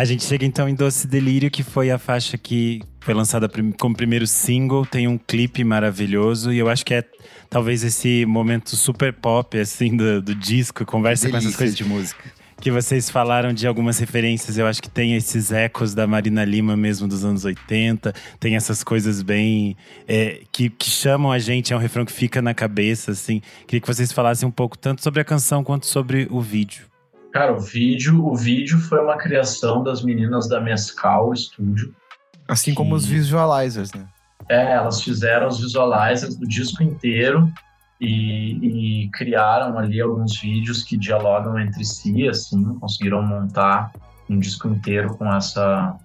A 0.02 0.04
gente 0.04 0.24
chega 0.24 0.44
então 0.44 0.68
em 0.68 0.74
Doce 0.74 1.06
Delírio, 1.06 1.52
que 1.52 1.62
foi 1.62 1.92
a 1.92 2.00
faixa 2.00 2.36
que 2.36 2.82
foi 3.02 3.14
lançada 3.14 3.48
como 3.80 3.96
primeiro 3.96 4.26
single, 4.26 4.84
tem 4.84 5.08
um 5.08 5.16
clipe 5.16 5.64
maravilhoso 5.64 6.52
e 6.52 6.58
eu 6.58 6.68
acho 6.68 6.84
que 6.84 6.96
é 6.96 7.04
talvez 7.48 7.84
esse 7.84 8.26
momento 8.26 8.76
super 8.76 9.14
pop 9.14 9.60
assim 9.60 9.96
do, 9.96 10.20
do 10.20 10.34
disco, 10.34 10.84
conversa 10.88 11.28
Delícia 11.28 11.40
com 11.40 11.48
essas 11.48 11.56
coisas 11.56 11.78
de 11.78 11.84
música. 11.84 12.24
que 12.60 12.72
vocês 12.72 13.12
falaram 13.12 13.54
de 13.54 13.68
algumas 13.68 14.00
referências, 14.00 14.58
eu 14.58 14.66
acho 14.66 14.82
que 14.82 14.90
tem 14.90 15.16
esses 15.16 15.52
ecos 15.52 15.94
da 15.94 16.08
Marina 16.08 16.44
Lima 16.44 16.76
mesmo 16.76 17.08
dos 17.08 17.24
anos 17.24 17.46
80, 17.46 18.12
tem 18.40 18.56
essas 18.56 18.84
coisas 18.84 19.22
bem 19.22 19.78
é, 20.08 20.42
que, 20.52 20.72
que 20.72 20.90
chamam 20.90 21.32
a 21.32 21.38
gente, 21.38 21.74
é 21.74 21.76
um 21.76 21.80
refrão 21.80 22.06
que 22.06 22.12
fica 22.12 22.42
na 22.42 22.56
cabeça, 22.56 23.12
assim. 23.12 23.40
Queria 23.68 23.80
que 23.80 23.88
vocês 23.88 24.12
falassem 24.12 24.50
um 24.50 24.52
pouco 24.52 24.76
tanto 24.76 25.04
sobre 25.04 25.22
a 25.22 25.24
canção 25.24 25.64
quanto 25.64 25.86
sobre 25.86 26.28
o 26.32 26.42
vídeo. 26.42 26.90
Cara, 27.32 27.54
o 27.54 27.60
vídeo, 27.60 28.26
o 28.26 28.36
vídeo 28.36 28.78
foi 28.78 29.00
uma 29.00 29.17
criação 29.17 29.84
das 29.84 30.04
meninas 30.04 30.50
da 30.50 30.60
Mescal 30.60 31.34
Studio. 31.36 31.96
Assim 32.48 32.74
como 32.74 32.94
os 32.94 33.06
visualizers, 33.06 33.94
né? 33.94 34.06
É, 34.50 34.74
elas 34.74 35.02
fizeram 35.02 35.48
os 35.48 35.60
visualizers 35.62 36.36
do 36.36 36.46
disco 36.46 36.84
inteiro 36.84 37.50
e, 38.02 39.04
e, 39.06 39.10
criaram 39.12 39.78
ali 39.78 40.02
alguns 40.02 40.38
vídeos 40.41 40.84
que 40.84 40.98
dialogam 40.98 41.58
entre 41.58 41.86
si, 41.86 42.28
assim, 42.28 42.62
conseguiram 42.80 43.22
montar 43.22 43.91
um 44.30 44.38
disco 44.38 44.67
inteiro 44.67 45.15
com 45.15 45.34
essa 45.34 45.96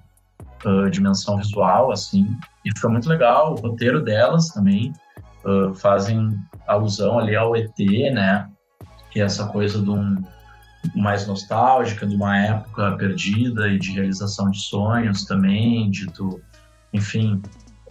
uh, 0.65 0.91
dimensão 0.91 1.39
visual, 1.39 1.91
assim, 1.91 2.37
e 2.65 2.79
foi 2.79 2.91
muito 2.91 3.09
legal. 3.09 3.55
O 3.55 3.57
roteiro 3.57 4.05
delas 4.05 4.51
também 4.51 4.93
uh, 5.45 5.75
fazem 5.75 6.39
alusão 6.69 7.19
ali 7.19 7.35
ao 7.35 7.57
ET, 7.57 7.77
né? 8.13 8.49
Que 9.11 9.21
é 9.21 9.25
essa 9.25 9.47
coisa 9.49 9.83
de 9.83 9.91
um 9.91 10.23
mais 10.95 11.27
nostálgica, 11.27 12.07
de 12.07 12.15
uma 12.15 12.37
época 12.39 12.97
perdida 12.97 13.69
e 13.69 13.79
de 13.79 13.93
realização 13.93 14.51
de 14.51 14.61
sonhos 14.61 15.25
também, 15.25 15.91
de 15.91 16.07
tu, 16.07 16.41
enfim, 16.93 17.43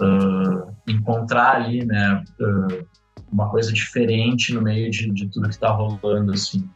uh, 0.02 0.74
encontrar 0.88 1.56
ali, 1.56 1.86
né, 1.86 2.24
uh, 2.40 2.86
uma 3.32 3.50
coisa 3.50 3.72
diferente 3.74 4.54
no 4.54 4.62
meio 4.62 4.90
de, 4.90 5.12
de 5.12 5.28
tudo 5.28 5.48
que 5.48 5.56
está 5.56 5.70
rolando, 5.70 6.32
assim. 6.32 6.70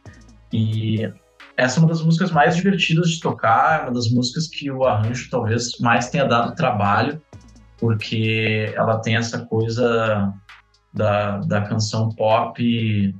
E 0.52 1.10
essa 1.56 1.78
é 1.78 1.80
uma 1.80 1.88
das 1.88 2.02
músicas 2.02 2.30
mais 2.30 2.56
divertidas 2.56 3.10
de 3.10 3.20
tocar, 3.20 3.84
uma 3.84 3.92
das 3.92 4.10
músicas 4.10 4.46
que 4.46 4.70
o 4.70 4.84
arranjo 4.84 5.28
talvez 5.30 5.78
mais 5.78 6.10
tenha 6.10 6.24
dado 6.24 6.54
trabalho, 6.54 7.20
porque 7.78 8.72
ela 8.76 8.98
tem 8.98 9.16
essa 9.16 9.44
coisa 9.46 10.32
da, 10.92 11.38
da 11.38 11.62
canção 11.62 12.10
pop 12.10 13.14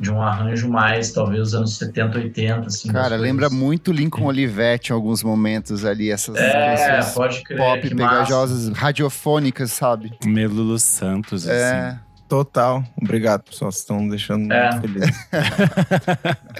de 0.00 0.10
um 0.10 0.20
arranjo 0.22 0.68
mais, 0.68 1.12
talvez, 1.12 1.40
dos 1.42 1.54
anos 1.54 1.76
70, 1.76 2.18
80, 2.18 2.66
assim. 2.66 2.90
Cara, 2.90 3.16
lembra 3.16 3.50
muito 3.50 3.92
Lincoln 3.92 4.24
Olivetti 4.24 4.90
em 4.90 4.94
alguns 4.94 5.22
momentos 5.22 5.84
ali, 5.84 6.10
essas 6.10 6.36
é, 6.36 7.00
pode 7.14 7.42
crer, 7.42 7.58
pop 7.58 7.88
pegajosas, 7.88 8.68
massa. 8.70 8.80
radiofônicas, 8.80 9.72
sabe? 9.72 10.12
Meio 10.24 10.48
Lulu 10.50 10.78
Santos, 10.78 11.46
é. 11.46 11.88
assim. 11.90 11.98
Total. 12.28 12.82
Obrigado, 12.96 13.42
pessoal. 13.42 13.70
Vocês 13.72 13.82
estão 13.82 14.08
deixando 14.08 14.50
É. 14.52 14.70
muito 14.70 14.88
feliz. 14.88 15.26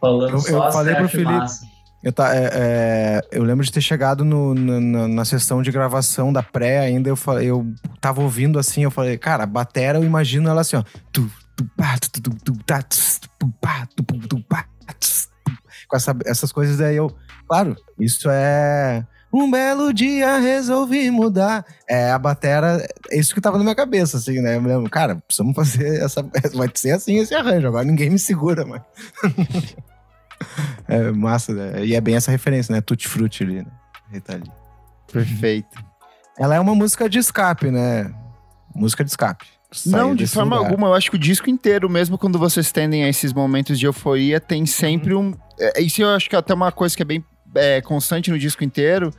Falando 0.00 0.32
Eu- 0.34 0.40
só 0.40 0.66
eu 0.66 0.72
falei 0.72 0.94
pro 0.94 1.08
Felipe- 1.08 1.30
massa. 1.32 1.66
Eu, 2.02 2.12
tá, 2.12 2.34
é, 2.34 2.50
é, 2.52 3.20
eu 3.30 3.44
lembro 3.44 3.64
de 3.64 3.70
ter 3.70 3.80
chegado 3.80 4.24
no- 4.24 4.54
na, 4.56 4.80
na- 4.80 5.08
na 5.08 5.24
sessão 5.24 5.62
de 5.62 5.70
gravação 5.70 6.32
da 6.32 6.42
pré 6.42 6.80
ainda, 6.80 7.08
eu, 7.08 7.14
falei, 7.14 7.48
eu 7.48 7.64
tava 8.00 8.20
ouvindo 8.20 8.58
assim, 8.58 8.82
eu 8.82 8.90
falei, 8.90 9.16
cara, 9.16 9.44
a 9.44 9.46
batera, 9.46 9.98
eu 9.98 10.04
imagino 10.04 10.48
ela 10.48 10.62
assim, 10.62 10.74
ó. 10.76 10.82
Tu, 11.12 11.30
Com 15.88 15.96
essa- 15.96 16.16
essas 16.24 16.52
coisas 16.52 16.80
aí 16.80 16.96
eu. 16.96 17.14
Claro, 17.46 17.76
isso 17.98 18.28
é. 18.30 19.06
Um 19.34 19.50
belo 19.50 19.92
dia 19.94 20.36
resolvi 20.38 21.10
mudar. 21.10 21.64
É, 21.88 22.10
a 22.10 22.18
batera, 22.18 22.86
é 23.10 23.18
isso 23.18 23.34
que 23.34 23.40
tava 23.40 23.56
na 23.56 23.64
minha 23.64 23.74
cabeça, 23.74 24.18
assim, 24.18 24.40
né? 24.40 24.56
Eu 24.56 24.62
me 24.62 24.68
lembro, 24.68 24.90
cara, 24.90 25.16
precisamos 25.16 25.54
fazer 25.54 26.02
essa. 26.02 26.22
Vai 26.54 26.70
ser 26.74 26.92
assim 26.92 27.18
esse 27.18 27.34
arranjo, 27.34 27.66
agora 27.68 27.84
ninguém 27.84 28.10
me 28.10 28.18
segura, 28.18 28.64
mano. 28.64 28.84
É 30.88 31.10
massa, 31.12 31.52
né? 31.54 31.84
E 31.84 31.94
é 31.94 32.00
bem 32.00 32.16
essa 32.16 32.30
referência, 32.30 32.74
né? 32.74 32.80
Tutti 32.80 33.06
Frutti 33.06 33.44
ali, 33.44 33.62
né? 33.62 33.70
Rita 34.10 34.34
Lee. 34.34 34.50
Perfeito. 35.12 35.78
Ela 36.36 36.56
é 36.56 36.60
uma 36.60 36.74
música 36.74 37.08
de 37.08 37.18
escape, 37.18 37.70
né? 37.70 38.12
Música 38.74 39.04
de 39.04 39.10
escape. 39.10 39.46
Não, 39.86 40.14
de 40.14 40.26
forma 40.26 40.56
lugar. 40.56 40.70
alguma. 40.70 40.88
Eu 40.88 40.94
acho 40.94 41.10
que 41.10 41.16
o 41.16 41.18
disco 41.18 41.48
inteiro, 41.50 41.88
mesmo 41.88 42.18
quando 42.18 42.38
vocês 42.38 42.70
tendem 42.72 43.04
a 43.04 43.08
esses 43.08 43.32
momentos 43.32 43.78
de 43.78 43.86
euforia, 43.86 44.40
tem 44.40 44.66
sempre 44.66 45.14
um. 45.14 45.32
é, 45.58 45.80
Isso 45.80 46.02
eu 46.02 46.08
acho 46.10 46.28
que 46.28 46.36
é 46.36 46.38
até 46.38 46.52
uma 46.54 46.70
coisa 46.72 46.94
que 46.96 47.02
é 47.02 47.04
bem 47.04 47.24
é, 47.54 47.80
constante 47.80 48.30
no 48.30 48.38
disco 48.38 48.62
inteiro, 48.64 49.12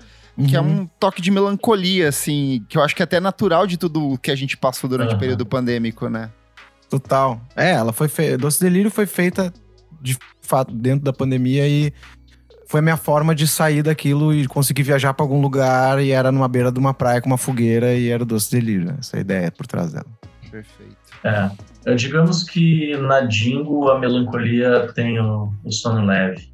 que 0.47 0.55
é 0.55 0.59
Uhum. 0.61 0.81
um 0.81 0.87
toque 0.99 1.21
de 1.21 1.29
melancolia, 1.29 2.09
assim, 2.09 2.65
que 2.67 2.77
eu 2.77 2.81
acho 2.83 2.95
que 2.95 3.01
é 3.01 3.05
até 3.05 3.19
natural 3.19 3.67
de 3.67 3.77
tudo 3.77 4.17
que 4.21 4.31
a 4.31 4.35
gente 4.35 4.57
passou 4.57 4.89
durante 4.89 5.09
o 5.09 5.11
Aham. 5.11 5.19
período 5.19 5.45
pandêmico, 5.45 6.09
né? 6.09 6.29
Total. 6.89 7.41
É, 7.55 7.71
ela 7.71 7.91
foi 7.93 8.07
feita. 8.07 8.37
Doce 8.37 8.59
Delírio 8.59 8.89
foi 8.91 9.05
feita 9.05 9.51
de 10.01 10.17
fato 10.41 10.73
dentro 10.73 11.03
da 11.05 11.13
pandemia 11.13 11.67
e 11.67 11.93
foi 12.67 12.79
a 12.79 12.83
minha 12.83 12.97
forma 12.97 13.33
de 13.35 13.47
sair 13.47 13.81
daquilo 13.83 14.33
e 14.33 14.47
conseguir 14.47 14.83
viajar 14.83 15.13
pra 15.13 15.23
algum 15.23 15.39
lugar 15.41 16.01
e 16.01 16.11
era 16.11 16.31
numa 16.31 16.47
beira 16.47 16.71
de 16.71 16.79
uma 16.79 16.93
praia 16.93 17.21
com 17.21 17.27
uma 17.27 17.37
fogueira 17.37 17.93
e 17.93 18.09
era 18.09 18.25
Doce 18.25 18.51
Delírio, 18.51 18.85
né? 18.87 18.95
Essa 18.99 19.17
é 19.17 19.19
a 19.19 19.21
ideia 19.21 19.51
por 19.51 19.65
trás 19.67 19.91
dela. 19.93 20.05
Perfeito. 20.53 20.95
É. 21.23 21.49
Eu, 21.83 21.95
digamos 21.95 22.43
que 22.43 22.95
na 22.97 23.21
Dingo 23.21 23.89
a 23.89 23.97
melancolia 23.97 24.93
tem 24.93 25.19
o, 25.19 25.51
o 25.63 25.71
sono 25.71 26.05
leve. 26.05 26.53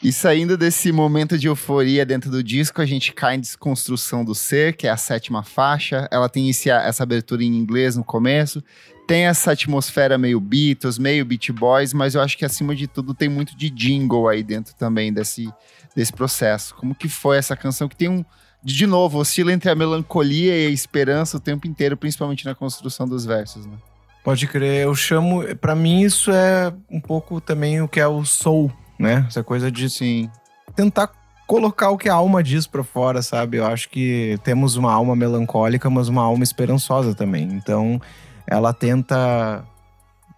E 0.00 0.12
saindo 0.12 0.56
desse 0.56 0.92
momento 0.92 1.36
de 1.36 1.48
euforia 1.48 2.06
dentro 2.06 2.30
do 2.30 2.40
disco, 2.40 2.80
a 2.80 2.86
gente 2.86 3.12
cai 3.12 3.34
em 3.34 3.40
Desconstrução 3.40 4.24
do 4.24 4.32
Ser, 4.32 4.76
que 4.76 4.86
é 4.86 4.90
a 4.90 4.96
sétima 4.96 5.42
faixa. 5.42 6.06
Ela 6.12 6.28
tem 6.28 6.48
esse, 6.48 6.70
essa 6.70 7.02
abertura 7.02 7.42
em 7.42 7.56
inglês 7.56 7.96
no 7.96 8.04
começo. 8.04 8.62
Tem 9.08 9.26
essa 9.26 9.50
atmosfera 9.50 10.16
meio 10.16 10.38
Beatles, 10.38 10.98
meio 10.98 11.24
Beat 11.24 11.50
Boys, 11.50 11.92
mas 11.92 12.14
eu 12.14 12.20
acho 12.20 12.38
que 12.38 12.44
acima 12.44 12.76
de 12.76 12.86
tudo 12.86 13.12
tem 13.12 13.28
muito 13.28 13.56
de 13.56 13.68
jingle 13.70 14.28
aí 14.28 14.44
dentro 14.44 14.72
também 14.76 15.12
desse, 15.12 15.52
desse 15.96 16.12
processo. 16.12 16.76
Como 16.76 16.94
que 16.94 17.08
foi 17.08 17.36
essa 17.36 17.56
canção 17.56 17.88
que 17.88 17.96
tem 17.96 18.08
um. 18.08 18.24
De 18.62 18.86
novo, 18.86 19.18
oscila 19.18 19.52
entre 19.52 19.70
a 19.70 19.74
melancolia 19.74 20.64
e 20.64 20.66
a 20.66 20.70
esperança 20.70 21.36
o 21.36 21.40
tempo 21.40 21.66
inteiro, 21.66 21.96
principalmente 21.96 22.44
na 22.44 22.54
construção 22.54 23.06
dos 23.08 23.24
versos, 23.24 23.64
né? 23.66 23.76
Pode 24.24 24.46
crer, 24.46 24.84
eu 24.84 24.94
chamo. 24.94 25.42
Pra 25.56 25.74
mim, 25.74 26.00
isso 26.02 26.30
é 26.30 26.72
um 26.90 27.00
pouco 27.00 27.40
também 27.40 27.80
o 27.80 27.88
que 27.88 28.00
é 28.00 28.06
o 28.06 28.24
soul, 28.24 28.70
né? 28.98 29.24
Essa 29.28 29.42
coisa 29.42 29.70
de 29.70 29.88
Sim. 29.88 30.28
tentar 30.74 31.10
colocar 31.46 31.88
o 31.88 31.96
que 31.96 32.10
a 32.10 32.14
alma 32.14 32.42
diz 32.42 32.66
pra 32.66 32.84
fora, 32.84 33.22
sabe? 33.22 33.56
Eu 33.56 33.66
acho 33.66 33.88
que 33.88 34.38
temos 34.44 34.76
uma 34.76 34.92
alma 34.92 35.16
melancólica, 35.16 35.88
mas 35.88 36.08
uma 36.08 36.22
alma 36.22 36.44
esperançosa 36.44 37.14
também. 37.14 37.44
Então, 37.44 37.98
ela 38.46 38.74
tenta, 38.74 39.64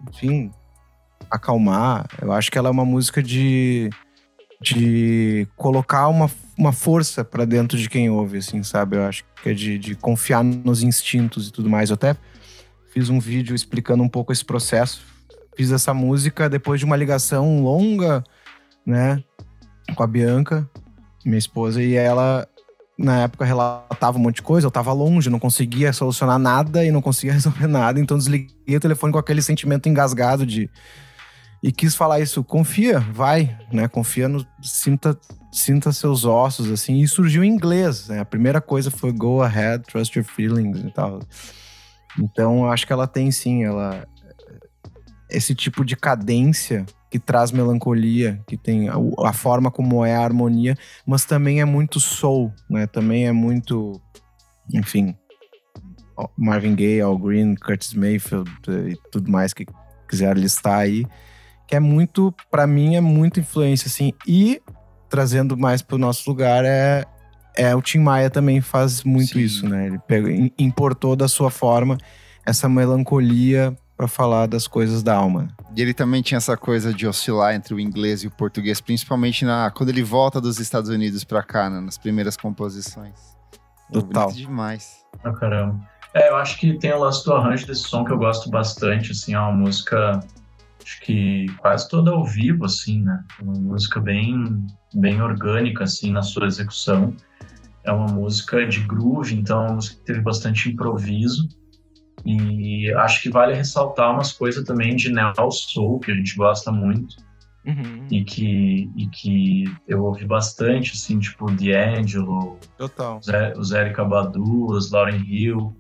enfim, 0.09 0.53
acalmar. 1.29 2.07
Eu 2.23 2.33
acho 2.33 2.51
que 2.51 2.59
ela 2.59 2.69
é 2.69 2.71
uma 2.71 2.85
música 2.85 3.21
de 3.21 3.91
de 4.61 5.47
colocar 5.57 6.09
uma, 6.09 6.31
uma 6.57 6.73
força 6.73 7.25
para 7.25 7.45
dentro 7.45 7.79
de 7.79 7.89
quem 7.89 8.11
ouve, 8.11 8.39
assim, 8.39 8.63
sabe? 8.63 8.97
Eu 8.97 9.05
acho 9.05 9.25
que 9.43 9.49
é 9.49 9.55
de, 9.55 9.79
de 9.79 9.95
confiar 9.95 10.45
nos 10.45 10.83
instintos 10.83 11.49
e 11.49 11.53
tudo 11.53 11.71
mais. 11.71 11.91
Eu 11.91 11.95
até 11.95 12.15
fiz 12.93 13.09
um 13.09 13.19
vídeo 13.19 13.55
explicando 13.55 14.03
um 14.03 14.09
pouco 14.09 14.33
esse 14.33 14.45
processo. 14.45 15.03
Fiz 15.57 15.73
essa 15.73 15.95
música 15.95 16.49
depois 16.49 16.79
de 16.79 16.87
uma 16.87 16.97
ligação 16.97 17.63
longa, 17.63 18.23
né, 18.85 19.23
com 19.95 20.03
a 20.03 20.07
Bianca, 20.07 20.69
minha 21.25 21.39
esposa, 21.39 21.83
e 21.83 21.95
ela 21.95 22.47
na 22.99 23.23
época 23.23 23.47
relatava 23.47 24.19
um 24.19 24.21
monte 24.21 24.37
de 24.37 24.43
coisa, 24.43 24.67
eu 24.67 24.71
tava 24.71 24.93
longe, 24.93 25.31
não 25.31 25.39
conseguia 25.39 25.93
solucionar 25.93 26.39
nada 26.39 26.85
e 26.85 26.91
não 26.91 27.01
conseguia 27.01 27.33
resolver 27.35 27.67
nada, 27.67 27.99
então 27.99 28.19
desliguei 28.19 28.77
o 28.77 28.81
telefone 28.81 29.13
com 29.13 29.19
aquele 29.19 29.41
sentimento 29.41 29.89
engasgado 29.89 30.45
de 30.45 30.71
e 31.63 31.71
quis 31.71 31.95
falar 31.95 32.21
isso, 32.21 32.43
confia, 32.43 33.01
vai, 33.01 33.59
né? 33.73 33.87
Confia 33.87 34.29
no 34.29 34.47
sinta 34.63 35.19
sinta 35.53 35.91
seus 35.93 36.25
ossos 36.25 36.71
assim, 36.71 37.01
e 37.01 37.09
surgiu 37.09 37.43
em 37.43 37.49
inglês, 37.49 38.09
né? 38.09 38.21
A 38.21 38.25
primeira 38.25 38.61
coisa 38.61 38.91
foi 38.91 39.13
go 39.13 39.43
ahead, 39.43 39.85
trust 39.85 40.17
your 40.17 40.25
feelings 40.25 40.79
e 40.79 40.91
tal. 40.93 41.21
Então, 42.19 42.71
acho 42.71 42.87
que 42.87 42.93
ela 42.93 43.07
tem 43.07 43.31
sim, 43.31 43.65
ela 43.65 44.07
esse 45.29 45.55
tipo 45.55 45.85
de 45.85 45.97
cadência 45.97 46.85
que 47.11 47.19
traz 47.19 47.53
melancolia, 47.53 48.41
que 48.47 48.57
tem 48.57 48.89
a, 48.89 48.95
a, 49.25 49.33
forma 49.33 49.71
como 49.71 50.05
é 50.05 50.15
a 50.15 50.23
harmonia, 50.23 50.77
mas 51.07 51.25
também 51.25 51.61
é 51.61 51.65
muito 51.65 51.99
soul, 51.99 52.53
né? 52.69 52.87
Também 52.87 53.27
é 53.27 53.33
muito, 53.33 54.01
enfim, 54.73 55.17
Marvin 56.37 56.75
Gaye, 56.75 57.01
Al 57.01 57.19
Green, 57.19 57.55
Curtis 57.55 57.95
Mayfield 57.95 58.51
e 58.69 58.97
tudo 59.11 59.31
mais 59.31 59.53
que 59.53 59.67
quiser 60.09 60.37
listar 60.37 60.81
aí, 60.81 61.05
que 61.71 61.77
é 61.77 61.81
muito, 61.81 62.35
para 62.51 62.67
mim, 62.67 62.97
é 62.97 63.01
muito 63.01 63.39
influência, 63.39 63.87
assim. 63.87 64.13
E 64.27 64.61
trazendo 65.09 65.57
mais 65.57 65.81
para 65.81 65.95
o 65.95 65.99
nosso 65.99 66.29
lugar 66.29 66.65
é 66.65 67.05
é 67.57 67.75
o 67.75 67.83
Tim 67.83 67.99
Maia 67.99 68.31
também 68.31 68.61
faz 68.61 69.03
muito 69.03 69.33
Sim. 69.33 69.41
isso, 69.41 69.69
né? 69.69 69.87
Ele 69.87 69.99
pegou, 69.99 70.31
importou 70.59 71.15
da 71.15 71.29
sua 71.29 71.51
forma 71.51 71.99
essa 72.47 72.69
melancolia 72.69 73.77
para 73.97 74.09
falar 74.09 74.47
das 74.47 74.67
coisas 74.67 75.03
da 75.03 75.15
alma. 75.15 75.49
E 75.77 75.83
ele 75.83 75.93
também 75.93 76.23
tinha 76.23 76.39
essa 76.39 76.57
coisa 76.57 76.95
de 76.95 77.07
oscilar 77.07 77.55
entre 77.55 77.75
o 77.75 77.81
inglês 77.81 78.23
e 78.23 78.29
o 78.29 78.31
português, 78.31 78.81
principalmente 78.81 79.45
na 79.45 79.71
quando 79.71 79.91
ele 79.91 80.03
volta 80.03 80.41
dos 80.41 80.59
Estados 80.59 80.89
Unidos 80.91 81.23
para 81.23 81.43
cá, 81.43 81.69
né, 81.69 81.81
nas 81.81 81.99
primeiras 81.99 82.37
composições. 82.37 83.15
Total. 83.93 84.33
demais. 84.33 85.05
Ah, 85.23 85.33
caramba. 85.33 85.79
É, 86.15 86.31
eu 86.31 86.37
acho 86.37 86.59
que 86.59 86.79
tem 86.79 86.93
o 86.93 86.99
lance 86.99 87.25
do 87.25 87.33
arranjo 87.33 87.67
desse 87.67 87.83
som 87.83 88.05
que 88.05 88.13
eu 88.13 88.19
gosto 88.19 88.49
bastante, 88.49 89.13
assim, 89.13 89.35
é 89.35 89.39
uma 89.39 89.53
música 89.53 90.21
acho 90.83 91.01
que 91.01 91.47
quase 91.59 91.89
toda 91.89 92.11
ao 92.11 92.25
vivo, 92.25 92.65
assim, 92.65 93.03
né? 93.03 93.23
Uma 93.41 93.55
música 93.55 94.01
bem, 94.01 94.67
bem 94.95 95.21
orgânica, 95.21 95.85
assim, 95.85 96.11
na 96.11 96.23
sua 96.23 96.47
execução. 96.47 97.15
É 97.85 97.93
uma 97.93 98.07
música 98.07 98.67
de 98.67 98.81
groove, 98.81 99.35
então 99.35 99.63
é 99.63 99.67
uma 99.67 99.75
música 99.77 99.97
que 99.97 100.05
teve 100.05 100.21
bastante 100.21 100.71
improviso. 100.71 101.49
E 102.25 102.93
acho 102.99 103.23
que 103.23 103.31
vale 103.31 103.55
ressaltar 103.55 104.13
umas 104.13 104.33
coisas 104.33 104.65
também 104.65 104.95
de 104.95 105.11
Neo 105.11 105.51
Soul, 105.51 106.01
que 106.01 106.13
a 106.13 106.15
gente 106.15 106.37
gosta 106.37 106.71
muito. 106.71 107.17
Uhum. 107.65 108.07
E, 108.11 108.25
que, 108.25 108.91
e 108.97 109.07
que 109.07 109.65
eu 109.87 110.03
ouvi 110.05 110.25
bastante, 110.25 110.93
assim, 110.93 111.19
tipo 111.19 111.51
D'Angelo, 111.51 112.59
Total. 112.79 113.21
os 113.57 113.71
Erika 113.71 114.05
Badu, 114.05 114.67
os 114.67 114.91
Lauren 114.91 115.23
Hill, 115.27 115.77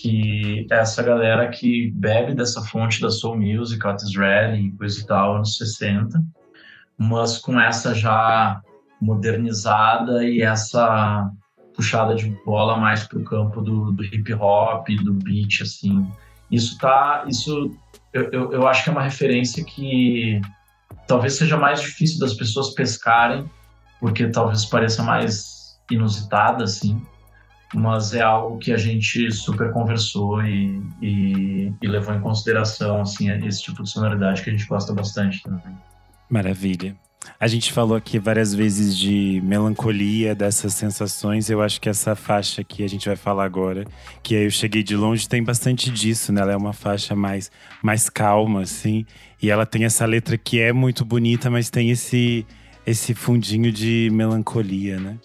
que 0.00 0.66
é 0.70 0.76
essa 0.76 1.02
galera 1.02 1.48
que 1.48 1.90
bebe 1.90 2.34
dessa 2.34 2.62
fonte 2.62 3.00
da 3.00 3.10
Soul 3.10 3.38
Music, 3.38 3.86
Otis 3.86 4.16
Redding 4.16 4.68
e 4.68 4.72
coisa 4.72 5.00
e 5.00 5.06
tal, 5.06 5.36
anos 5.36 5.58
60, 5.58 6.22
mas 6.96 7.36
com 7.38 7.60
essa 7.60 7.94
já 7.94 8.62
modernizada 9.00 10.24
e 10.24 10.40
essa 10.40 11.30
puxada 11.74 12.14
de 12.14 12.30
bola 12.44 12.76
mais 12.76 13.04
para 13.04 13.18
o 13.18 13.24
campo 13.24 13.60
do, 13.60 13.92
do, 13.92 14.04
hip 14.04 14.32
hop, 14.34 14.88
do 15.02 15.14
beat, 15.14 15.60
assim. 15.62 16.06
Isso 16.50 16.78
tá, 16.78 17.24
isso 17.28 17.70
eu, 18.12 18.30
eu, 18.32 18.52
eu, 18.52 18.68
acho 18.68 18.82
que 18.82 18.90
é 18.90 18.92
uma 18.92 19.02
referência 19.02 19.64
que 19.64 20.40
talvez 21.06 21.34
seja 21.34 21.56
mais 21.56 21.80
difícil 21.80 22.18
das 22.18 22.34
pessoas 22.34 22.74
pescarem, 22.74 23.44
porque 24.00 24.28
talvez 24.28 24.64
pareça 24.64 25.02
mais 25.02 25.78
inusitada, 25.90 26.64
assim, 26.64 27.00
mas 27.74 28.14
é 28.14 28.20
algo 28.20 28.58
que 28.58 28.72
a 28.72 28.76
gente 28.76 29.30
super 29.30 29.72
conversou 29.72 30.42
e, 30.42 30.82
e, 31.00 31.72
e 31.80 31.86
levou 31.86 32.14
em 32.14 32.20
consideração, 32.20 33.00
assim, 33.00 33.30
esse 33.46 33.62
tipo 33.62 33.82
de 33.82 33.90
sonoridade 33.90 34.42
que 34.42 34.50
a 34.50 34.52
gente 34.52 34.66
gosta 34.66 34.92
bastante 34.92 35.42
também. 35.42 35.76
Maravilha. 36.28 36.96
A 37.38 37.46
gente 37.46 37.72
falou 37.72 37.96
aqui 37.96 38.18
várias 38.18 38.54
vezes 38.54 38.96
de 38.96 39.40
melancolia, 39.44 40.34
dessas 40.34 40.74
sensações. 40.74 41.50
Eu 41.50 41.60
acho 41.62 41.80
que 41.80 41.88
essa 41.88 42.14
faixa 42.14 42.64
que 42.64 42.82
a 42.82 42.88
gente 42.88 43.06
vai 43.06 43.16
falar 43.16 43.44
agora, 43.44 43.84
que 44.22 44.34
é 44.34 44.46
Eu 44.46 44.50
Cheguei 44.50 44.82
de 44.82 44.96
Longe, 44.96 45.28
tem 45.28 45.42
bastante 45.42 45.90
disso, 45.90 46.32
né? 46.32 46.40
Ela 46.40 46.52
é 46.52 46.56
uma 46.56 46.72
faixa 46.72 47.14
mais, 47.14 47.50
mais 47.82 48.08
calma, 48.08 48.62
assim. 48.62 49.04
E 49.40 49.50
ela 49.50 49.66
tem 49.66 49.84
essa 49.84 50.06
letra 50.06 50.36
que 50.38 50.60
é 50.60 50.72
muito 50.72 51.04
bonita, 51.04 51.50
mas 51.50 51.70
tem 51.70 51.90
esse, 51.90 52.46
esse 52.86 53.14
fundinho 53.14 53.70
de 53.70 54.08
melancolia, 54.12 54.98
né? 54.98 55.18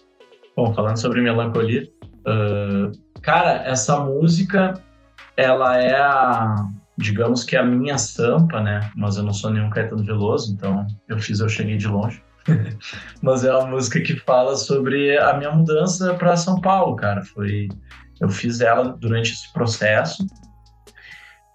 Bom, 0.56 0.74
falando 0.74 0.98
sobre 0.98 1.22
melancolia, 1.22 1.90
uh, 2.26 3.22
cara, 3.22 3.64
essa 3.66 4.00
música, 4.00 4.74
ela 5.38 5.78
é 5.78 5.96
a 5.96 6.68
digamos 6.98 7.44
que 7.44 7.58
a 7.58 7.64
minha 7.64 7.98
sampa, 7.98 8.62
né? 8.62 8.90
Mas 8.96 9.18
eu 9.18 9.24
não 9.24 9.34
sou 9.34 9.52
nenhum 9.52 9.70
Caetano 9.70 10.04
Veloso, 10.04 10.54
então 10.54 10.88
eu 11.10 11.20
fiz 11.20 11.40
Eu 11.40 11.50
Cheguei 11.50 11.78
de 11.78 11.88
Longe. 11.88 12.24
Mas 13.22 13.44
é 13.44 13.54
uma 13.54 13.68
música 13.68 14.00
que 14.00 14.16
fala 14.16 14.56
sobre 14.56 15.18
a 15.18 15.34
minha 15.36 15.52
mudança 15.52 16.14
para 16.14 16.38
São 16.38 16.62
Paulo, 16.62 16.96
cara. 16.96 17.22
Foi 17.24 17.68
eu 18.22 18.30
fiz 18.30 18.62
ela 18.62 18.96
durante 18.98 19.34
esse 19.34 19.52
processo 19.52 20.26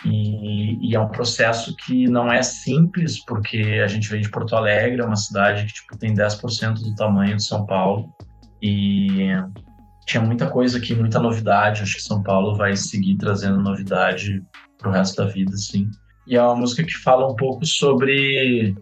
e, 0.05 0.91
e, 0.91 0.95
é 0.95 1.01
um 1.01 1.09
processo 1.09 1.75
que 1.77 2.07
não 2.09 2.31
é 2.33 2.43
simples 2.43 3.23
porque 3.25 3.81
a 3.83 3.87
gente 3.87 4.09
vem 4.09 4.21
de 4.21 4.31
Porto 4.31 4.57
Alegre, 4.57 5.01
é 5.01 5.05
uma 5.05 5.17
cidade 5.17 5.67
que 5.67 5.75
tipo 5.75 5.97
tem 5.99 6.15
10% 6.15 6.75
do 6.75 6.95
tamanho 6.95 7.37
de 7.37 7.45
São 7.45 7.67
Paulo 7.67 8.09
e 8.63 9.29
tinha 10.11 10.23
muita 10.23 10.51
coisa 10.51 10.79
aqui, 10.79 10.95
muita 10.95 11.21
novidade. 11.21 11.83
Acho 11.83 11.95
que 11.95 12.03
São 12.03 12.23
Paulo 12.23 12.57
vai 12.57 12.77
seguir 12.77 13.17
trazendo 13.17 13.61
novidade 13.61 14.43
pro 14.77 14.91
resto 14.91 15.23
da 15.23 15.31
vida, 15.31 15.55
assim. 15.55 15.89
E 16.27 16.37
é 16.37 16.43
uma 16.43 16.57
música 16.57 16.83
que 16.83 16.97
fala 16.99 17.31
um 17.31 17.37
pouco 17.37 17.65
sobre 17.65 18.75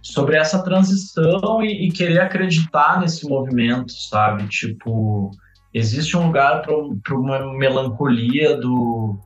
sobre 0.00 0.36
essa 0.36 0.62
transição 0.62 1.64
e, 1.64 1.88
e 1.88 1.90
querer 1.90 2.20
acreditar 2.20 3.00
nesse 3.00 3.28
movimento, 3.28 3.92
sabe? 3.92 4.46
Tipo, 4.46 5.32
existe 5.74 6.16
um 6.16 6.26
lugar 6.26 6.62
para 6.62 7.16
uma 7.16 7.52
melancolia 7.58 8.56
do, 8.56 9.18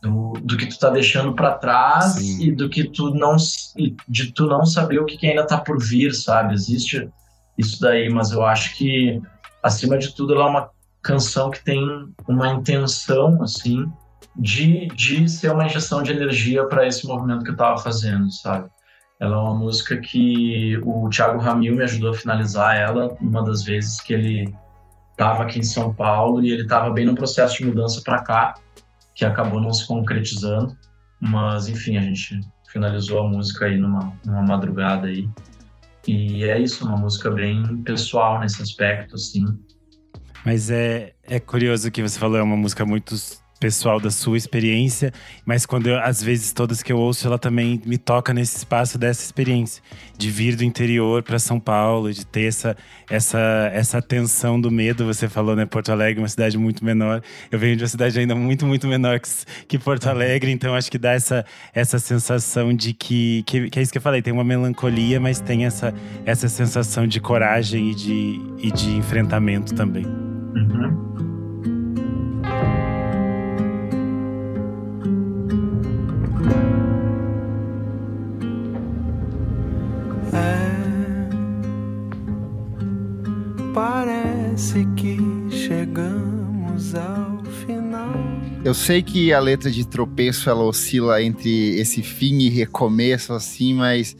do, 0.00 0.34
do, 0.40 0.56
que 0.56 0.66
tu 0.66 0.78
tá 0.78 0.90
deixando 0.90 1.34
para 1.34 1.54
trás 1.54 2.12
Sim. 2.12 2.44
e 2.44 2.52
do 2.52 2.68
que 2.68 2.84
tu 2.84 3.12
não 3.12 3.34
de 4.08 4.32
tu 4.32 4.46
não 4.46 4.64
saber 4.64 5.00
o 5.00 5.04
que, 5.04 5.16
que 5.16 5.26
ainda 5.26 5.44
tá 5.44 5.58
por 5.58 5.82
vir, 5.82 6.14
sabe? 6.14 6.54
Existe 6.54 7.08
isso 7.58 7.80
daí, 7.80 8.08
mas 8.08 8.30
eu 8.30 8.44
acho 8.44 8.76
que 8.76 9.20
acima 9.60 9.98
de 9.98 10.14
tudo 10.14 10.34
ela 10.34 10.46
é 10.46 10.48
uma 10.48 10.70
canção 11.02 11.50
que 11.50 11.64
tem 11.64 11.82
uma 12.28 12.48
intenção 12.52 13.42
assim 13.42 13.90
de, 14.36 14.86
de 14.88 15.28
ser 15.28 15.52
uma 15.52 15.66
injeção 15.66 16.02
de 16.02 16.12
energia 16.12 16.66
para 16.66 16.86
esse 16.86 17.06
movimento 17.06 17.42
que 17.42 17.50
eu 17.50 17.54
estava 17.54 17.78
fazendo, 17.78 18.30
sabe? 18.32 18.68
Ela 19.18 19.36
é 19.36 19.38
uma 19.38 19.54
música 19.54 19.98
que 19.98 20.78
o 20.82 21.08
Thiago 21.10 21.38
Ramil 21.38 21.76
me 21.76 21.82
ajudou 21.82 22.10
a 22.10 22.14
finalizar 22.14 22.76
ela 22.76 23.14
uma 23.20 23.44
das 23.44 23.62
vezes 23.62 24.00
que 24.00 24.14
ele 24.14 24.54
estava 25.10 25.42
aqui 25.42 25.58
em 25.58 25.62
São 25.62 25.92
Paulo 25.92 26.42
e 26.42 26.50
ele 26.50 26.62
estava 26.62 26.90
bem 26.90 27.04
no 27.04 27.14
processo 27.14 27.58
de 27.58 27.66
mudança 27.66 28.00
para 28.02 28.22
cá, 28.22 28.54
que 29.14 29.24
acabou 29.24 29.60
não 29.60 29.72
se 29.72 29.86
concretizando, 29.86 30.74
mas 31.20 31.68
enfim, 31.68 31.98
a 31.98 32.00
gente 32.00 32.40
finalizou 32.72 33.20
a 33.20 33.28
música 33.28 33.66
aí 33.66 33.76
numa, 33.76 34.12
numa 34.24 34.42
madrugada 34.42 35.08
aí. 35.08 35.28
E 36.06 36.44
é 36.44 36.58
isso, 36.58 36.86
uma 36.86 36.96
música 36.96 37.30
bem 37.30 37.82
pessoal 37.82 38.40
nesse 38.40 38.62
aspecto, 38.62 39.16
assim. 39.16 39.44
Mas 40.44 40.70
é, 40.70 41.12
é 41.22 41.38
curioso 41.38 41.90
que 41.90 42.02
você 42.02 42.18
falou, 42.18 42.38
é 42.38 42.42
uma 42.42 42.56
música 42.56 42.84
muito 42.84 43.14
pessoal 43.60 44.00
da 44.00 44.10
sua 44.10 44.38
experiência, 44.38 45.12
mas 45.44 45.66
quando 45.66 45.88
eu, 45.88 46.00
às 46.00 46.22
vezes 46.22 46.50
todas 46.50 46.82
que 46.82 46.90
eu 46.90 46.98
ouço, 46.98 47.26
ela 47.26 47.38
também 47.38 47.80
me 47.84 47.98
toca 47.98 48.32
nesse 48.32 48.56
espaço 48.56 48.96
dessa 48.96 49.22
experiência, 49.22 49.82
de 50.16 50.30
vir 50.30 50.56
do 50.56 50.64
interior 50.64 51.22
para 51.22 51.38
São 51.38 51.60
Paulo, 51.60 52.10
de 52.10 52.24
ter 52.24 52.44
essa 52.44 52.74
essa 53.08 53.70
essa 53.74 54.00
tensão 54.00 54.58
do 54.58 54.70
medo, 54.70 55.04
você 55.04 55.28
falou, 55.28 55.54
né, 55.54 55.66
Porto 55.66 55.92
Alegre, 55.92 56.22
uma 56.22 56.28
cidade 56.28 56.56
muito 56.56 56.82
menor. 56.82 57.22
Eu 57.50 57.58
venho 57.58 57.76
de 57.76 57.82
uma 57.82 57.88
cidade 57.88 58.18
ainda 58.18 58.34
muito 58.34 58.64
muito 58.64 58.86
menor 58.86 59.20
que, 59.20 59.28
que 59.68 59.78
Porto 59.78 60.06
Alegre, 60.06 60.50
então 60.50 60.74
acho 60.74 60.90
que 60.90 60.98
dá 60.98 61.12
essa 61.12 61.44
essa 61.74 61.98
sensação 61.98 62.72
de 62.72 62.94
que, 62.94 63.42
que 63.46 63.68
que 63.68 63.78
é 63.78 63.82
isso 63.82 63.92
que 63.92 63.98
eu 63.98 64.02
falei, 64.02 64.22
tem 64.22 64.32
uma 64.32 64.44
melancolia, 64.44 65.20
mas 65.20 65.38
tem 65.38 65.66
essa 65.66 65.92
essa 66.24 66.48
sensação 66.48 67.06
de 67.06 67.20
coragem 67.20 67.90
e 67.90 67.94
de 67.94 68.40
e 68.58 68.72
de 68.72 68.96
enfrentamento 68.96 69.74
também. 69.74 70.06
Uhum. 70.06 71.09
Parece 84.70 84.86
que 84.94 85.18
chegamos 85.50 86.94
ao 86.94 87.44
final. 87.44 88.14
Eu 88.64 88.72
sei 88.72 89.02
que 89.02 89.32
a 89.32 89.40
letra 89.40 89.68
de 89.68 89.84
tropeço 89.84 90.48
ela 90.48 90.62
oscila 90.62 91.20
entre 91.20 91.76
esse 91.80 92.04
fim 92.04 92.38
e 92.38 92.48
recomeço, 92.48 93.32
assim, 93.32 93.74
mas 93.74 94.16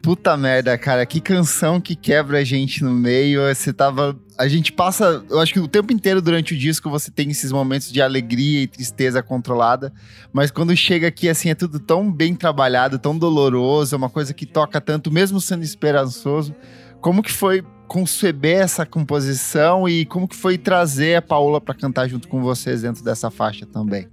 puta 0.00 0.34
merda, 0.38 0.78
cara, 0.78 1.04
que 1.04 1.20
canção 1.20 1.78
que 1.78 1.94
quebra 1.94 2.38
a 2.38 2.44
gente 2.44 2.82
no 2.82 2.92
meio. 2.92 3.42
Você 3.42 3.74
tava. 3.74 4.18
A 4.38 4.48
gente 4.48 4.72
passa. 4.72 5.22
Eu 5.28 5.38
acho 5.38 5.52
que 5.52 5.60
o 5.60 5.68
tempo 5.68 5.92
inteiro 5.92 6.22
durante 6.22 6.54
o 6.54 6.56
disco 6.56 6.88
você 6.88 7.10
tem 7.10 7.30
esses 7.30 7.52
momentos 7.52 7.92
de 7.92 8.00
alegria 8.00 8.62
e 8.62 8.66
tristeza 8.66 9.22
controlada. 9.22 9.92
Mas 10.32 10.50
quando 10.50 10.74
chega 10.74 11.08
aqui, 11.08 11.28
assim, 11.28 11.50
é 11.50 11.54
tudo 11.54 11.78
tão 11.78 12.10
bem 12.10 12.34
trabalhado, 12.34 12.98
tão 12.98 13.18
doloroso, 13.18 13.94
é 13.94 13.98
uma 13.98 14.08
coisa 14.08 14.32
que 14.32 14.46
toca 14.46 14.80
tanto, 14.80 15.12
mesmo 15.12 15.42
sendo 15.42 15.62
esperançoso. 15.62 16.54
Como 17.02 17.22
que 17.22 17.30
foi 17.30 17.62
conceber 17.90 18.60
essa 18.60 18.86
composição 18.86 19.88
e 19.88 20.06
como 20.06 20.28
que 20.28 20.36
foi 20.36 20.56
trazer 20.56 21.16
a 21.16 21.22
Paola 21.22 21.60
para 21.60 21.74
cantar 21.74 22.08
junto 22.08 22.28
com 22.28 22.40
vocês 22.40 22.82
dentro 22.82 23.02
dessa 23.02 23.32
faixa 23.32 23.66
também? 23.66 24.06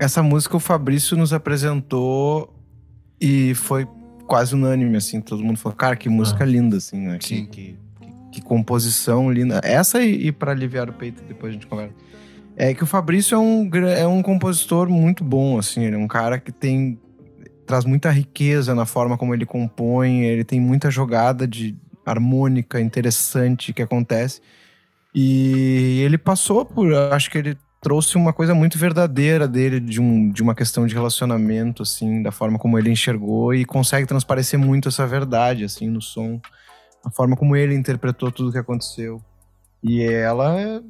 Essa 0.00 0.20
música 0.20 0.56
o 0.56 0.60
Fabrício 0.60 1.16
nos 1.16 1.32
apresentou 1.32 2.52
e 3.20 3.54
foi 3.54 3.86
quase 4.26 4.56
unânime, 4.56 4.96
assim. 4.96 5.20
Todo 5.20 5.44
mundo 5.44 5.58
falou, 5.60 5.76
cara, 5.76 5.94
que 5.94 6.08
música 6.08 6.42
ah. 6.42 6.46
linda, 6.46 6.78
assim, 6.78 7.06
né? 7.06 7.18
Que, 7.18 7.46
que, 7.46 7.76
que, 8.00 8.12
que, 8.32 8.42
composição 8.42 9.30
linda. 9.30 9.60
Essa 9.62 10.02
e, 10.02 10.26
e 10.26 10.32
para 10.32 10.50
aliviar 10.50 10.90
o 10.90 10.92
peito, 10.92 11.22
depois 11.22 11.50
a 11.50 11.52
gente 11.52 11.68
conversa. 11.68 11.94
É 12.56 12.74
que 12.74 12.82
o 12.82 12.86
Fabrício 12.86 13.36
é 13.36 13.38
um, 13.38 13.70
é 13.96 14.06
um 14.08 14.22
compositor 14.22 14.88
muito 14.88 15.22
bom, 15.22 15.56
assim. 15.56 15.84
Ele 15.84 15.94
é 15.94 15.98
um 15.98 16.08
cara 16.08 16.40
que 16.40 16.50
tem 16.50 16.98
traz 17.64 17.84
muita 17.84 18.10
riqueza 18.10 18.74
na 18.74 18.84
forma 18.84 19.16
como 19.16 19.32
ele 19.32 19.46
compõe, 19.46 20.22
ele 20.24 20.42
tem 20.42 20.60
muita 20.60 20.90
jogada 20.90 21.46
de, 21.46 21.76
harmônica, 22.04 22.80
interessante 22.80 23.72
que 23.72 23.82
acontece. 23.82 24.40
E 25.14 26.00
ele 26.04 26.18
passou 26.18 26.64
por. 26.64 26.92
Acho 26.94 27.30
que 27.30 27.38
ele 27.38 27.58
trouxe 27.80 28.16
uma 28.16 28.32
coisa 28.32 28.54
muito 28.54 28.78
verdadeira 28.78 29.48
dele, 29.48 29.80
de, 29.80 30.00
um, 30.00 30.30
de 30.30 30.42
uma 30.42 30.54
questão 30.54 30.86
de 30.86 30.94
relacionamento, 30.94 31.82
assim, 31.82 32.22
da 32.22 32.30
forma 32.30 32.58
como 32.58 32.78
ele 32.78 32.90
enxergou 32.90 33.54
e 33.54 33.64
consegue 33.64 34.06
transparecer 34.06 34.58
muito 34.58 34.88
essa 34.88 35.06
verdade, 35.06 35.64
assim, 35.64 35.88
no 35.88 36.00
som. 36.00 36.40
A 37.04 37.10
forma 37.10 37.36
como 37.36 37.56
ele 37.56 37.74
interpretou 37.74 38.30
tudo 38.30 38.50
o 38.50 38.52
que 38.52 38.58
aconteceu. 38.58 39.22
E 39.82 40.02
ela 40.02 40.82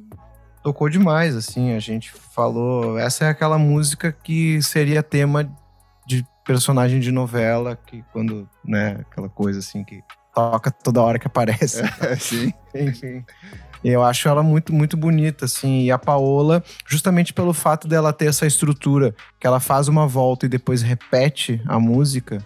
tocou 0.61 0.89
demais, 0.89 1.35
assim, 1.35 1.73
a 1.73 1.79
gente 1.79 2.11
falou. 2.11 2.97
Essa 2.99 3.25
é 3.25 3.29
aquela 3.29 3.57
música 3.57 4.11
que 4.11 4.61
seria 4.61 5.01
tema 5.01 5.49
de 6.05 6.25
personagem 6.45 6.99
de 6.99 7.11
novela, 7.11 7.77
que 7.87 8.03
quando, 8.11 8.49
né, 8.65 8.99
aquela 9.09 9.29
coisa 9.29 9.59
assim 9.59 9.83
que 9.83 10.03
toca 10.33 10.71
toda 10.71 11.01
hora 11.01 11.19
que 11.19 11.27
aparece. 11.27 11.81
É, 12.01 12.15
sim. 12.19 12.53
Enfim. 12.73 13.23
Eu 13.83 14.03
acho 14.03 14.27
ela 14.27 14.43
muito, 14.43 14.73
muito 14.73 14.95
bonita, 14.95 15.45
assim. 15.45 15.83
E 15.83 15.91
a 15.91 15.97
Paola, 15.97 16.63
justamente 16.87 17.33
pelo 17.33 17.53
fato 17.53 17.87
dela 17.87 18.13
ter 18.13 18.25
essa 18.25 18.45
estrutura, 18.45 19.15
que 19.39 19.47
ela 19.47 19.59
faz 19.59 19.87
uma 19.87 20.07
volta 20.07 20.45
e 20.45 20.49
depois 20.49 20.81
repete 20.81 21.61
a 21.65 21.79
música, 21.79 22.45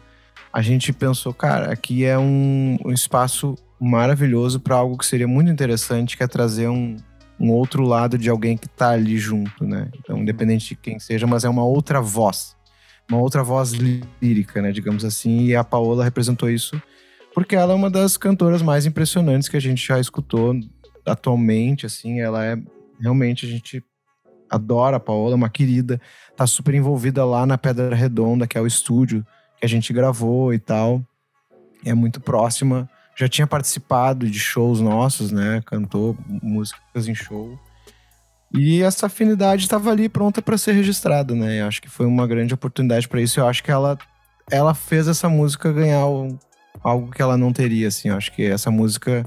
a 0.52 0.62
gente 0.62 0.94
pensou, 0.94 1.34
cara, 1.34 1.72
aqui 1.72 2.06
é 2.06 2.18
um, 2.18 2.78
um 2.86 2.92
espaço 2.94 3.56
maravilhoso 3.80 4.62
para 4.62 4.76
algo 4.76 4.98
que 4.98 5.06
seria 5.06 5.28
muito 5.28 5.52
interessante, 5.52 6.16
que 6.16 6.24
é 6.24 6.28
trazer 6.28 6.70
um, 6.70 6.96
um 7.38 7.52
outro 7.52 7.84
lado 7.84 8.18
de 8.18 8.30
alguém 8.30 8.56
que 8.56 8.70
tá 8.70 8.92
ali 8.92 9.18
junto, 9.18 9.66
né? 9.66 9.90
Então, 10.00 10.18
independente 10.18 10.70
de 10.70 10.76
quem 10.76 10.98
seja, 11.00 11.28
mas 11.28 11.44
é 11.44 11.50
uma 11.50 11.66
outra 11.66 12.00
voz. 12.00 12.56
Uma 13.12 13.20
outra 13.20 13.44
voz 13.44 13.72
lírica, 13.72 14.62
né? 14.62 14.72
Digamos 14.72 15.04
assim. 15.04 15.42
E 15.48 15.56
a 15.56 15.64
Paola 15.66 16.06
representou 16.06 16.50
isso 16.50 16.82
porque 17.36 17.54
ela 17.54 17.74
é 17.74 17.76
uma 17.76 17.90
das 17.90 18.16
cantoras 18.16 18.62
mais 18.62 18.86
impressionantes 18.86 19.50
que 19.50 19.58
a 19.58 19.62
gente 19.62 19.86
já 19.86 20.00
escutou 20.00 20.56
atualmente, 21.06 21.86
assim, 21.86 22.22
ela 22.22 22.46
é 22.46 22.58
realmente 23.00 23.46
a 23.46 23.50
gente 23.50 23.84
adora 24.50 24.96
a 24.96 25.02
Paola, 25.02 25.34
é 25.34 25.36
uma 25.36 25.50
querida, 25.50 26.00
tá 26.34 26.48
super 26.48 26.74
envolvida 26.74 27.26
lá 27.26 27.46
na 27.46 27.58
Pedra 27.58 27.94
Redonda, 27.94 28.48
que 28.48 28.58
é 28.58 28.62
o 28.62 28.66
estúdio 28.66 29.28
que 29.60 29.66
a 29.66 29.70
gente 29.70 29.92
gravou 29.92 30.54
e 30.54 30.60
tal. 30.60 31.04
É 31.84 31.94
muito 31.94 32.22
próxima, 32.22 32.90
já 33.18 33.28
tinha 33.28 33.46
participado 33.46 34.30
de 34.30 34.40
shows 34.40 34.80
nossos, 34.80 35.30
né? 35.30 35.62
Cantou 35.66 36.18
músicas 36.42 37.10
em 37.10 37.14
show. 37.14 37.60
E 38.54 38.82
essa 38.82 39.08
afinidade 39.08 39.64
estava 39.64 39.92
ali 39.92 40.08
pronta 40.08 40.42
para 40.42 40.58
ser 40.58 40.72
registrada, 40.72 41.36
né? 41.36 41.60
Eu 41.60 41.68
acho 41.68 41.82
que 41.82 41.90
foi 41.90 42.06
uma 42.06 42.26
grande 42.26 42.54
oportunidade 42.54 43.10
para 43.10 43.20
isso. 43.20 43.42
Eu 43.42 43.48
acho 43.48 43.62
que 43.62 43.72
ela 43.72 43.98
ela 44.50 44.74
fez 44.74 45.08
essa 45.08 45.28
música 45.28 45.74
ganhar 45.74 46.06
o, 46.06 46.40
algo 46.84 47.12
que 47.12 47.22
ela 47.22 47.38
não 47.38 47.52
teria, 47.52 47.88
assim. 47.88 48.10
Eu 48.10 48.18
acho 48.18 48.32
que 48.32 48.44
essa 48.44 48.72
música, 48.72 49.26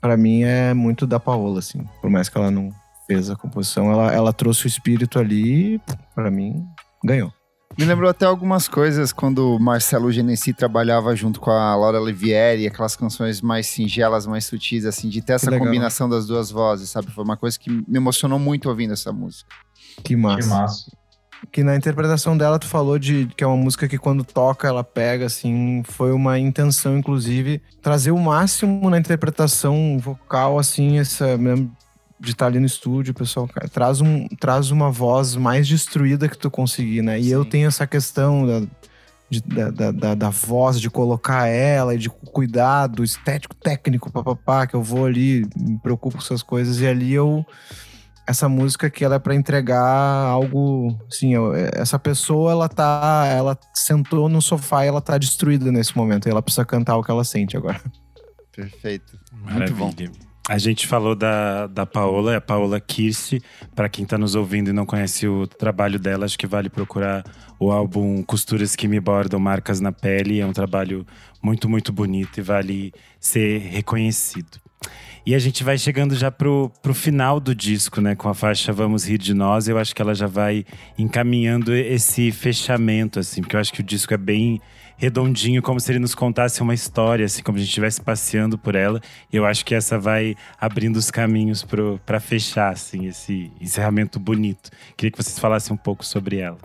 para 0.00 0.16
mim, 0.16 0.42
é 0.42 0.74
muito 0.74 1.06
da 1.06 1.20
Paola, 1.20 1.58
assim. 1.58 1.84
Por 2.00 2.10
mais 2.10 2.28
que 2.28 2.36
ela 2.36 2.50
não 2.50 2.70
fez 3.06 3.30
a 3.30 3.36
composição, 3.36 3.90
ela, 3.90 4.12
ela 4.12 4.32
trouxe 4.32 4.66
o 4.66 4.68
espírito 4.68 5.18
ali 5.18 5.74
e, 5.74 5.80
para 6.14 6.30
mim, 6.30 6.64
ganhou. 7.04 7.32
Me 7.78 7.84
lembrou 7.84 8.10
até 8.10 8.26
algumas 8.26 8.66
coisas 8.66 9.12
quando 9.12 9.54
o 9.54 9.58
Marcelo 9.58 10.10
Genesi 10.10 10.52
trabalhava 10.52 11.14
junto 11.14 11.40
com 11.40 11.50
a 11.50 11.76
Laura 11.76 12.00
Olivieri, 12.00 12.66
aquelas 12.66 12.96
canções 12.96 13.40
mais 13.40 13.68
singelas, 13.68 14.26
mais 14.26 14.44
sutis, 14.44 14.84
assim, 14.84 15.08
de 15.08 15.22
ter 15.22 15.34
essa 15.34 15.56
combinação 15.56 16.08
das 16.08 16.26
duas 16.26 16.50
vozes, 16.50 16.90
sabe? 16.90 17.12
Foi 17.12 17.22
uma 17.22 17.36
coisa 17.36 17.58
que 17.58 17.70
me 17.70 17.96
emocionou 17.96 18.40
muito 18.40 18.68
ouvindo 18.68 18.92
essa 18.92 19.12
música. 19.12 19.48
Que 20.02 20.16
massa. 20.16 20.42
Que 20.42 20.48
massa 20.48 20.99
que 21.50 21.64
na 21.64 21.76
interpretação 21.76 22.36
dela 22.36 22.58
tu 22.58 22.66
falou 22.66 22.98
de 22.98 23.26
que 23.36 23.42
é 23.42 23.46
uma 23.46 23.56
música 23.56 23.88
que 23.88 23.98
quando 23.98 24.22
toca 24.24 24.68
ela 24.68 24.84
pega 24.84 25.26
assim, 25.26 25.82
foi 25.84 26.12
uma 26.12 26.38
intenção 26.38 26.98
inclusive 26.98 27.62
trazer 27.82 28.10
o 28.10 28.18
máximo 28.18 28.90
na 28.90 28.98
interpretação 28.98 29.98
vocal 29.98 30.58
assim, 30.58 30.98
essa 30.98 31.36
mesmo 31.36 31.70
de 32.20 32.32
estar 32.32 32.46
ali 32.46 32.60
no 32.60 32.66
estúdio, 32.66 33.14
pessoal, 33.14 33.48
cara, 33.48 33.66
traz 33.66 34.00
um 34.02 34.28
traz 34.38 34.70
uma 34.70 34.90
voz 34.90 35.34
mais 35.36 35.66
destruída 35.66 36.28
que 36.28 36.36
tu 36.36 36.50
conseguir, 36.50 37.00
né? 37.00 37.18
E 37.18 37.24
Sim. 37.24 37.30
eu 37.30 37.44
tenho 37.46 37.66
essa 37.66 37.86
questão 37.86 38.46
da, 38.46 38.66
de, 39.30 39.40
da, 39.40 39.90
da, 39.90 40.14
da, 40.14 40.28
voz, 40.28 40.78
de 40.78 40.90
colocar 40.90 41.46
ela 41.46 41.94
e 41.94 41.98
de 41.98 42.10
cuidado 42.10 43.02
estético, 43.02 43.54
técnico, 43.54 44.12
papapá, 44.12 44.66
que 44.66 44.74
eu 44.74 44.82
vou 44.82 45.06
ali, 45.06 45.48
me 45.56 45.78
preocupo 45.78 46.18
com 46.18 46.22
essas 46.22 46.42
coisas, 46.42 46.80
e 46.80 46.86
ali 46.86 47.14
eu 47.14 47.46
essa 48.30 48.48
música 48.48 48.88
que 48.88 49.04
ela 49.04 49.16
é 49.16 49.18
para 49.18 49.34
entregar 49.34 49.82
algo, 49.82 50.96
assim, 51.08 51.32
essa 51.74 51.98
pessoa 51.98 52.52
ela 52.52 52.68
tá, 52.68 53.24
ela 53.26 53.58
sentou 53.74 54.28
no 54.28 54.40
sofá 54.40 54.84
e 54.84 54.88
ela 54.88 55.00
tá 55.00 55.18
destruída 55.18 55.70
nesse 55.72 55.96
momento, 55.96 56.26
e 56.26 56.30
ela 56.30 56.40
precisa 56.40 56.64
cantar 56.64 56.96
o 56.96 57.02
que 57.02 57.10
ela 57.10 57.24
sente 57.24 57.56
agora. 57.56 57.80
Perfeito. 58.54 59.18
Maravilha. 59.32 59.74
Muito 59.74 60.04
bom. 60.04 60.30
A 60.48 60.58
gente 60.58 60.86
falou 60.86 61.14
da, 61.14 61.66
da 61.66 61.84
Paola, 61.84 62.32
é 62.32 62.36
a 62.36 62.40
Paola 62.40 62.80
Kirsi. 62.80 63.42
Para 63.74 63.88
quem 63.88 64.04
está 64.04 64.16
nos 64.16 64.34
ouvindo 64.34 64.70
e 64.70 64.72
não 64.72 64.86
conhece 64.86 65.26
o 65.28 65.46
trabalho 65.46 65.98
dela, 65.98 66.24
acho 66.24 66.38
que 66.38 66.46
vale 66.46 66.68
procurar 66.68 67.24
o 67.58 67.70
álbum 67.70 68.22
Costuras 68.22 68.74
que 68.74 68.88
me 68.88 68.98
bordam, 68.98 69.38
Marcas 69.38 69.80
na 69.80 69.92
Pele. 69.92 70.40
É 70.40 70.46
um 70.46 70.52
trabalho 70.52 71.06
muito, 71.42 71.68
muito 71.68 71.92
bonito 71.92 72.38
e 72.38 72.42
vale 72.42 72.92
ser 73.20 73.58
reconhecido. 73.58 74.58
E 75.24 75.34
a 75.34 75.38
gente 75.38 75.62
vai 75.62 75.76
chegando 75.76 76.14
já 76.14 76.30
pro, 76.30 76.70
pro 76.82 76.94
final 76.94 77.38
do 77.38 77.54
disco, 77.54 78.00
né? 78.00 78.14
Com 78.14 78.28
a 78.28 78.34
faixa 78.34 78.72
Vamos 78.72 79.06
Rir 79.06 79.18
de 79.18 79.34
Nós. 79.34 79.68
Eu 79.68 79.78
acho 79.78 79.94
que 79.94 80.00
ela 80.00 80.14
já 80.14 80.26
vai 80.26 80.64
encaminhando 80.98 81.74
esse 81.74 82.32
fechamento, 82.32 83.18
assim, 83.18 83.40
porque 83.40 83.54
eu 83.54 83.60
acho 83.60 83.72
que 83.72 83.80
o 83.80 83.84
disco 83.84 84.14
é 84.14 84.16
bem 84.16 84.60
redondinho, 84.96 85.62
como 85.62 85.80
se 85.80 85.90
ele 85.90 85.98
nos 85.98 86.14
contasse 86.14 86.60
uma 86.60 86.74
história, 86.74 87.24
assim, 87.24 87.42
como 87.42 87.56
a 87.56 87.58
gente 87.58 87.68
estivesse 87.68 88.02
passeando 88.02 88.58
por 88.58 88.74
ela. 88.74 89.00
E 89.32 89.36
eu 89.36 89.46
acho 89.46 89.64
que 89.64 89.74
essa 89.74 89.98
vai 89.98 90.36
abrindo 90.60 90.96
os 90.96 91.10
caminhos 91.10 91.66
para 92.04 92.20
fechar, 92.20 92.72
assim, 92.72 93.06
esse 93.06 93.50
encerramento 93.60 94.20
bonito. 94.20 94.70
Queria 94.96 95.10
que 95.10 95.22
vocês 95.22 95.38
falassem 95.38 95.72
um 95.72 95.76
pouco 95.76 96.04
sobre 96.04 96.38
ela. 96.38 96.58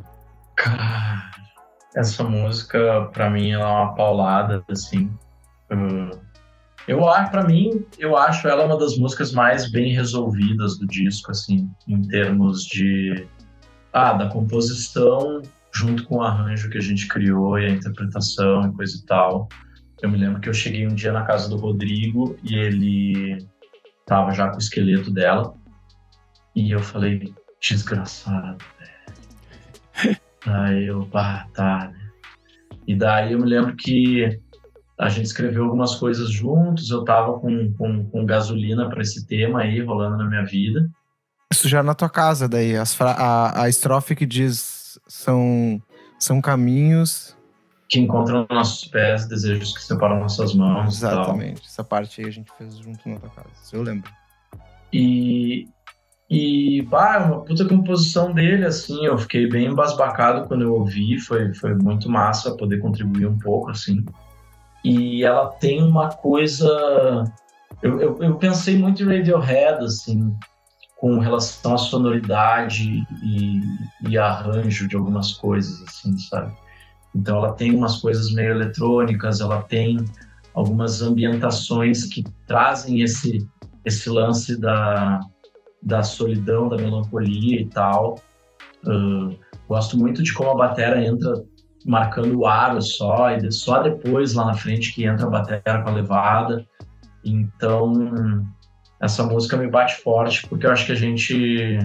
Essa 1.95 2.25
música, 2.25 3.09
para 3.13 3.29
mim, 3.29 3.51
ela 3.51 3.63
é 3.63 3.71
uma 3.71 3.95
paulada, 3.95 4.63
assim. 4.69 5.09
Uh, 5.71 6.19
eu 6.87 7.07
acho, 7.09 7.31
para 7.31 7.43
mim, 7.43 7.85
eu 7.97 8.15
acho 8.15 8.47
ela 8.47 8.65
uma 8.65 8.77
das 8.77 8.97
músicas 8.97 9.31
mais 9.31 9.71
bem 9.71 9.93
resolvidas 9.93 10.77
do 10.77 10.85
disco, 10.85 11.31
assim, 11.31 11.69
em 11.87 12.01
termos 12.01 12.63
de 12.63 13.27
ah, 13.91 14.13
da 14.13 14.29
composição 14.29 15.41
junto 15.73 16.05
com 16.05 16.17
o 16.17 16.21
arranjo 16.21 16.69
que 16.69 16.77
a 16.77 16.81
gente 16.81 17.07
criou 17.07 17.59
e 17.59 17.65
a 17.65 17.69
interpretação 17.69 18.67
e 18.67 18.73
coisa 18.73 18.97
e 18.97 19.05
tal. 19.05 19.49
Eu 20.01 20.09
me 20.09 20.17
lembro 20.17 20.39
que 20.39 20.47
eu 20.47 20.53
cheguei 20.53 20.85
um 20.85 20.93
dia 20.95 21.11
na 21.11 21.23
casa 21.23 21.49
do 21.49 21.57
Rodrigo 21.57 22.37
e 22.43 22.55
ele 22.55 23.45
tava 24.05 24.31
já 24.31 24.49
com 24.49 24.55
o 24.55 24.59
esqueleto 24.59 25.11
dela 25.11 25.55
e 26.55 26.71
eu 26.71 26.79
falei 26.79 27.33
desgraçado, 27.59 28.63
velho. 28.79 30.17
Aí 30.45 30.85
eu, 30.85 31.09
ah, 31.13 31.47
tá, 31.53 31.89
né? 31.91 32.05
E 32.87 32.95
daí 32.95 33.33
eu 33.33 33.39
me 33.39 33.45
lembro 33.45 33.75
que 33.75 34.39
a 34.97 35.09
gente 35.09 35.25
escreveu 35.25 35.65
algumas 35.65 35.95
coisas 35.95 36.29
juntos, 36.29 36.89
eu 36.89 37.03
tava 37.03 37.39
com, 37.39 37.73
com, 37.73 38.05
com 38.05 38.25
gasolina 38.25 38.89
para 38.89 39.01
esse 39.01 39.25
tema 39.27 39.61
aí 39.61 39.81
rolando 39.81 40.17
na 40.17 40.25
minha 40.25 40.45
vida. 40.45 40.89
Isso 41.51 41.67
já 41.67 41.83
na 41.83 41.93
tua 41.93 42.09
casa, 42.09 42.47
daí. 42.47 42.75
As 42.75 42.99
a, 43.01 43.63
a 43.63 43.69
estrofe 43.69 44.15
que 44.15 44.25
diz 44.25 44.99
são, 45.07 45.81
são 46.17 46.41
caminhos. 46.41 47.35
Que 47.87 47.99
encontram 47.99 48.47
nossos 48.49 48.87
pés, 48.87 49.27
desejos 49.27 49.73
que 49.73 49.83
separam 49.83 50.19
nossas 50.19 50.53
mãos. 50.55 50.95
Exatamente. 50.97 51.61
Essa 51.65 51.83
parte 51.83 52.21
aí 52.21 52.27
a 52.27 52.31
gente 52.31 52.51
fez 52.57 52.77
junto 52.77 53.07
na 53.07 53.19
tua 53.19 53.29
casa. 53.29 53.49
Eu 53.71 53.83
lembro. 53.83 54.09
E, 54.91 55.67
E, 56.29 56.81
pá, 56.89 57.19
uma 57.19 57.41
puta 57.41 57.67
composição 57.67 58.33
dele, 58.33 58.65
assim, 58.65 59.05
eu 59.05 59.17
fiquei 59.17 59.47
bem 59.47 59.67
embasbacado 59.67 60.47
quando 60.47 60.63
eu 60.63 60.73
ouvi, 60.73 61.19
foi, 61.19 61.53
foi 61.53 61.75
muito 61.75 62.09
massa 62.09 62.57
poder 62.57 62.79
contribuir 62.79 63.27
um 63.27 63.37
pouco, 63.37 63.69
assim. 63.69 64.03
E 64.85 65.23
ela 65.23 65.47
tem 65.47 65.81
uma 65.81 66.09
coisa... 66.09 67.23
Eu, 67.81 67.99
eu, 67.99 68.17
eu 68.21 68.35
pensei 68.35 68.77
muito 68.77 69.01
em 69.01 69.17
Radiohead, 69.17 69.83
assim, 69.83 70.31
com 70.95 71.17
relação 71.17 71.73
à 71.73 71.77
sonoridade 71.77 73.03
e, 73.23 73.61
e 74.07 74.15
arranjo 74.15 74.87
de 74.87 74.95
algumas 74.95 75.33
coisas, 75.33 75.81
assim, 75.87 76.15
sabe? 76.19 76.53
Então 77.15 77.37
ela 77.37 77.53
tem 77.53 77.75
umas 77.75 77.97
coisas 77.97 78.31
meio 78.31 78.51
eletrônicas, 78.51 79.41
ela 79.41 79.63
tem 79.63 80.05
algumas 80.53 81.01
ambientações 81.01 82.05
que 82.05 82.23
trazem 82.45 83.01
esse 83.01 83.45
esse 83.83 84.09
lance 84.09 84.59
da, 84.59 85.19
da 85.81 86.01
solidão, 86.01 86.67
da 86.67 86.75
melancolia 86.75 87.61
e 87.61 87.65
tal. 87.67 88.19
Uh, 88.83 89.35
gosto 89.67 89.97
muito 89.97 90.23
de 90.23 90.33
como 90.33 90.49
a 90.51 90.55
batera 90.55 91.03
entra 91.03 91.43
marcando 91.85 92.39
o 92.39 92.47
aro 92.47 92.81
só, 92.81 93.29
e 93.31 93.51
só 93.51 93.83
depois 93.83 94.33
lá 94.33 94.45
na 94.45 94.53
frente 94.55 94.93
que 94.93 95.05
entra 95.05 95.27
a 95.27 95.29
batera 95.29 95.83
com 95.83 95.89
a 95.89 95.93
levada. 95.93 96.65
Então, 97.23 98.43
essa 98.99 99.23
música 99.23 99.55
me 99.55 99.67
bate 99.67 99.95
forte 100.01 100.47
porque 100.47 100.65
eu 100.65 100.71
acho 100.71 100.87
que 100.87 100.91
a 100.91 100.95
gente 100.95 101.77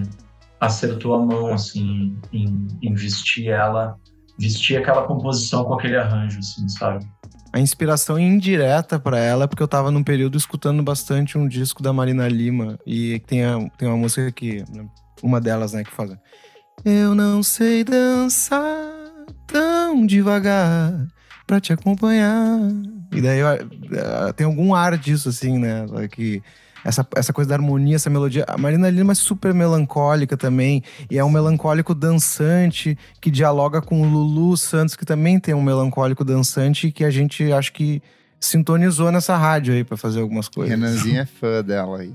acertou 0.59 1.13
a 1.13 1.19
mão, 1.19 1.53
assim, 1.53 2.17
em, 2.33 2.67
em 2.81 2.93
vestir 2.93 3.49
ela, 3.49 3.95
vestir 4.39 4.77
aquela 4.77 5.03
composição 5.03 5.63
com 5.65 5.75
aquele 5.75 5.97
arranjo, 5.97 6.39
assim, 6.39 6.67
sabe? 6.67 7.05
a 7.53 7.59
inspiração 7.59 8.17
indireta 8.17 8.97
para 8.97 9.19
ela, 9.19 9.47
porque 9.47 9.61
eu 9.61 9.67
tava 9.67 9.91
num 9.91 10.03
período 10.03 10.37
escutando 10.37 10.81
bastante 10.81 11.37
um 11.37 11.47
disco 11.47 11.83
da 11.83 11.91
Marina 11.91 12.27
Lima 12.27 12.79
e 12.85 13.19
tem, 13.27 13.43
a, 13.43 13.59
tem 13.77 13.87
uma 13.87 13.97
música 13.97 14.31
que, 14.31 14.63
uma 15.21 15.41
delas, 15.41 15.73
né, 15.73 15.83
que 15.83 15.91
fala 15.91 16.17
Eu 16.85 17.13
não 17.13 17.43
sei 17.43 17.83
dançar 17.83 18.90
tão 19.51 20.05
devagar 20.05 21.07
para 21.45 21.59
te 21.59 21.73
acompanhar. 21.73 22.59
E 23.11 23.21
daí 23.21 23.39
tem 24.35 24.45
algum 24.45 24.73
ar 24.73 24.97
disso, 24.97 25.29
assim, 25.29 25.59
né, 25.59 25.85
que 26.11 26.41
essa, 26.83 27.05
essa 27.15 27.33
coisa 27.33 27.49
da 27.49 27.55
harmonia, 27.55 27.95
essa 27.95 28.09
melodia. 28.09 28.45
A 28.47 28.57
Marina 28.57 28.89
Lima 28.89 29.11
é 29.11 29.15
super 29.15 29.53
melancólica 29.53 30.35
também, 30.37 30.83
e 31.09 31.17
é 31.17 31.23
um 31.23 31.29
melancólico 31.29 31.93
dançante 31.93 32.97
que 33.19 33.29
dialoga 33.29 33.81
com 33.81 34.01
o 34.01 34.05
Lulu 34.05 34.55
Santos, 34.57 34.95
que 34.95 35.05
também 35.05 35.39
tem 35.39 35.53
um 35.53 35.61
melancólico 35.61 36.23
dançante 36.23 36.91
que 36.91 37.03
a 37.03 37.11
gente 37.11 37.51
acho 37.51 37.73
que 37.73 38.01
sintonizou 38.39 39.11
nessa 39.11 39.37
rádio 39.37 39.73
aí 39.73 39.83
para 39.83 39.97
fazer 39.97 40.21
algumas 40.21 40.47
coisas. 40.47 40.77
Renanzinha 40.77 41.21
é 41.21 41.25
fã 41.25 41.63
dela 41.63 41.99
aí. 41.99 42.13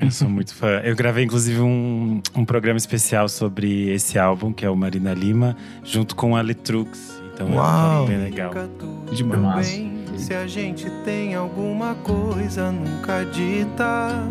Eu 0.00 0.10
sou 0.10 0.28
muito 0.28 0.54
fã. 0.54 0.80
Eu 0.84 0.94
gravei, 0.94 1.24
inclusive, 1.24 1.60
um, 1.60 2.22
um 2.34 2.44
programa 2.44 2.78
especial 2.78 3.28
sobre 3.28 3.90
esse 3.90 4.18
álbum, 4.18 4.52
que 4.52 4.64
é 4.64 4.70
o 4.70 4.76
Marina 4.76 5.12
Lima, 5.12 5.56
junto 5.82 6.14
com 6.14 6.36
a 6.36 6.40
Letrux. 6.40 7.20
Então 7.34 7.54
Uau. 7.54 8.04
é 8.04 8.08
bem 8.08 8.18
legal. 8.18 8.52
Demais. 9.12 9.80
Se 10.16 10.34
a 10.34 10.46
gente 10.46 10.88
tem 11.04 11.34
alguma 11.34 11.94
coisa 11.96 12.70
nunca 12.70 13.24
dita, 13.24 14.24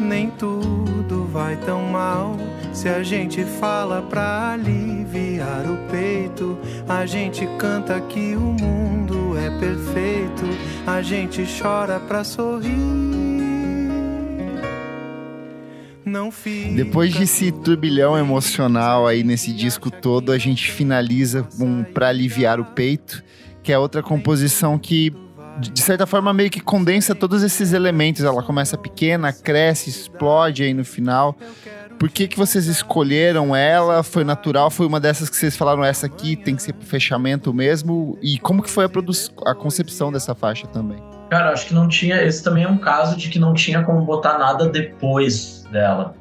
nem 0.00 0.30
tudo 0.30 1.26
vai 1.26 1.56
tão 1.56 1.82
mal. 1.86 2.36
Se 2.72 2.88
a 2.88 3.02
gente 3.02 3.44
fala 3.44 4.02
pra 4.02 4.52
aliviar 4.52 5.64
o 5.70 5.76
peito, 5.90 6.58
a 6.88 7.04
gente 7.06 7.46
canta 7.58 8.00
que 8.00 8.34
o 8.34 8.40
mundo 8.40 9.36
é 9.38 9.50
perfeito, 9.58 10.44
a 10.86 11.02
gente 11.02 11.44
chora 11.60 12.00
pra 12.00 12.24
sorrir. 12.24 13.21
Não 16.04 16.30
fica 16.30 16.74
Depois 16.74 17.14
desse 17.14 17.52
turbilhão 17.52 18.18
emocional 18.18 19.06
aí 19.06 19.22
nesse 19.22 19.52
disco 19.52 19.90
todo, 19.90 20.32
a 20.32 20.38
gente 20.38 20.70
finaliza 20.70 21.46
com 21.56 21.84
Pra 21.84 22.08
Aliviar 22.08 22.60
o 22.60 22.64
Peito, 22.64 23.22
que 23.62 23.72
é 23.72 23.78
outra 23.78 24.02
composição 24.02 24.78
que, 24.78 25.12
de 25.60 25.80
certa 25.80 26.06
forma, 26.06 26.32
meio 26.32 26.50
que 26.50 26.60
condensa 26.60 27.14
todos 27.14 27.42
esses 27.42 27.72
elementos. 27.72 28.24
Ela 28.24 28.42
começa 28.42 28.76
pequena, 28.76 29.32
cresce, 29.32 29.90
explode 29.90 30.62
aí 30.62 30.74
no 30.74 30.84
final. 30.84 31.36
Por 31.98 32.10
que, 32.10 32.26
que 32.26 32.36
vocês 32.36 32.66
escolheram 32.66 33.54
ela? 33.54 34.02
Foi 34.02 34.24
natural? 34.24 34.70
Foi 34.70 34.86
uma 34.86 34.98
dessas 34.98 35.30
que 35.30 35.36
vocês 35.36 35.56
falaram, 35.56 35.84
essa 35.84 36.06
aqui 36.06 36.34
tem 36.34 36.56
que 36.56 36.62
ser 36.62 36.72
pro 36.72 36.84
fechamento 36.84 37.54
mesmo? 37.54 38.18
E 38.20 38.40
como 38.40 38.60
que 38.60 38.68
foi 38.68 38.84
a, 38.84 38.90
a 39.50 39.54
concepção 39.54 40.10
dessa 40.10 40.34
faixa 40.34 40.66
também? 40.66 40.98
Cara, 41.30 41.52
acho 41.52 41.68
que 41.68 41.74
não 41.74 41.86
tinha. 41.86 42.20
Esse 42.22 42.42
também 42.42 42.64
é 42.64 42.68
um 42.68 42.76
caso 42.76 43.16
de 43.16 43.28
que 43.28 43.38
não 43.38 43.54
tinha 43.54 43.84
como 43.84 44.04
botar 44.04 44.36
nada 44.36 44.68
depois 44.68 45.61
dela. 45.72 46.14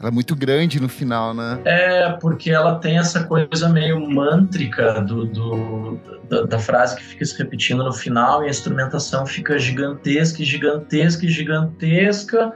Ela 0.00 0.08
é 0.08 0.12
muito 0.12 0.34
grande 0.34 0.80
no 0.80 0.88
final, 0.88 1.32
né? 1.32 1.60
É, 1.64 2.10
porque 2.20 2.50
ela 2.50 2.78
tem 2.78 2.98
essa 2.98 3.24
coisa 3.24 3.68
meio 3.68 3.98
mântrica 4.10 5.00
do, 5.00 5.24
do- 5.24 6.00
da, 6.28 6.42
da 6.42 6.58
frase 6.58 6.96
que 6.96 7.02
fica 7.02 7.24
se 7.24 7.38
repetindo 7.38 7.82
no 7.84 7.92
final 7.92 8.42
e 8.42 8.46
a 8.46 8.50
instrumentação 8.50 9.24
fica 9.24 9.58
gigantesca, 9.58 10.42
e 10.42 10.44
gigantesca, 10.44 11.24
e 11.24 11.28
gigantesca. 11.28 12.52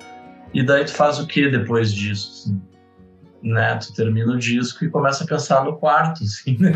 E 0.52 0.62
daí 0.62 0.84
tu 0.84 0.92
faz 0.92 1.18
o 1.18 1.26
que 1.26 1.48
depois 1.48 1.92
disso? 1.92 2.50
assim? 2.50 2.62
Né? 3.42 3.76
Tu 3.76 3.94
termina 3.94 4.32
o 4.32 4.38
disco 4.38 4.84
e 4.84 4.90
começa 4.90 5.24
a 5.24 5.26
pensar 5.26 5.64
no 5.64 5.76
quarto, 5.76 6.24
assim, 6.24 6.56
né? 6.58 6.72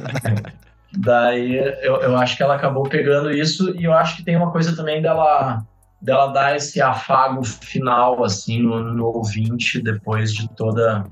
daí 0.98 1.56
eu, 1.82 1.96
eu 2.02 2.16
acho 2.16 2.36
que 2.36 2.42
ela 2.42 2.56
acabou 2.56 2.82
pegando 2.82 3.30
isso 3.30 3.74
e 3.78 3.84
eu 3.84 3.92
acho 3.92 4.16
que 4.16 4.24
tem 4.24 4.36
uma 4.36 4.50
coisa 4.50 4.74
também 4.74 5.00
dela 5.00 5.64
dela 6.00 6.28
dar 6.28 6.56
esse 6.56 6.80
afago 6.80 7.42
final 7.44 8.22
assim 8.24 8.62
no, 8.62 8.92
no 8.92 9.06
ouvinte 9.06 9.80
depois 9.82 10.32
de 10.32 10.48
toda 10.54 11.04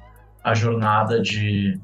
a 0.42 0.54
jornada 0.54 1.20
de 1.20 1.80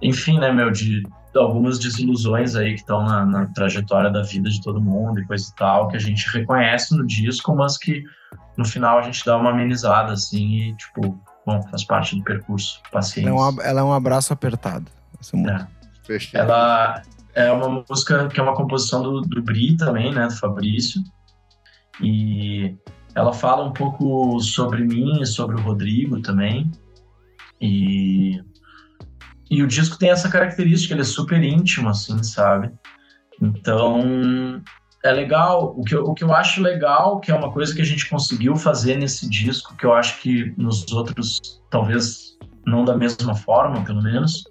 enfim 0.00 0.38
né 0.38 0.50
meu 0.52 0.70
de 0.70 1.02
algumas 1.34 1.78
desilusões 1.78 2.54
aí 2.56 2.74
que 2.74 2.80
estão 2.80 3.04
na, 3.04 3.24
na 3.24 3.46
trajetória 3.46 4.10
da 4.10 4.22
vida 4.22 4.48
de 4.50 4.60
todo 4.62 4.80
mundo 4.80 5.20
e 5.20 5.26
coisa 5.26 5.46
e 5.50 5.54
tal 5.54 5.88
que 5.88 5.96
a 5.96 6.00
gente 6.00 6.28
reconhece 6.30 6.96
no 6.96 7.06
disco 7.06 7.54
mas 7.54 7.76
que 7.78 8.02
no 8.56 8.64
final 8.64 8.98
a 8.98 9.02
gente 9.02 9.24
dá 9.24 9.36
uma 9.36 9.50
amenizada 9.50 10.12
assim 10.12 10.54
e 10.54 10.76
tipo 10.76 11.18
bom 11.46 11.62
faz 11.62 11.84
parte 11.84 12.16
do 12.16 12.22
percurso 12.22 12.80
paciência 12.90 13.28
Ela 13.28 13.78
é, 13.78 13.80
um, 13.80 13.80
é 13.80 13.84
um 13.84 13.92
abraço 13.92 14.32
apertado. 14.32 14.86
Essa 15.20 15.36
música. 15.36 15.68
É. 15.78 15.82
Ela 16.34 17.02
é 17.34 17.50
uma 17.50 17.84
música 17.88 18.28
que 18.28 18.38
é 18.38 18.42
uma 18.42 18.54
composição 18.54 19.02
do, 19.02 19.20
do 19.22 19.42
Bri 19.42 19.76
também, 19.76 20.12
né, 20.12 20.26
do 20.26 20.36
Fabrício. 20.36 21.02
E 22.00 22.76
ela 23.14 23.32
fala 23.32 23.64
um 23.64 23.72
pouco 23.72 24.40
sobre 24.40 24.82
mim 24.82 25.20
e 25.20 25.26
sobre 25.26 25.56
o 25.56 25.60
Rodrigo 25.60 26.20
também. 26.22 26.70
E, 27.60 28.40
e 29.50 29.62
o 29.62 29.66
disco 29.66 29.98
tem 29.98 30.10
essa 30.10 30.30
característica, 30.30 30.94
ele 30.94 31.02
é 31.02 31.04
super 31.04 31.42
íntimo, 31.42 31.88
assim, 31.88 32.22
sabe? 32.22 32.72
Então, 33.40 34.62
é 35.04 35.12
legal. 35.12 35.74
O 35.76 35.84
que, 35.84 35.94
eu, 35.94 36.04
o 36.04 36.14
que 36.14 36.24
eu 36.24 36.34
acho 36.34 36.62
legal, 36.62 37.20
que 37.20 37.30
é 37.30 37.34
uma 37.34 37.52
coisa 37.52 37.74
que 37.74 37.82
a 37.82 37.84
gente 37.84 38.08
conseguiu 38.08 38.56
fazer 38.56 38.96
nesse 38.96 39.28
disco, 39.28 39.76
que 39.76 39.84
eu 39.84 39.92
acho 39.92 40.20
que 40.20 40.54
nos 40.56 40.90
outros, 40.92 41.40
talvez 41.70 42.38
não 42.66 42.84
da 42.84 42.96
mesma 42.96 43.34
forma, 43.34 43.84
pelo 43.84 44.02
menos, 44.02 44.44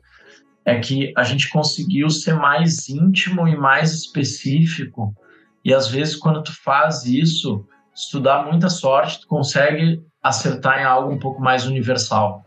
é 0.66 0.80
que 0.80 1.14
a 1.18 1.24
gente 1.24 1.50
conseguiu 1.50 2.10
ser 2.10 2.36
mais 2.36 2.89
íntimo 2.89 3.48
e 3.48 3.58
mais 3.58 3.94
específico. 3.94 5.16
E 5.64 5.74
às 5.74 5.88
vezes, 5.88 6.16
quando 6.16 6.41
tu 6.43 6.51
faz 6.64 7.05
isso, 7.05 7.66
se 7.93 8.09
tu 8.12 8.20
dá 8.20 8.43
muita 8.43 8.70
sorte, 8.70 9.22
tu 9.22 9.28
consegue 9.28 10.01
acertar 10.24 10.80
em 10.80 10.84
algo 10.84 11.12
um 11.14 11.20
pouco 11.20 11.41
mais 11.41 11.66
universal. 11.66 12.43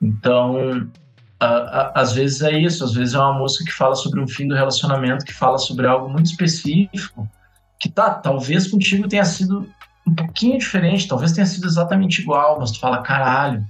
Então, 0.00 0.88
a- 1.40 1.46
a- 1.46 1.92
às 2.00 2.12
vezes 2.12 2.42
é 2.42 2.52
isso. 2.58 2.84
Às 2.84 2.92
vezes 2.92 3.14
é 3.14 3.18
uma 3.18 3.38
música 3.38 3.64
que 3.64 3.72
fala 3.72 3.94
sobre 3.94 4.20
um 4.20 4.28
fim 4.28 4.46
do 4.46 4.54
relacionamento, 4.54 5.24
que 5.24 5.32
fala 5.32 5.58
sobre 5.58 5.86
algo 5.86 6.08
muito 6.08 6.26
específico, 6.26 7.28
que 7.80 7.88
tá, 7.88 8.10
talvez 8.14 8.70
contigo 8.70 9.08
tenha 9.08 9.24
sido 9.24 9.68
um 10.06 10.14
pouquinho 10.14 10.58
diferente, 10.58 11.08
talvez 11.08 11.32
tenha 11.32 11.46
sido 11.46 11.66
exatamente 11.66 12.20
igual, 12.20 12.58
mas 12.60 12.70
tu 12.72 12.78
fala, 12.80 13.02
caralho, 13.02 13.64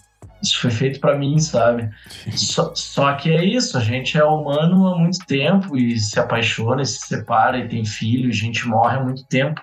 isso 0.44 0.60
foi 0.60 0.70
feito 0.70 1.00
pra 1.00 1.16
mim, 1.16 1.38
sabe? 1.38 1.90
Só, 2.36 2.74
só 2.74 3.12
que 3.14 3.30
é 3.30 3.44
isso, 3.44 3.76
a 3.76 3.80
gente 3.80 4.16
é 4.16 4.24
humano 4.24 4.86
há 4.88 4.98
muito 4.98 5.18
tempo 5.26 5.76
e 5.76 5.98
se 5.98 6.18
apaixona, 6.18 6.82
e 6.82 6.86
se 6.86 7.06
separa 7.06 7.58
e 7.58 7.68
tem 7.68 7.84
filho, 7.84 8.28
e 8.28 8.30
a 8.30 8.34
gente 8.34 8.66
morre 8.66 8.96
há 8.96 9.02
muito 9.02 9.24
tempo. 9.26 9.60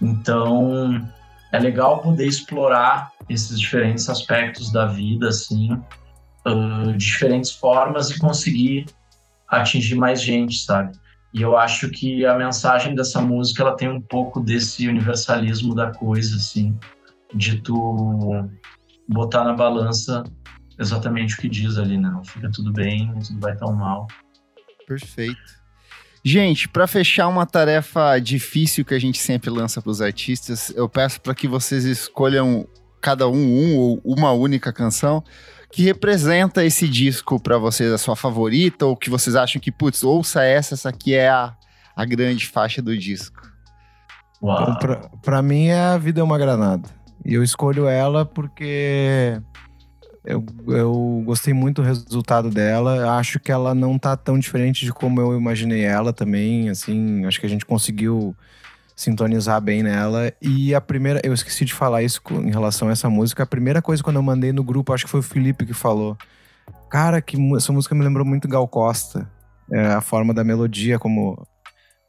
Então 0.00 1.08
é 1.52 1.58
legal 1.58 2.00
poder 2.00 2.26
explorar 2.26 3.12
esses 3.28 3.58
diferentes 3.58 4.08
aspectos 4.08 4.72
da 4.72 4.86
vida, 4.86 5.28
assim, 5.28 5.80
de 6.44 6.96
diferentes 6.98 7.52
formas 7.52 8.10
e 8.10 8.18
conseguir 8.18 8.86
atingir 9.48 9.94
mais 9.94 10.20
gente, 10.20 10.58
sabe? 10.58 10.92
E 11.32 11.42
eu 11.42 11.56
acho 11.56 11.88
que 11.90 12.24
a 12.26 12.36
mensagem 12.36 12.94
dessa 12.94 13.20
música 13.20 13.62
ela 13.62 13.76
tem 13.76 13.88
um 13.88 14.00
pouco 14.00 14.40
desse 14.40 14.86
universalismo 14.86 15.74
da 15.74 15.90
coisa, 15.90 16.36
assim, 16.36 16.78
de 17.34 17.60
tu 17.60 18.48
botar 19.08 19.44
na 19.44 19.52
balança 19.52 20.24
exatamente 20.78 21.34
o 21.34 21.38
que 21.38 21.48
diz 21.48 21.78
ali, 21.78 21.98
né? 21.98 22.10
Não 22.10 22.24
fica 22.24 22.50
tudo 22.50 22.72
bem, 22.72 23.12
tudo 23.26 23.40
vai 23.40 23.56
tão 23.56 23.72
mal. 23.72 24.06
Perfeito. 24.86 25.64
Gente, 26.24 26.68
para 26.68 26.86
fechar 26.86 27.28
uma 27.28 27.44
tarefa 27.44 28.18
difícil 28.18 28.84
que 28.84 28.94
a 28.94 28.98
gente 28.98 29.18
sempre 29.18 29.50
lança 29.50 29.82
para 29.82 29.90
os 29.90 30.00
artistas, 30.00 30.72
eu 30.74 30.88
peço 30.88 31.20
para 31.20 31.34
que 31.34 31.46
vocês 31.46 31.84
escolham 31.84 32.66
cada 33.00 33.28
um 33.28 33.34
um 33.34 33.76
ou 33.76 34.00
uma 34.02 34.32
única 34.32 34.72
canção 34.72 35.22
que 35.70 35.82
representa 35.82 36.64
esse 36.64 36.88
disco 36.88 37.38
para 37.38 37.58
vocês, 37.58 37.92
a 37.92 37.98
sua 37.98 38.16
favorita, 38.16 38.86
ou 38.86 38.96
que 38.96 39.10
vocês 39.10 39.36
acham 39.36 39.60
que, 39.60 39.72
putz, 39.72 40.02
ouça 40.02 40.42
essa, 40.42 40.74
essa 40.74 40.88
aqui 40.88 41.14
é 41.14 41.28
a, 41.28 41.54
a 41.94 42.04
grande 42.04 42.46
faixa 42.46 42.80
do 42.80 42.96
disco? 42.96 43.42
Uau. 44.40 44.62
Então, 44.62 44.76
pra, 44.76 44.96
pra 45.20 45.42
mim, 45.42 45.66
é 45.66 45.78
A 45.78 45.98
Vida 45.98 46.20
é 46.20 46.24
uma 46.24 46.38
Granada. 46.38 46.88
E 47.24 47.34
eu 47.34 47.42
escolho 47.42 47.86
ela 47.86 48.24
porque 48.24 49.40
eu, 50.24 50.44
eu 50.68 51.22
gostei 51.24 51.52
muito 51.52 51.82
do 51.82 51.86
resultado 51.86 52.50
dela. 52.50 53.16
Acho 53.16 53.38
que 53.38 53.52
ela 53.52 53.74
não 53.74 53.98
tá 53.98 54.16
tão 54.16 54.38
diferente 54.38 54.84
de 54.84 54.92
como 54.92 55.20
eu 55.20 55.36
imaginei 55.36 55.84
ela 55.84 56.12
também. 56.12 56.68
Assim, 56.70 57.24
acho 57.26 57.38
que 57.38 57.46
a 57.46 57.48
gente 57.48 57.66
conseguiu 57.66 58.34
sintonizar 58.96 59.60
bem 59.60 59.82
nela. 59.82 60.32
E 60.40 60.74
a 60.74 60.80
primeira, 60.80 61.20
eu 61.24 61.34
esqueci 61.34 61.64
de 61.64 61.74
falar 61.74 62.02
isso 62.02 62.20
em 62.30 62.50
relação 62.50 62.88
a 62.88 62.92
essa 62.92 63.10
música. 63.10 63.42
A 63.42 63.46
primeira 63.46 63.82
coisa 63.82 64.02
quando 64.02 64.16
eu 64.16 64.22
mandei 64.22 64.52
no 64.52 64.64
grupo, 64.64 64.92
acho 64.92 65.04
que 65.04 65.10
foi 65.10 65.20
o 65.20 65.22
Felipe 65.22 65.66
que 65.66 65.74
falou. 65.74 66.16
Cara, 66.90 67.20
que 67.20 67.36
essa 67.56 67.72
música 67.72 67.94
me 67.94 68.04
lembrou 68.04 68.24
muito 68.24 68.48
Gal 68.48 68.66
Costa. 68.66 69.30
É, 69.70 69.86
a 69.88 70.00
forma 70.00 70.32
da 70.32 70.44
melodia, 70.44 70.98
como. 70.98 71.46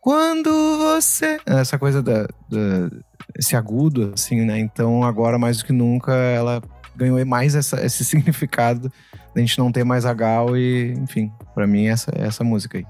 Quando 0.06 0.52
você. 0.78 1.40
Essa 1.48 1.80
coisa 1.80 2.00
da, 2.00 2.28
da, 2.48 2.92
esse 3.36 3.56
agudo, 3.56 4.12
assim, 4.14 4.46
né? 4.46 4.60
Então, 4.60 5.04
agora 5.04 5.40
mais 5.40 5.58
do 5.58 5.66
que 5.66 5.74
nunca, 5.74 6.14
ela 6.14 6.62
ganhou 6.96 7.26
mais 7.26 7.56
essa, 7.56 7.84
esse 7.84 8.06
significado 8.06 8.94
da 9.34 9.42
gente 9.42 9.58
não 9.58 9.72
ter 9.72 9.84
mais 9.84 10.06
a 10.06 10.14
Gal 10.14 10.56
e, 10.56 10.94
enfim, 10.94 11.34
para 11.56 11.66
mim, 11.66 11.88
essa, 11.88 12.12
essa 12.16 12.44
música 12.44 12.78
aí. 12.78 12.86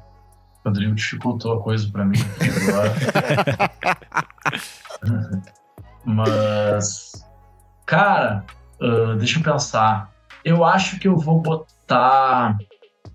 Rodrigo 0.66 0.94
dificultou 0.94 1.54
a 1.54 1.64
coisa 1.64 1.90
para 1.90 2.04
mim. 2.04 2.20
Mas, 6.04 7.14
cara, 7.86 8.44
uh, 8.82 9.16
deixa 9.16 9.40
eu 9.40 9.44
pensar. 9.44 10.12
Eu 10.44 10.66
acho 10.66 11.00
que 11.00 11.08
eu 11.08 11.16
vou 11.16 11.42
botar 11.42 12.58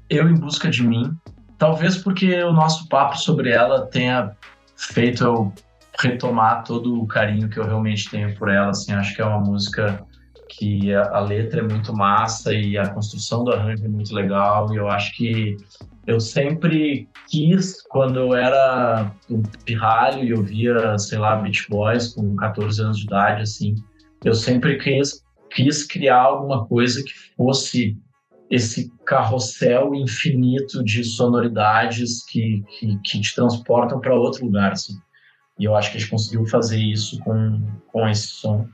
Eu 0.08 0.26
em 0.26 0.36
Busca 0.36 0.70
de 0.70 0.82
Mim. 0.82 1.14
Talvez 1.60 1.98
porque 1.98 2.42
o 2.42 2.54
nosso 2.54 2.88
papo 2.88 3.18
sobre 3.18 3.50
ela 3.50 3.86
tenha 3.86 4.34
feito 4.78 5.22
eu 5.22 5.52
retomar 6.00 6.64
todo 6.64 7.02
o 7.02 7.06
carinho 7.06 7.50
que 7.50 7.58
eu 7.58 7.66
realmente 7.66 8.08
tenho 8.10 8.34
por 8.36 8.48
ela. 8.48 8.70
Assim, 8.70 8.94
acho 8.94 9.14
que 9.14 9.20
é 9.20 9.26
uma 9.26 9.40
música 9.40 10.02
que 10.48 10.94
a, 10.94 11.18
a 11.18 11.20
letra 11.20 11.60
é 11.60 11.62
muito 11.62 11.92
massa 11.92 12.54
e 12.54 12.78
a 12.78 12.88
construção 12.88 13.44
do 13.44 13.52
arranjo 13.52 13.84
é 13.84 13.88
muito 13.88 14.14
legal. 14.14 14.72
E 14.72 14.76
eu 14.78 14.88
acho 14.88 15.14
que 15.14 15.54
eu 16.06 16.18
sempre 16.18 17.06
quis, 17.28 17.82
quando 17.90 18.18
eu 18.18 18.34
era 18.34 19.12
um 19.28 19.42
pirralho 19.62 20.24
e 20.24 20.30
eu 20.30 20.42
via, 20.42 20.96
sei 20.96 21.18
lá, 21.18 21.36
Beach 21.36 21.66
Boys 21.68 22.14
com 22.14 22.36
14 22.36 22.80
anos 22.80 22.96
de 22.96 23.04
idade, 23.04 23.42
assim, 23.42 23.74
eu 24.24 24.32
sempre 24.32 24.78
quis, 24.78 25.22
quis 25.50 25.86
criar 25.86 26.22
alguma 26.22 26.64
coisa 26.64 27.04
que 27.04 27.12
fosse 27.36 27.98
esse 28.50 28.92
carrossel 29.06 29.94
infinito 29.94 30.82
de 30.82 31.04
sonoridades 31.04 32.24
que, 32.24 32.64
que, 32.68 32.98
que 32.98 33.20
te 33.20 33.34
transportam 33.34 34.00
para 34.00 34.14
outro 34.14 34.44
lugar, 34.44 34.72
assim. 34.72 34.94
E 35.56 35.64
eu 35.64 35.76
acho 35.76 35.92
que 35.92 35.98
a 35.98 36.00
gente 36.00 36.10
conseguiu 36.10 36.44
fazer 36.46 36.78
isso 36.78 37.20
com, 37.20 37.62
com 37.92 38.08
esse 38.08 38.26
som. 38.26 38.66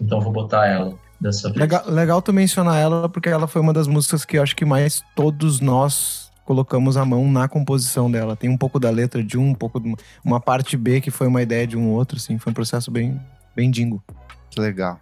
Então 0.00 0.20
vou 0.20 0.32
botar 0.32 0.66
ela 0.66 0.96
dessa 1.20 1.48
vez. 1.48 1.60
Legal, 1.60 1.90
legal 1.90 2.22
tu 2.22 2.32
mencionar 2.32 2.78
ela, 2.78 3.08
porque 3.08 3.28
ela 3.28 3.46
foi 3.46 3.60
uma 3.60 3.72
das 3.72 3.86
músicas 3.86 4.24
que 4.24 4.38
eu 4.38 4.42
acho 4.42 4.56
que 4.56 4.64
mais 4.64 5.02
todos 5.14 5.60
nós 5.60 6.30
colocamos 6.44 6.96
a 6.96 7.04
mão 7.04 7.30
na 7.30 7.46
composição 7.46 8.10
dela. 8.10 8.34
Tem 8.34 8.48
um 8.48 8.56
pouco 8.56 8.80
da 8.80 8.88
letra 8.88 9.22
de 9.22 9.36
um, 9.36 9.50
um 9.50 9.54
pouco 9.54 9.78
de 9.78 9.94
uma 10.24 10.40
parte 10.40 10.76
B 10.76 11.00
que 11.02 11.10
foi 11.10 11.26
uma 11.26 11.42
ideia 11.42 11.66
de 11.66 11.76
um 11.76 11.90
outro, 11.90 12.16
assim. 12.16 12.38
Foi 12.38 12.50
um 12.50 12.54
processo 12.54 12.90
bem, 12.90 13.20
bem 13.54 13.70
dingo. 13.70 14.02
Que 14.48 14.58
legal. 14.58 14.98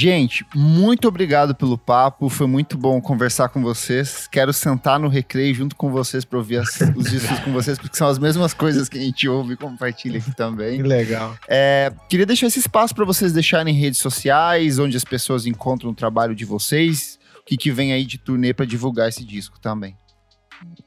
Gente, 0.00 0.46
muito 0.54 1.08
obrigado 1.08 1.56
pelo 1.56 1.76
papo. 1.76 2.28
Foi 2.28 2.46
muito 2.46 2.78
bom 2.78 3.00
conversar 3.00 3.48
com 3.48 3.60
vocês. 3.60 4.28
Quero 4.28 4.52
sentar 4.52 4.96
no 4.96 5.08
recreio 5.08 5.52
junto 5.52 5.74
com 5.74 5.90
vocês 5.90 6.24
para 6.24 6.38
ouvir 6.38 6.58
as, 6.58 6.80
os 6.94 7.06
discos 7.10 7.40
com 7.40 7.52
vocês, 7.52 7.76
porque 7.76 7.96
são 7.96 8.06
as 8.06 8.16
mesmas 8.16 8.54
coisas 8.54 8.88
que 8.88 8.96
a 8.96 9.00
gente 9.00 9.28
ouve 9.28 9.54
e 9.54 9.56
compartilha 9.56 10.20
aqui 10.20 10.32
também. 10.36 10.76
Que 10.76 10.84
legal. 10.84 11.36
É, 11.48 11.92
queria 12.08 12.24
deixar 12.24 12.46
esse 12.46 12.60
espaço 12.60 12.94
para 12.94 13.04
vocês 13.04 13.32
deixarem 13.32 13.74
redes 13.74 13.98
sociais, 13.98 14.78
onde 14.78 14.96
as 14.96 15.02
pessoas 15.02 15.46
encontram 15.46 15.90
o 15.90 15.94
trabalho 15.94 16.32
de 16.32 16.44
vocês, 16.44 17.18
o 17.40 17.44
que, 17.44 17.56
que 17.56 17.72
vem 17.72 17.92
aí 17.92 18.04
de 18.04 18.18
turnê 18.18 18.54
para 18.54 18.64
divulgar 18.64 19.08
esse 19.08 19.24
disco 19.24 19.58
também. 19.58 19.96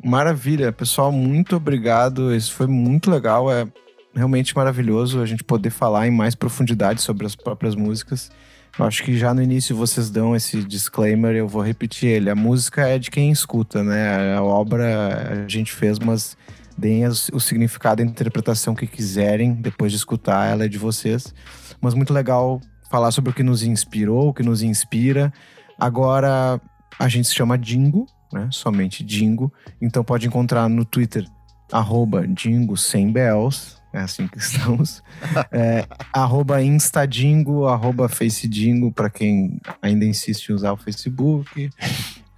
Maravilha, 0.01 0.71
pessoal, 0.71 1.11
muito 1.11 1.57
obrigado. 1.57 2.33
Isso 2.33 2.53
foi 2.53 2.67
muito 2.67 3.11
legal. 3.11 3.51
É 3.51 3.67
realmente 4.15 4.55
maravilhoso 4.55 5.19
a 5.19 5.25
gente 5.25 5.43
poder 5.43 5.69
falar 5.69 6.07
em 6.07 6.11
mais 6.11 6.33
profundidade 6.33 7.01
sobre 7.01 7.25
as 7.25 7.35
próprias 7.35 7.75
músicas. 7.75 8.31
Acho 8.79 9.03
que 9.03 9.17
já 9.17 9.33
no 9.33 9.43
início 9.43 9.75
vocês 9.75 10.09
dão 10.09 10.35
esse 10.35 10.63
disclaimer, 10.63 11.35
eu 11.35 11.47
vou 11.47 11.61
repetir 11.61 12.09
ele. 12.09 12.29
A 12.29 12.35
música 12.35 12.87
é 12.87 12.97
de 12.97 13.11
quem 13.11 13.31
escuta, 13.31 13.83
né? 13.83 14.35
A 14.35 14.41
obra 14.41 15.43
a 15.45 15.47
gente 15.47 15.71
fez, 15.73 15.99
mas 15.99 16.37
deem 16.77 17.05
o 17.05 17.39
significado 17.39 18.01
e 18.01 18.05
a 18.05 18.07
interpretação 18.07 18.73
que 18.73 18.87
quiserem 18.87 19.53
depois 19.53 19.91
de 19.91 19.97
escutar, 19.97 20.49
ela 20.49 20.65
é 20.65 20.67
de 20.67 20.77
vocês. 20.77 21.33
Mas 21.81 21.93
muito 21.93 22.13
legal 22.13 22.61
falar 22.89 23.11
sobre 23.11 23.31
o 23.31 23.33
que 23.33 23.43
nos 23.43 23.61
inspirou, 23.61 24.29
o 24.29 24.33
que 24.33 24.43
nos 24.43 24.63
inspira. 24.63 25.33
Agora 25.77 26.59
a 26.97 27.07
gente 27.07 27.27
se 27.27 27.35
chama 27.35 27.57
Dingo, 27.57 28.07
né? 28.31 28.47
Somente 28.51 29.03
Dingo. 29.03 29.51
Então 29.81 30.03
pode 30.03 30.27
encontrar 30.27 30.69
no 30.69 30.85
Twitter, 30.85 31.25
arroba 31.71 32.27
Dingo 32.27 32.77
sem 32.77 33.11
Bells. 33.11 33.80
É 33.93 33.99
assim 33.99 34.27
que 34.27 34.37
estamos. 34.39 35.03
é, 35.51 35.85
arroba 36.13 36.61
Instadingo, 36.61 37.67
arroba 37.67 38.07
Facedingo, 38.07 38.91
para 38.91 39.09
quem 39.09 39.59
ainda 39.81 40.05
insiste 40.05 40.49
em 40.49 40.53
usar 40.53 40.71
o 40.71 40.77
Facebook. 40.77 41.69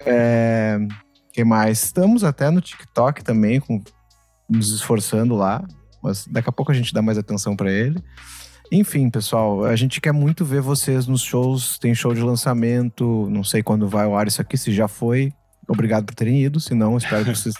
É, 0.05 0.79
que 1.31 1.43
mais? 1.43 1.83
Estamos 1.83 2.23
até 2.23 2.49
no 2.49 2.61
TikTok 2.61 3.23
também, 3.23 3.59
com, 3.59 3.81
nos 4.49 4.71
esforçando 4.71 5.35
lá. 5.35 5.63
Mas 6.01 6.27
daqui 6.27 6.49
a 6.49 6.51
pouco 6.51 6.71
a 6.71 6.75
gente 6.75 6.93
dá 6.93 7.01
mais 7.01 7.17
atenção 7.17 7.55
para 7.55 7.71
ele. 7.71 8.03
Enfim, 8.71 9.09
pessoal, 9.09 9.63
a 9.65 9.75
gente 9.75 10.01
quer 10.01 10.11
muito 10.11 10.43
ver 10.43 10.61
vocês 10.61 11.05
nos 11.07 11.21
shows. 11.21 11.77
Tem 11.77 11.93
show 11.93 12.13
de 12.13 12.21
lançamento, 12.21 13.29
não 13.29 13.43
sei 13.43 13.61
quando 13.61 13.87
vai 13.87 14.05
ao 14.05 14.17
ar 14.17 14.27
isso 14.27 14.41
aqui, 14.41 14.57
se 14.57 14.73
já 14.73 14.87
foi. 14.87 15.31
Obrigado 15.67 16.05
por 16.05 16.15
terem 16.15 16.43
ido, 16.43 16.59
se 16.59 16.73
não, 16.73 16.97
espero 16.97 17.23
que 17.23 17.35
vocês, 17.35 17.55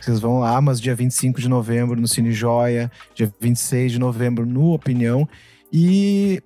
vocês 0.00 0.20
vão 0.20 0.40
lá, 0.40 0.60
mas 0.60 0.80
dia 0.80 0.94
25 0.94 1.40
de 1.40 1.48
novembro 1.48 2.00
no 2.00 2.08
Cine 2.08 2.32
Joia, 2.32 2.90
dia 3.14 3.32
26 3.40 3.92
de 3.92 3.98
novembro 3.98 4.46
no 4.46 4.72
Opinião. 4.72 5.28
E 5.72 6.42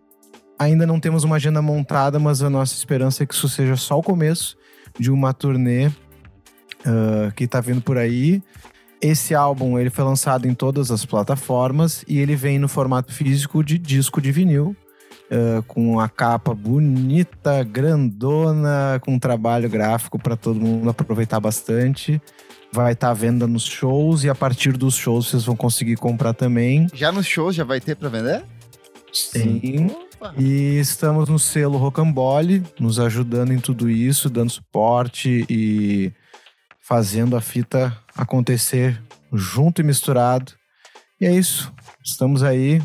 ainda 0.58 0.86
não 0.86 0.98
temos 0.98 1.24
uma 1.24 1.36
agenda 1.36 1.62
montada, 1.62 2.18
mas 2.18 2.42
a 2.42 2.50
nossa 2.50 2.74
esperança 2.74 3.22
é 3.22 3.26
que 3.26 3.34
isso 3.34 3.48
seja 3.48 3.76
só 3.76 3.98
o 3.98 4.02
começo 4.02 4.56
de 4.98 5.10
uma 5.10 5.32
turnê 5.32 5.86
uh, 5.88 7.32
que 7.34 7.44
está 7.44 7.60
vindo 7.60 7.80
por 7.80 7.98
aí. 7.98 8.42
Esse 9.00 9.34
álbum 9.34 9.78
ele 9.78 9.90
foi 9.90 10.04
lançado 10.04 10.48
em 10.48 10.54
todas 10.54 10.90
as 10.90 11.04
plataformas 11.04 12.04
e 12.08 12.18
ele 12.18 12.34
vem 12.34 12.58
no 12.58 12.68
formato 12.68 13.12
físico 13.12 13.62
de 13.62 13.78
disco 13.78 14.20
de 14.20 14.32
vinil 14.32 14.76
uh, 15.30 15.62
com 15.64 16.00
a 16.00 16.08
capa 16.08 16.54
bonita, 16.54 17.62
grandona, 17.62 19.00
com 19.00 19.14
um 19.14 19.18
trabalho 19.18 19.68
gráfico 19.68 20.18
para 20.18 20.36
todo 20.36 20.60
mundo 20.60 20.90
aproveitar 20.90 21.40
bastante. 21.40 22.20
Vai 22.72 22.92
estar 22.92 23.08
tá 23.08 23.10
à 23.10 23.14
venda 23.14 23.46
nos 23.46 23.64
shows 23.64 24.24
e 24.24 24.28
a 24.28 24.34
partir 24.34 24.76
dos 24.76 24.94
shows 24.94 25.28
vocês 25.28 25.44
vão 25.44 25.56
conseguir 25.56 25.96
comprar 25.96 26.34
também. 26.34 26.86
Já 26.92 27.10
nos 27.10 27.26
shows 27.26 27.54
já 27.54 27.64
vai 27.64 27.80
ter 27.80 27.96
para 27.96 28.08
vender? 28.08 28.44
Sim. 29.12 29.90
E 30.36 30.78
estamos 30.78 31.28
no 31.28 31.38
selo 31.38 31.78
Rocambole, 31.78 32.62
nos 32.78 32.98
ajudando 32.98 33.52
em 33.52 33.58
tudo 33.58 33.88
isso, 33.88 34.28
dando 34.28 34.50
suporte 34.50 35.46
e 35.48 36.12
fazendo 36.80 37.36
a 37.36 37.40
fita 37.40 37.96
acontecer 38.16 39.00
junto 39.32 39.80
e 39.80 39.84
misturado. 39.84 40.52
E 41.20 41.26
é 41.26 41.32
isso. 41.32 41.72
Estamos 42.04 42.42
aí 42.42 42.82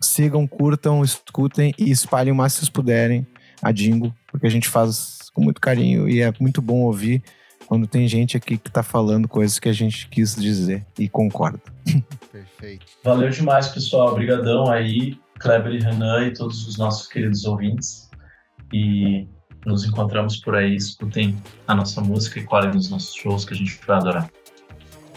sigam, 0.00 0.46
curtam, 0.46 1.02
escutem 1.02 1.74
e 1.78 1.90
espalhem 1.90 2.32
o 2.32 2.36
mais 2.36 2.52
que 2.52 2.60
vocês 2.60 2.70
puderem 2.70 3.26
a 3.62 3.72
Dingo, 3.72 4.14
porque 4.28 4.46
a 4.46 4.50
gente 4.50 4.68
faz 4.68 5.30
com 5.32 5.42
muito 5.42 5.60
carinho 5.60 6.08
e 6.08 6.20
é 6.20 6.32
muito 6.40 6.60
bom 6.62 6.82
ouvir 6.82 7.22
quando 7.66 7.86
tem 7.86 8.08
gente 8.08 8.36
aqui 8.36 8.56
que 8.56 8.70
tá 8.70 8.82
falando 8.82 9.28
coisas 9.28 9.58
que 9.58 9.68
a 9.68 9.72
gente 9.72 10.08
quis 10.08 10.34
dizer 10.34 10.86
e 10.98 11.08
concorda. 11.08 11.60
Perfeito. 12.32 12.86
Valeu 13.04 13.28
demais, 13.28 13.68
pessoal. 13.68 14.12
Obrigadão 14.12 14.70
aí, 14.70 15.18
Kleber 15.38 15.74
e 15.74 15.78
Renan 15.78 16.26
e 16.26 16.32
todos 16.32 16.66
os 16.66 16.78
nossos 16.78 17.06
queridos 17.06 17.44
ouvintes. 17.44 18.08
E 18.72 19.26
nos 19.66 19.84
encontramos 19.84 20.38
por 20.38 20.54
aí. 20.54 20.74
Escutem 20.74 21.36
a 21.66 21.74
nossa 21.74 22.00
música 22.00 22.40
e 22.40 22.44
colhem 22.44 22.72
nos 22.72 22.88
nossos 22.88 23.14
shows 23.14 23.44
que 23.44 23.52
a 23.52 23.56
gente 23.56 23.78
vai 23.86 23.98
adorar. 23.98 24.30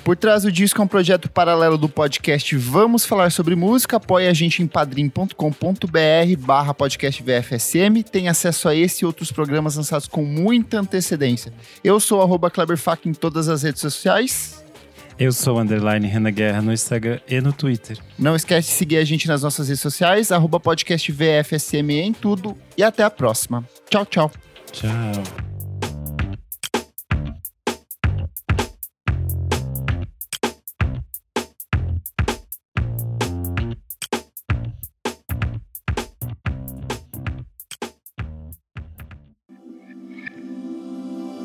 Por 0.03 0.15
trás 0.15 0.43
do 0.43 0.51
disco 0.51 0.81
é 0.81 0.83
um 0.83 0.87
projeto 0.87 1.29
paralelo 1.29 1.77
do 1.77 1.87
podcast 1.87 2.55
Vamos 2.57 3.05
Falar 3.05 3.31
Sobre 3.31 3.55
Música. 3.55 3.97
Apoie 3.97 4.27
a 4.27 4.33
gente 4.33 4.63
em 4.63 4.67
padrim.com.br 4.67 5.35
barra 6.39 6.73
podcast 6.73 7.21
VFSM. 7.21 8.01
Tem 8.11 8.27
acesso 8.27 8.67
a 8.67 8.75
esse 8.75 9.03
e 9.03 9.05
outros 9.05 9.31
programas 9.31 9.75
lançados 9.75 10.07
com 10.07 10.25
muita 10.25 10.79
antecedência. 10.79 11.53
Eu 11.83 11.99
sou 11.99 12.19
arroba 12.21 12.49
Kleberfac 12.49 13.07
em 13.07 13.13
todas 13.13 13.47
as 13.47 13.61
redes 13.61 13.81
sociais. 13.81 14.63
Eu 15.19 15.31
sou 15.31 15.59
underline 15.59 16.07
Renan 16.07 16.31
Guerra 16.31 16.63
no 16.63 16.73
Instagram 16.73 17.19
e 17.29 17.39
no 17.39 17.53
Twitter. 17.53 17.99
Não 18.17 18.35
esquece 18.35 18.69
de 18.69 18.73
seguir 18.73 18.97
a 18.97 19.03
gente 19.03 19.27
nas 19.27 19.43
nossas 19.43 19.67
redes 19.67 19.81
sociais, 19.81 20.31
arroba 20.31 20.59
podcast 20.59 21.11
VFSM 21.11 21.91
em 21.91 22.11
tudo. 22.11 22.57
E 22.75 22.81
até 22.81 23.03
a 23.03 23.09
próxima. 23.11 23.63
Tchau, 23.87 24.03
tchau. 24.07 24.31
Tchau. 24.71 25.50